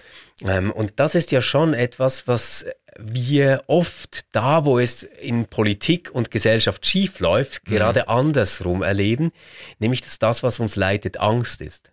Ähm, 0.45 0.71
und 0.71 0.93
das 0.97 1.15
ist 1.15 1.31
ja 1.31 1.41
schon 1.41 1.73
etwas, 1.73 2.27
was 2.27 2.65
wir 2.97 3.63
oft 3.67 4.25
da, 4.33 4.65
wo 4.65 4.77
es 4.77 5.03
in 5.03 5.47
Politik 5.47 6.11
und 6.11 6.31
Gesellschaft 6.31 6.85
schief 6.85 7.19
läuft, 7.19 7.67
mhm. 7.67 7.75
gerade 7.75 8.07
andersrum 8.09 8.83
erleben, 8.83 9.31
nämlich 9.79 10.01
dass 10.01 10.19
das, 10.19 10.43
was 10.43 10.59
uns 10.59 10.75
leitet, 10.75 11.17
Angst 11.17 11.61
ist. 11.61 11.91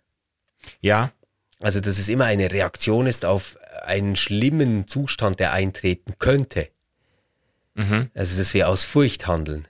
Ja. 0.81 1.11
Also, 1.59 1.79
dass 1.79 1.97
es 1.97 2.09
immer 2.09 2.25
eine 2.25 2.51
Reaktion 2.51 3.07
ist 3.07 3.23
auf 3.23 3.57
einen 3.83 4.15
schlimmen 4.15 4.87
Zustand, 4.87 5.39
der 5.39 5.53
eintreten 5.53 6.15
könnte. 6.19 6.67
Mhm. 7.75 8.09
Also, 8.13 8.37
dass 8.37 8.53
wir 8.53 8.67
aus 8.67 8.83
Furcht 8.83 9.27
handeln. 9.27 9.67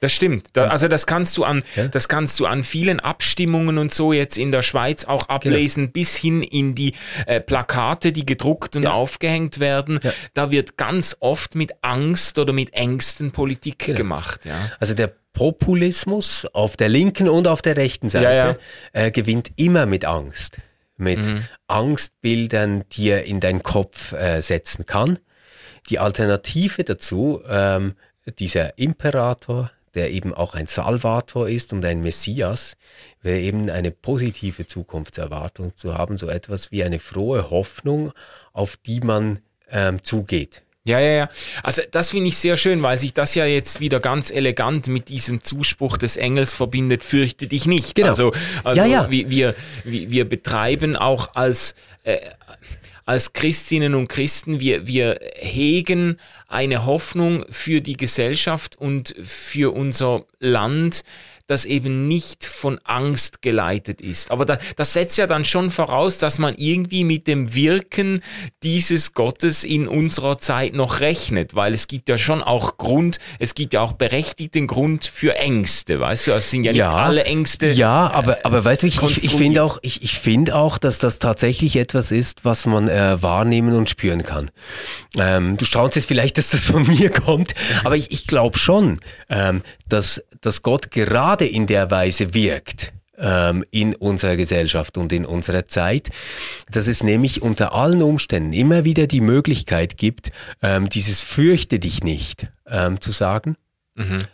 Das 0.00 0.12
stimmt. 0.12 0.50
Da, 0.52 0.66
also 0.68 0.88
das 0.88 1.06
kannst 1.06 1.36
du 1.36 1.44
an, 1.44 1.62
ja? 1.76 1.88
das 1.88 2.08
kannst 2.08 2.38
du 2.40 2.46
an 2.46 2.64
vielen 2.64 3.00
Abstimmungen 3.00 3.78
und 3.78 3.92
so 3.92 4.12
jetzt 4.12 4.38
in 4.38 4.52
der 4.52 4.62
Schweiz 4.62 5.04
auch 5.04 5.26
genau. 5.26 5.34
ablesen, 5.34 5.84
genau. 5.84 5.92
bis 5.92 6.16
hin 6.16 6.42
in 6.42 6.74
die 6.74 6.94
äh, 7.26 7.40
Plakate, 7.40 8.12
die 8.12 8.24
gedruckt 8.24 8.76
und 8.76 8.84
ja. 8.84 8.92
aufgehängt 8.92 9.60
werden. 9.60 10.00
Ja. 10.02 10.12
Da 10.34 10.50
wird 10.50 10.76
ganz 10.76 11.16
oft 11.20 11.54
mit 11.54 11.72
Angst 11.82 12.38
oder 12.38 12.52
mit 12.52 12.74
Ängsten 12.74 13.32
Politik 13.32 13.78
genau. 13.78 13.96
gemacht. 13.96 14.40
Also 14.78 14.94
der 14.94 15.12
Populismus 15.32 16.46
auf 16.52 16.76
der 16.76 16.88
linken 16.88 17.28
und 17.28 17.46
auf 17.46 17.62
der 17.62 17.76
rechten 17.76 18.08
Seite 18.08 18.58
äh, 18.92 19.10
gewinnt 19.10 19.52
immer 19.56 19.86
mit 19.86 20.04
Angst. 20.04 20.58
Mit 20.96 21.26
mhm. 21.26 21.44
Angstbildern, 21.68 22.82
die 22.90 23.10
er 23.10 23.24
in 23.24 23.38
deinen 23.38 23.62
Kopf 23.62 24.12
äh, 24.12 24.40
setzen 24.40 24.84
kann. 24.84 25.20
Die 25.90 26.00
Alternative 26.00 26.82
dazu, 26.82 27.40
ähm, 27.48 27.94
dieser 28.40 28.78
Imperator, 28.78 29.70
der 29.98 30.12
eben 30.12 30.32
auch 30.32 30.54
ein 30.54 30.68
Salvator 30.68 31.48
ist 31.48 31.72
und 31.72 31.84
ein 31.84 32.00
Messias, 32.00 32.76
wäre 33.20 33.40
eben 33.40 33.68
eine 33.68 33.90
positive 33.90 34.64
Zukunftserwartung 34.64 35.76
zu 35.76 35.98
haben, 35.98 36.16
so 36.16 36.28
etwas 36.28 36.70
wie 36.70 36.84
eine 36.84 37.00
frohe 37.00 37.50
Hoffnung, 37.50 38.12
auf 38.52 38.76
die 38.76 39.00
man 39.00 39.40
ähm, 39.72 40.00
zugeht. 40.04 40.62
Ja, 40.84 41.00
ja, 41.00 41.10
ja. 41.10 41.28
Also 41.64 41.82
das 41.90 42.10
finde 42.10 42.28
ich 42.28 42.38
sehr 42.38 42.56
schön, 42.56 42.80
weil 42.80 42.96
sich 42.96 43.12
das 43.12 43.34
ja 43.34 43.44
jetzt 43.44 43.80
wieder 43.80 43.98
ganz 43.98 44.30
elegant 44.30 44.86
mit 44.86 45.08
diesem 45.08 45.42
Zuspruch 45.42 45.96
des 45.96 46.16
Engels 46.16 46.54
verbindet, 46.54 47.02
fürchte 47.02 47.48
dich 47.48 47.66
nicht. 47.66 47.96
Genau. 47.96 48.10
Also, 48.10 48.32
also 48.62 48.80
ja, 48.80 48.86
ja. 48.86 49.10
Wir, 49.10 49.28
wir, 49.28 49.54
wir 49.84 50.28
betreiben 50.28 50.94
auch 50.94 51.34
als, 51.34 51.74
äh, 52.04 52.18
als 53.08 53.32
Christinnen 53.32 53.94
und 53.94 54.08
Christen, 54.08 54.60
wir, 54.60 54.86
wir 54.86 55.18
hegen 55.36 56.18
eine 56.46 56.84
Hoffnung 56.84 57.46
für 57.48 57.80
die 57.80 57.96
Gesellschaft 57.96 58.76
und 58.76 59.14
für 59.24 59.74
unser 59.74 60.26
Land, 60.40 61.04
das 61.48 61.64
eben 61.64 62.06
nicht 62.08 62.44
von 62.44 62.78
Angst 62.84 63.42
geleitet 63.42 64.00
ist. 64.00 64.30
Aber 64.30 64.44
da, 64.44 64.58
das 64.76 64.92
setzt 64.92 65.16
ja 65.16 65.26
dann 65.26 65.44
schon 65.44 65.70
voraus, 65.70 66.18
dass 66.18 66.38
man 66.38 66.54
irgendwie 66.56 67.04
mit 67.04 67.26
dem 67.26 67.54
Wirken 67.54 68.22
dieses 68.62 69.14
Gottes 69.14 69.64
in 69.64 69.88
unserer 69.88 70.38
Zeit 70.38 70.74
noch 70.74 71.00
rechnet, 71.00 71.54
weil 71.54 71.72
es 71.72 71.88
gibt 71.88 72.08
ja 72.10 72.18
schon 72.18 72.42
auch 72.42 72.76
Grund, 72.76 73.18
es 73.38 73.54
gibt 73.54 73.72
ja 73.72 73.80
auch 73.80 73.92
berechtigten 73.92 74.66
Grund 74.66 75.06
für 75.06 75.36
Ängste, 75.36 75.98
weißt 76.00 76.26
du, 76.26 76.32
es 76.32 76.50
sind 76.50 76.64
ja 76.64 76.72
nicht 76.72 76.78
ja, 76.80 76.94
alle 76.94 77.24
Ängste. 77.24 77.70
Ja, 77.70 78.10
aber, 78.10 78.38
aber 78.44 78.64
weißt 78.64 78.82
du, 78.82 78.86
ich, 78.86 79.02
ich, 79.02 79.24
ich 79.24 79.34
finde 79.34 79.64
auch, 79.64 79.78
ich, 79.80 80.02
ich 80.02 80.18
finde 80.18 80.54
auch, 80.54 80.76
dass 80.76 80.98
das 80.98 81.18
tatsächlich 81.18 81.76
etwas 81.76 82.10
ist, 82.10 82.44
was 82.44 82.66
man 82.66 82.88
äh, 82.88 83.22
wahrnehmen 83.22 83.74
und 83.74 83.88
spüren 83.88 84.22
kann. 84.22 84.50
Ähm, 85.16 85.56
du 85.56 85.64
staunst 85.64 85.96
jetzt 85.96 86.06
vielleicht, 86.06 86.36
dass 86.38 86.50
das 86.50 86.66
von 86.66 86.86
mir 86.86 87.08
kommt, 87.08 87.54
aber 87.84 87.96
ich, 87.96 88.10
ich 88.10 88.26
glaube 88.26 88.58
schon, 88.58 89.00
ähm, 89.30 89.62
dass, 89.88 90.22
dass 90.42 90.62
Gott 90.62 90.90
gerade 90.90 91.37
in 91.46 91.66
der 91.66 91.90
Weise 91.90 92.34
wirkt 92.34 92.92
ähm, 93.18 93.64
in 93.70 93.94
unserer 93.94 94.36
Gesellschaft 94.36 94.96
und 94.96 95.12
in 95.12 95.26
unserer 95.26 95.66
Zeit, 95.66 96.10
dass 96.70 96.86
es 96.86 97.02
nämlich 97.02 97.42
unter 97.42 97.72
allen 97.72 98.02
Umständen 98.02 98.52
immer 98.52 98.84
wieder 98.84 99.06
die 99.06 99.20
Möglichkeit 99.20 99.96
gibt, 99.96 100.30
ähm, 100.62 100.88
dieses 100.88 101.22
fürchte 101.22 101.78
dich 101.78 102.02
nicht 102.02 102.46
ähm, 102.66 103.00
zu 103.00 103.12
sagen. 103.12 103.56
Mhm. 103.94 104.24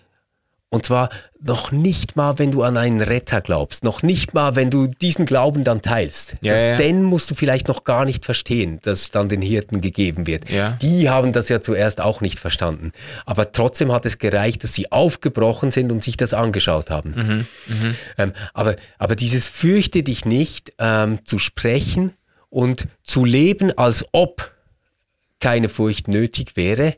Und 0.74 0.84
zwar 0.84 1.10
noch 1.40 1.70
nicht 1.70 2.16
mal, 2.16 2.40
wenn 2.40 2.50
du 2.50 2.64
an 2.64 2.76
einen 2.76 3.00
Retter 3.00 3.40
glaubst, 3.40 3.84
noch 3.84 4.02
nicht 4.02 4.34
mal, 4.34 4.56
wenn 4.56 4.70
du 4.70 4.88
diesen 4.88 5.24
Glauben 5.24 5.62
dann 5.62 5.82
teilst. 5.82 6.34
Ja, 6.40 6.52
das 6.52 6.64
ja. 6.64 6.76
Denn 6.78 7.04
musst 7.04 7.30
du 7.30 7.36
vielleicht 7.36 7.68
noch 7.68 7.84
gar 7.84 8.04
nicht 8.04 8.24
verstehen, 8.24 8.80
dass 8.82 9.12
dann 9.12 9.28
den 9.28 9.40
Hirten 9.40 9.80
gegeben 9.80 10.26
wird. 10.26 10.50
Ja. 10.50 10.70
Die 10.82 11.08
haben 11.08 11.32
das 11.32 11.48
ja 11.48 11.60
zuerst 11.60 12.00
auch 12.00 12.20
nicht 12.20 12.40
verstanden. 12.40 12.90
Aber 13.24 13.52
trotzdem 13.52 13.92
hat 13.92 14.04
es 14.04 14.18
gereicht, 14.18 14.64
dass 14.64 14.74
sie 14.74 14.90
aufgebrochen 14.90 15.70
sind 15.70 15.92
und 15.92 16.02
sich 16.02 16.16
das 16.16 16.34
angeschaut 16.34 16.90
haben. 16.90 17.46
Mhm, 17.68 17.72
mh. 17.72 17.94
ähm, 18.18 18.32
aber, 18.52 18.74
aber 18.98 19.14
dieses 19.14 19.46
fürchte 19.46 20.02
dich 20.02 20.24
nicht 20.24 20.72
ähm, 20.80 21.24
zu 21.24 21.38
sprechen 21.38 22.14
und 22.50 22.88
zu 23.04 23.24
leben, 23.24 23.70
als 23.78 24.04
ob 24.10 24.50
keine 25.38 25.68
Furcht 25.68 26.08
nötig 26.08 26.56
wäre, 26.56 26.96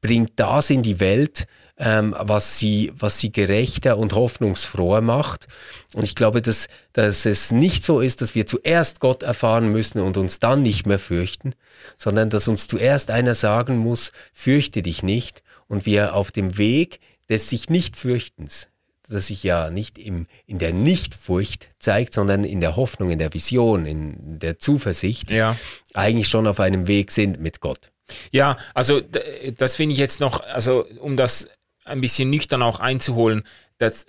bringt 0.00 0.32
das 0.40 0.70
in 0.70 0.82
die 0.82 0.98
Welt, 0.98 1.46
ähm, 1.82 2.14
was, 2.16 2.58
sie, 2.58 2.92
was 2.96 3.18
sie 3.18 3.32
gerechter 3.32 3.98
und 3.98 4.14
hoffnungsfroher 4.14 5.00
macht. 5.00 5.48
Und 5.94 6.04
ich 6.04 6.14
glaube, 6.14 6.40
dass, 6.40 6.68
dass 6.92 7.26
es 7.26 7.50
nicht 7.50 7.84
so 7.84 8.00
ist, 8.00 8.20
dass 8.20 8.36
wir 8.36 8.46
zuerst 8.46 9.00
Gott 9.00 9.24
erfahren 9.24 9.72
müssen 9.72 10.00
und 10.00 10.16
uns 10.16 10.38
dann 10.38 10.62
nicht 10.62 10.86
mehr 10.86 11.00
fürchten, 11.00 11.54
sondern 11.98 12.30
dass 12.30 12.46
uns 12.46 12.68
zuerst 12.68 13.10
einer 13.10 13.34
sagen 13.34 13.78
muss, 13.78 14.12
fürchte 14.32 14.80
dich 14.82 15.02
nicht 15.02 15.42
und 15.66 15.84
wir 15.84 16.14
auf 16.14 16.30
dem 16.30 16.56
Weg 16.56 17.00
des 17.28 17.48
sich 17.48 17.68
nicht 17.68 17.96
fürchtens, 17.96 18.68
das 19.08 19.26
sich 19.26 19.42
ja 19.42 19.70
nicht 19.70 19.98
im, 19.98 20.28
in 20.46 20.58
der 20.58 20.72
Nichtfurcht 20.72 21.70
zeigt, 21.80 22.14
sondern 22.14 22.44
in 22.44 22.60
der 22.60 22.76
Hoffnung, 22.76 23.10
in 23.10 23.18
der 23.18 23.34
Vision, 23.34 23.86
in 23.86 24.38
der 24.38 24.60
Zuversicht, 24.60 25.32
ja. 25.32 25.56
eigentlich 25.94 26.28
schon 26.28 26.46
auf 26.46 26.60
einem 26.60 26.86
Weg 26.86 27.10
sind 27.10 27.40
mit 27.40 27.60
Gott. 27.60 27.90
Ja, 28.30 28.56
also 28.74 29.00
das 29.00 29.74
finde 29.74 29.94
ich 29.94 29.98
jetzt 29.98 30.20
noch, 30.20 30.40
also 30.40 30.84
um 31.00 31.16
das 31.16 31.48
ein 31.84 32.00
bisschen 32.00 32.30
nüchtern 32.30 32.62
auch 32.62 32.80
einzuholen, 32.80 33.42
das, 33.78 34.06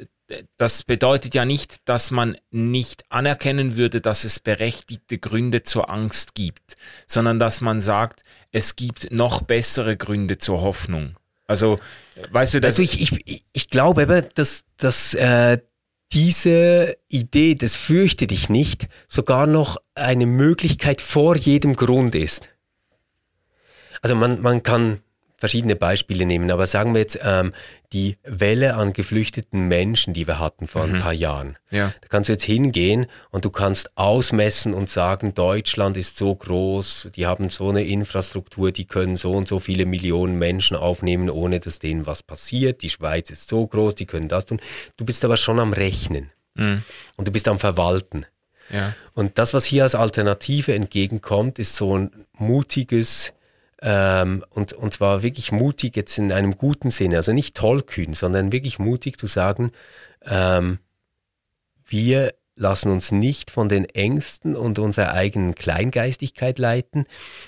das 0.57 0.83
bedeutet 0.83 1.35
ja 1.35 1.45
nicht, 1.45 1.77
dass 1.85 2.11
man 2.11 2.37
nicht 2.51 3.03
anerkennen 3.09 3.75
würde, 3.75 4.01
dass 4.01 4.23
es 4.23 4.39
berechtigte 4.39 5.17
Gründe 5.17 5.63
zur 5.63 5.89
Angst 5.89 6.35
gibt, 6.35 6.77
sondern 7.07 7.39
dass 7.39 7.61
man 7.61 7.81
sagt, 7.81 8.23
es 8.51 8.75
gibt 8.75 9.11
noch 9.11 9.41
bessere 9.41 9.97
Gründe 9.97 10.37
zur 10.37 10.61
Hoffnung. 10.61 11.15
Also, 11.45 11.79
weißt 12.31 12.55
du, 12.55 12.61
dass. 12.61 12.79
Also, 12.79 12.83
ich, 12.83 13.01
ich, 13.01 13.45
ich 13.51 13.69
glaube 13.69 14.03
aber, 14.03 14.21
dass, 14.21 14.65
dass 14.77 15.13
äh, 15.13 15.59
diese 16.11 16.97
Idee 17.09 17.55
des 17.55 17.75
Fürchte 17.75 18.27
dich 18.27 18.49
nicht 18.49 18.87
sogar 19.07 19.45
noch 19.47 19.77
eine 19.93 20.25
Möglichkeit 20.25 21.01
vor 21.01 21.35
jedem 21.35 21.75
Grund 21.75 22.15
ist. 22.15 22.49
Also, 24.01 24.15
man, 24.15 24.41
man 24.41 24.63
kann 24.63 25.02
verschiedene 25.43 25.75
Beispiele 25.75 26.25
nehmen, 26.25 26.49
aber 26.51 26.67
sagen 26.67 26.93
wir 26.93 27.01
jetzt 27.01 27.19
ähm, 27.21 27.51
die 27.91 28.15
Welle 28.23 28.75
an 28.75 28.93
geflüchteten 28.93 29.67
Menschen, 29.67 30.13
die 30.13 30.25
wir 30.25 30.39
hatten 30.39 30.67
vor 30.67 30.87
mhm. 30.87 30.95
ein 30.95 31.01
paar 31.01 31.11
Jahren. 31.11 31.57
Ja. 31.69 31.93
Da 31.99 32.07
kannst 32.07 32.29
du 32.29 32.31
jetzt 32.31 32.45
hingehen 32.45 33.07
und 33.29 33.43
du 33.43 33.49
kannst 33.49 33.97
ausmessen 33.97 34.73
und 34.73 34.89
sagen, 34.89 35.33
Deutschland 35.33 35.97
ist 35.97 36.15
so 36.15 36.33
groß, 36.33 37.09
die 37.17 37.25
haben 37.25 37.49
so 37.49 37.67
eine 37.67 37.83
Infrastruktur, 37.83 38.71
die 38.71 38.85
können 38.85 39.17
so 39.17 39.33
und 39.33 39.49
so 39.49 39.59
viele 39.59 39.85
Millionen 39.85 40.39
Menschen 40.39 40.77
aufnehmen, 40.77 41.29
ohne 41.29 41.59
dass 41.59 41.79
denen 41.79 42.05
was 42.05 42.23
passiert. 42.23 42.81
Die 42.81 42.89
Schweiz 42.89 43.29
ist 43.29 43.49
so 43.49 43.67
groß, 43.67 43.95
die 43.95 44.05
können 44.05 44.29
das 44.29 44.45
tun. 44.45 44.61
Du 44.95 45.03
bist 45.03 45.25
aber 45.25 45.35
schon 45.35 45.59
am 45.59 45.73
Rechnen 45.73 46.31
mhm. 46.55 46.83
und 47.17 47.27
du 47.27 47.33
bist 47.33 47.49
am 47.49 47.59
Verwalten. 47.59 48.25
Ja. 48.69 48.93
Und 49.13 49.37
das, 49.37 49.53
was 49.53 49.65
hier 49.65 49.83
als 49.83 49.93
Alternative 49.93 50.73
entgegenkommt, 50.73 51.59
ist 51.59 51.75
so 51.75 51.97
ein 51.97 52.11
mutiges, 52.37 53.33
ähm, 53.85 54.45
und, 54.49 54.71
und 54.71 54.93
zwar 54.93 55.23
wirklich 55.23 55.51
mutig 55.51 55.97
jetzt 55.97 56.17
in 56.17 56.31
einem 56.31 56.57
guten 56.57 56.89
Sinne, 56.89 57.17
also 57.17 57.33
nicht 57.33 57.55
tollkühn, 57.55 58.13
sondern 58.13 58.53
wirklich 58.53 58.79
mutig 58.79 59.19
zu 59.19 59.27
sagen, 59.27 59.73
ähm, 60.25 60.79
wir 61.85 62.33
lassen 62.55 62.91
uns 62.91 63.11
nicht 63.11 63.51
von 63.51 63.67
den 63.67 63.83
Ängsten 63.83 64.55
und 64.55 64.79
unserer 64.79 65.13
eigenen 65.13 65.53
Kleingeistigkeit 65.53 66.59
leiten, 66.59 67.05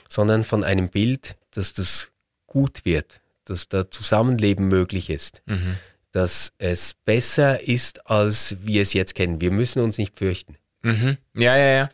sondern 0.10 0.44
von 0.44 0.66
einem 0.66 0.90
Bild, 0.90 1.38
dass 1.52 1.74
das 1.74 2.12
gut 2.48 2.84
wird, 2.84 3.22
dass 3.46 3.70
da 3.70 3.90
Zusammenleben 3.90 4.68
möglich 4.68 5.10
ist, 5.10 5.42
mhm. 5.46 5.78
dass 6.12 6.52
es 6.58 6.96
besser 7.06 7.66
ist, 7.66 8.10
als 8.10 8.58
wir 8.62 8.82
es 8.82 8.92
jetzt 8.92 9.16
kennen. 9.16 9.40
Wir 9.40 9.52
müssen 9.52 9.82
uns 9.82 9.98
nicht 9.98 10.18
fürchten. 10.18 10.58
Mhm. 10.82 11.18
Ja, 11.34 11.56
ja, 11.56 11.72
ja. 11.72 11.90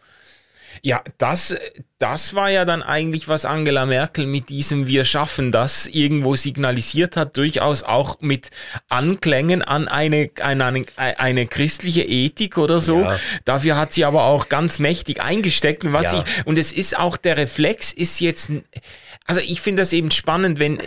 Ja, 0.84 1.03
das, 1.19 1.55
das 1.99 2.34
war 2.34 2.49
ja 2.49 2.65
dann 2.65 2.82
eigentlich, 2.82 3.27
was 3.27 3.45
Angela 3.45 3.86
Merkel 3.86 4.25
mit 4.25 4.49
diesem 4.49 4.88
Wir 4.88 5.05
schaffen 5.05 5.51
das 5.51 5.86
irgendwo 5.86 6.36
signalisiert 6.36 7.15
hat, 7.15 7.38
durchaus 7.38 7.84
auch 7.84 8.19
mit 8.21 8.49
Anklängen 8.89 9.61
an 9.61 9.88
eine, 9.88 10.32
eine, 10.41 10.86
eine 10.95 11.45
christliche 11.45 12.01
Ethik 12.01 12.57
oder 12.57 12.79
so. 12.79 13.01
Ja. 13.01 13.19
Dafür 13.45 13.77
hat 13.77 13.93
sie 13.93 14.05
aber 14.05 14.23
auch 14.23 14.49
ganz 14.49 14.79
mächtig 14.79 15.21
eingesteckt. 15.21 15.84
Was 15.93 16.13
ja. 16.13 16.23
ich, 16.25 16.45
und 16.47 16.57
es 16.57 16.73
ist 16.73 16.97
auch 16.97 17.15
der 17.17 17.38
Reflex, 17.38 17.93
ist 17.93 18.19
jetzt, 18.19 18.49
also 19.27 19.39
ich 19.41 19.61
finde 19.61 19.84
das 19.84 19.93
eben 19.93 20.09
spannend, 20.09 20.57
wenn, 20.57 20.79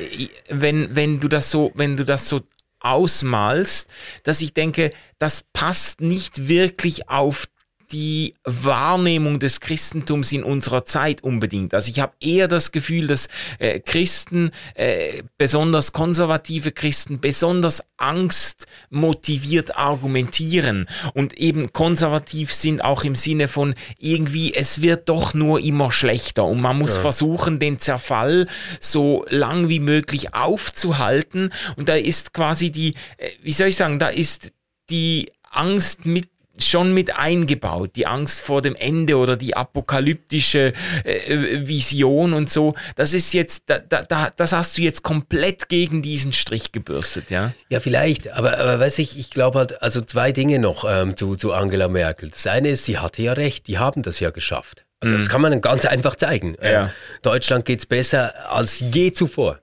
wenn, 0.48 0.96
wenn 0.96 1.20
du 1.20 1.28
das 1.28 1.52
so, 1.52 1.70
wenn 1.74 1.96
du 1.96 2.04
das 2.04 2.28
so 2.28 2.40
ausmalst, 2.80 3.88
dass 4.24 4.40
ich 4.40 4.52
denke, 4.52 4.90
das 5.18 5.44
passt 5.52 6.00
nicht 6.00 6.48
wirklich 6.48 7.08
auf 7.08 7.46
die 7.94 8.34
Wahrnehmung 8.42 9.38
des 9.38 9.60
Christentums 9.60 10.32
in 10.32 10.42
unserer 10.42 10.84
Zeit 10.84 11.22
unbedingt. 11.22 11.74
Also 11.74 11.92
ich 11.92 12.00
habe 12.00 12.12
eher 12.20 12.48
das 12.48 12.72
Gefühl, 12.72 13.06
dass 13.06 13.28
äh, 13.60 13.78
Christen, 13.78 14.50
äh, 14.74 15.22
besonders 15.38 15.92
konservative 15.92 16.72
Christen, 16.72 17.20
besonders 17.20 17.84
angstmotiviert 17.96 19.76
argumentieren 19.76 20.88
und 21.14 21.34
eben 21.34 21.72
konservativ 21.72 22.52
sind 22.52 22.82
auch 22.82 23.04
im 23.04 23.14
Sinne 23.14 23.46
von 23.46 23.74
irgendwie, 24.00 24.52
es 24.52 24.82
wird 24.82 25.08
doch 25.08 25.32
nur 25.32 25.60
immer 25.60 25.92
schlechter 25.92 26.44
und 26.44 26.60
man 26.60 26.76
muss 26.76 26.96
ja. 26.96 27.00
versuchen, 27.00 27.60
den 27.60 27.78
Zerfall 27.78 28.48
so 28.80 29.24
lang 29.28 29.68
wie 29.68 29.80
möglich 29.80 30.34
aufzuhalten 30.34 31.50
und 31.76 31.88
da 31.88 31.94
ist 31.94 32.34
quasi 32.34 32.72
die, 32.72 32.94
äh, 33.18 33.30
wie 33.40 33.52
soll 33.52 33.68
ich 33.68 33.76
sagen, 33.76 34.00
da 34.00 34.08
ist 34.08 34.52
die 34.90 35.30
Angst 35.54 36.04
mit 36.04 36.33
schon 36.58 36.92
mit 36.92 37.16
eingebaut, 37.16 37.92
die 37.96 38.06
Angst 38.06 38.40
vor 38.40 38.62
dem 38.62 38.76
Ende 38.76 39.16
oder 39.16 39.36
die 39.36 39.56
apokalyptische 39.56 40.72
äh, 41.04 41.66
Vision 41.66 42.32
und 42.32 42.48
so. 42.48 42.74
Das 42.96 43.12
ist 43.12 43.34
jetzt, 43.34 43.64
da, 43.66 43.78
da, 43.78 44.30
das 44.30 44.52
hast 44.52 44.78
du 44.78 44.82
jetzt 44.82 45.02
komplett 45.02 45.68
gegen 45.68 46.02
diesen 46.02 46.32
Strich 46.32 46.72
gebürstet, 46.72 47.30
ja? 47.30 47.52
Ja, 47.68 47.80
vielleicht, 47.80 48.32
aber, 48.32 48.58
aber 48.58 48.78
weiß 48.78 48.98
ich, 49.00 49.18
ich 49.18 49.30
glaube 49.30 49.58
halt, 49.58 49.82
also 49.82 50.00
zwei 50.00 50.32
Dinge 50.32 50.58
noch 50.58 50.84
ähm, 50.88 51.16
zu, 51.16 51.36
zu 51.36 51.52
Angela 51.52 51.88
Merkel. 51.88 52.30
Das 52.30 52.46
eine 52.46 52.70
ist, 52.70 52.84
sie 52.84 52.98
hatte 52.98 53.22
ja 53.22 53.32
recht, 53.32 53.66
die 53.66 53.78
haben 53.78 54.02
das 54.02 54.20
ja 54.20 54.30
geschafft. 54.30 54.84
Also 55.00 55.14
mhm. 55.14 55.18
das 55.18 55.28
kann 55.28 55.40
man 55.40 55.60
ganz 55.60 55.84
einfach 55.86 56.16
zeigen. 56.16 56.56
Ja. 56.62 56.86
Äh, 56.86 56.88
Deutschland 57.22 57.64
geht's 57.64 57.86
besser 57.86 58.50
als 58.50 58.80
je 58.80 59.12
zuvor, 59.12 59.60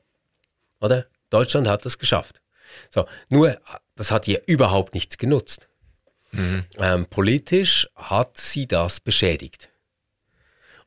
oder? 0.80 1.06
Deutschland 1.30 1.68
hat 1.68 1.86
das 1.86 1.98
geschafft. 1.98 2.42
So, 2.90 3.06
nur, 3.30 3.58
das 3.96 4.12
hat 4.12 4.28
ihr 4.28 4.42
überhaupt 4.46 4.94
nichts 4.94 5.18
genutzt. 5.18 5.68
Mhm. 6.32 6.66
Ähm, 6.78 7.06
politisch 7.08 7.88
hat 7.96 8.38
sie 8.38 8.68
das 8.68 9.00
beschädigt. 9.00 9.70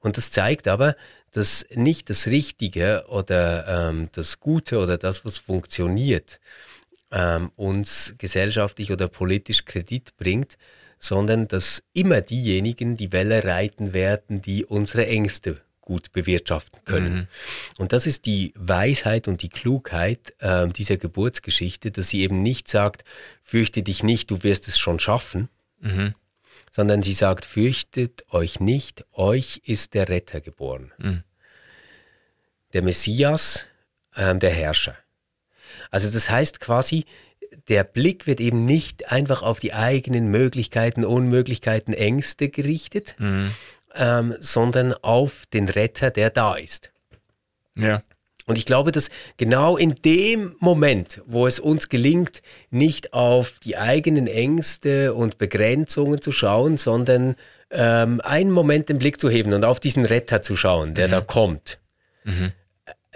Und 0.00 0.16
das 0.16 0.30
zeigt 0.30 0.68
aber, 0.68 0.96
dass 1.30 1.66
nicht 1.74 2.10
das 2.10 2.26
Richtige 2.26 3.04
oder 3.08 3.88
ähm, 3.88 4.08
das 4.12 4.38
Gute 4.38 4.78
oder 4.78 4.98
das, 4.98 5.24
was 5.24 5.38
funktioniert, 5.38 6.40
ähm, 7.10 7.50
uns 7.56 8.14
gesellschaftlich 8.18 8.92
oder 8.92 9.08
politisch 9.08 9.64
Kredit 9.64 10.16
bringt, 10.16 10.56
sondern 10.98 11.48
dass 11.48 11.82
immer 11.92 12.20
diejenigen 12.20 12.96
die 12.96 13.12
Welle 13.12 13.44
reiten 13.44 13.92
werden, 13.92 14.42
die 14.42 14.64
unsere 14.64 15.06
Ängste 15.06 15.60
gut 15.84 16.12
bewirtschaften 16.12 16.80
können. 16.84 17.14
Mhm. 17.14 17.26
Und 17.76 17.92
das 17.92 18.06
ist 18.06 18.24
die 18.26 18.52
Weisheit 18.56 19.28
und 19.28 19.42
die 19.42 19.50
Klugheit 19.50 20.34
äh, 20.38 20.66
dieser 20.68 20.96
Geburtsgeschichte, 20.96 21.90
dass 21.90 22.08
sie 22.08 22.22
eben 22.22 22.42
nicht 22.42 22.68
sagt, 22.68 23.04
fürchte 23.42 23.82
dich 23.82 24.02
nicht, 24.02 24.30
du 24.30 24.42
wirst 24.42 24.66
es 24.66 24.78
schon 24.78 24.98
schaffen, 24.98 25.50
mhm. 25.80 26.14
sondern 26.72 27.02
sie 27.02 27.12
sagt, 27.12 27.44
fürchtet 27.44 28.24
euch 28.30 28.60
nicht, 28.60 29.04
euch 29.12 29.60
ist 29.64 29.94
der 29.94 30.08
Retter 30.08 30.40
geboren. 30.40 30.92
Mhm. 30.98 31.22
Der 32.72 32.82
Messias, 32.82 33.66
äh, 34.14 34.34
der 34.34 34.50
Herrscher. 34.50 34.96
Also 35.90 36.10
das 36.10 36.30
heißt 36.30 36.60
quasi, 36.60 37.04
der 37.68 37.84
Blick 37.84 38.26
wird 38.26 38.40
eben 38.40 38.64
nicht 38.64 39.12
einfach 39.12 39.42
auf 39.42 39.60
die 39.60 39.74
eigenen 39.74 40.28
Möglichkeiten, 40.30 41.04
Unmöglichkeiten, 41.04 41.92
Ängste 41.92 42.48
gerichtet, 42.48 43.16
mhm 43.18 43.50
ähm, 43.94 44.36
sondern 44.40 44.92
auf 44.92 45.46
den 45.52 45.68
Retter, 45.68 46.10
der 46.10 46.30
da 46.30 46.54
ist. 46.56 46.90
Ja. 47.76 48.02
Und 48.46 48.58
ich 48.58 48.66
glaube, 48.66 48.92
dass 48.92 49.08
genau 49.38 49.76
in 49.76 49.94
dem 50.04 50.54
Moment, 50.58 51.22
wo 51.26 51.46
es 51.46 51.60
uns 51.60 51.88
gelingt, 51.88 52.42
nicht 52.70 53.14
auf 53.14 53.58
die 53.60 53.78
eigenen 53.78 54.26
Ängste 54.26 55.14
und 55.14 55.38
Begrenzungen 55.38 56.20
zu 56.20 56.30
schauen, 56.30 56.76
sondern 56.76 57.36
ähm, 57.70 58.20
einen 58.22 58.50
Moment 58.50 58.90
den 58.90 58.98
Blick 58.98 59.18
zu 59.18 59.30
heben 59.30 59.54
und 59.54 59.64
auf 59.64 59.80
diesen 59.80 60.04
Retter 60.04 60.42
zu 60.42 60.56
schauen, 60.56 60.94
der 60.94 61.06
mhm. 61.06 61.10
da 61.10 61.20
kommt, 61.22 61.78
mhm. 62.24 62.52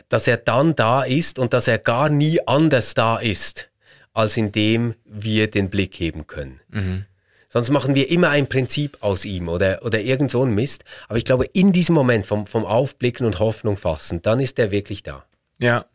dass 0.08 0.26
er 0.26 0.38
dann 0.38 0.74
da 0.74 1.02
ist 1.02 1.38
und 1.38 1.52
dass 1.52 1.68
er 1.68 1.78
gar 1.78 2.08
nie 2.08 2.40
anders 2.46 2.94
da 2.94 3.18
ist, 3.18 3.68
als 4.14 4.36
indem 4.38 4.94
wir 5.04 5.50
den 5.50 5.68
Blick 5.68 5.94
heben 6.00 6.26
können. 6.26 6.60
Mhm. 6.70 7.04
Sonst 7.48 7.70
machen 7.70 7.94
wir 7.94 8.10
immer 8.10 8.28
ein 8.30 8.46
Prinzip 8.46 8.98
aus 9.00 9.24
ihm 9.24 9.48
oder, 9.48 9.80
oder 9.82 10.00
irgend 10.00 10.30
so 10.30 10.44
ein 10.44 10.54
Mist. 10.54 10.84
Aber 11.08 11.18
ich 11.18 11.24
glaube, 11.24 11.46
in 11.46 11.72
diesem 11.72 11.94
Moment 11.94 12.26
vom, 12.26 12.46
vom 12.46 12.64
Aufblicken 12.64 13.24
und 13.24 13.38
Hoffnung 13.38 13.76
fassen, 13.76 14.20
dann 14.22 14.40
ist 14.40 14.58
er 14.58 14.70
wirklich 14.70 15.02
da. 15.02 15.24
Ja. 15.58 15.86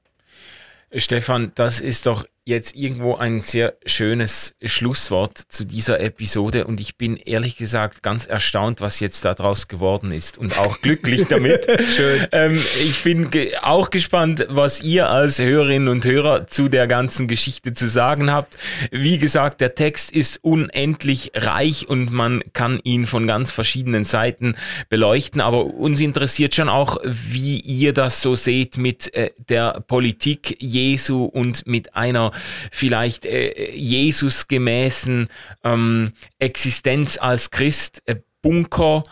Stefan, 0.96 1.52
das 1.56 1.80
ist 1.80 2.06
doch 2.06 2.26
jetzt 2.46 2.76
irgendwo 2.76 3.16
ein 3.16 3.40
sehr 3.40 3.76
schönes 3.86 4.54
Schlusswort 4.62 5.38
zu 5.38 5.64
dieser 5.64 6.02
Episode 6.02 6.68
und 6.68 6.82
ich 6.82 6.98
bin 6.98 7.16
ehrlich 7.16 7.56
gesagt 7.56 8.04
ganz 8.04 8.26
erstaunt, 8.26 8.82
was 8.82 9.00
jetzt 9.00 9.24
daraus 9.24 9.70
geworden 9.70 10.12
ist 10.12 10.38
und 10.38 10.60
auch 10.60 10.82
glücklich 10.82 11.26
damit. 11.30 11.66
Schön. 11.96 12.28
Ähm, 12.34 12.62
ich 12.82 13.02
bin 13.04 13.30
ge 13.30 13.56
auch 13.62 13.92
gespannt, 13.92 14.46
was 14.50 14.82
ihr 14.82 15.10
als 15.10 15.40
Hörerinnen 15.40 15.88
und 15.88 16.04
Hörer 16.04 16.48
zu 16.48 16.68
der 16.68 16.88
ganzen 16.88 17.30
Geschichte 17.30 17.74
zu 17.74 17.88
sagen 17.88 18.30
habt. 18.30 18.58
Wie 18.92 19.20
gesagt, 19.20 19.62
der 19.62 19.76
Text 19.76 20.12
ist 20.12 20.44
unendlich 20.44 21.32
reich 21.36 21.88
und 21.88 22.12
man 22.12 22.44
kann 22.52 22.82
ihn 22.84 23.06
von 23.06 23.26
ganz 23.26 23.54
verschiedenen 23.54 24.04
Seiten 24.04 24.56
beleuchten, 24.90 25.40
aber 25.40 25.66
uns 25.66 26.02
interessiert 26.02 26.56
schon 26.56 26.68
auch, 26.68 26.98
wie 27.06 27.62
ihr 27.62 27.94
das 27.94 28.22
so 28.22 28.36
seht 28.36 28.78
mit 28.78 29.14
äh, 29.14 29.32
der 29.48 29.80
Politik 29.88 30.58
Jesu 30.60 31.24
und 31.24 31.66
mit 31.66 31.96
einer 31.96 32.33
vielleicht 32.72 33.26
äh, 33.26 33.72
Jesus-gemäßen 33.72 35.28
ähm, 35.64 36.14
Existenz 36.40 37.18
als 37.18 37.52
Christ, 37.52 38.02
äh, 38.06 38.16
Bunker 38.42 39.04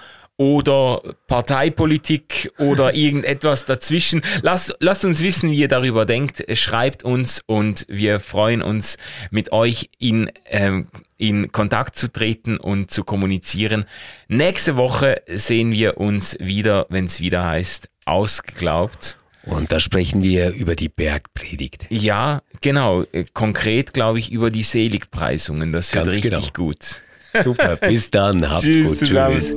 oder 0.41 1.01
Parteipolitik 1.27 2.51
oder 2.57 2.93
irgendetwas 2.95 3.65
dazwischen. 3.65 4.23
Lasst, 4.41 4.75
lasst 4.79 5.05
uns 5.05 5.21
wissen, 5.21 5.51
wie 5.51 5.59
ihr 5.59 5.67
darüber 5.67 6.07
denkt. 6.07 6.43
Schreibt 6.57 7.03
uns 7.03 7.43
und 7.45 7.85
wir 7.87 8.19
freuen 8.19 8.63
uns, 8.63 8.97
mit 9.29 9.51
euch 9.51 9.91
in, 9.99 10.31
ähm, 10.45 10.87
in 11.17 11.51
Kontakt 11.51 11.95
zu 11.95 12.11
treten 12.11 12.57
und 12.57 12.89
zu 12.89 13.03
kommunizieren. 13.03 13.85
Nächste 14.29 14.77
Woche 14.77 15.21
sehen 15.27 15.73
wir 15.73 15.97
uns 15.97 16.35
wieder, 16.39 16.87
wenn 16.89 17.05
es 17.05 17.21
wieder 17.21 17.45
heißt, 17.45 17.89
ausgeglaubt. 18.05 19.20
Und 19.45 19.71
da 19.71 19.79
sprechen 19.79 20.21
wir 20.21 20.51
über 20.51 20.75
die 20.75 20.89
Bergpredigt. 20.89 21.87
Ja, 21.89 22.41
genau. 22.61 23.03
Äh, 23.11 23.25
konkret 23.33 23.93
glaube 23.93 24.19
ich 24.19 24.31
über 24.31 24.51
die 24.51 24.63
Seligpreisungen. 24.63 25.71
Das 25.71 25.93
wird 25.93 26.05
Ganz 26.05 26.17
richtig 26.17 26.53
genau. 26.53 26.67
gut. 26.69 27.01
Super, 27.43 27.75
bis 27.81 28.11
dann. 28.11 28.47
Habt's 28.49 28.65
Tschüss 28.65 28.87
gut. 28.87 28.97
Zusammen. 28.97 29.39
Tschüss. 29.39 29.55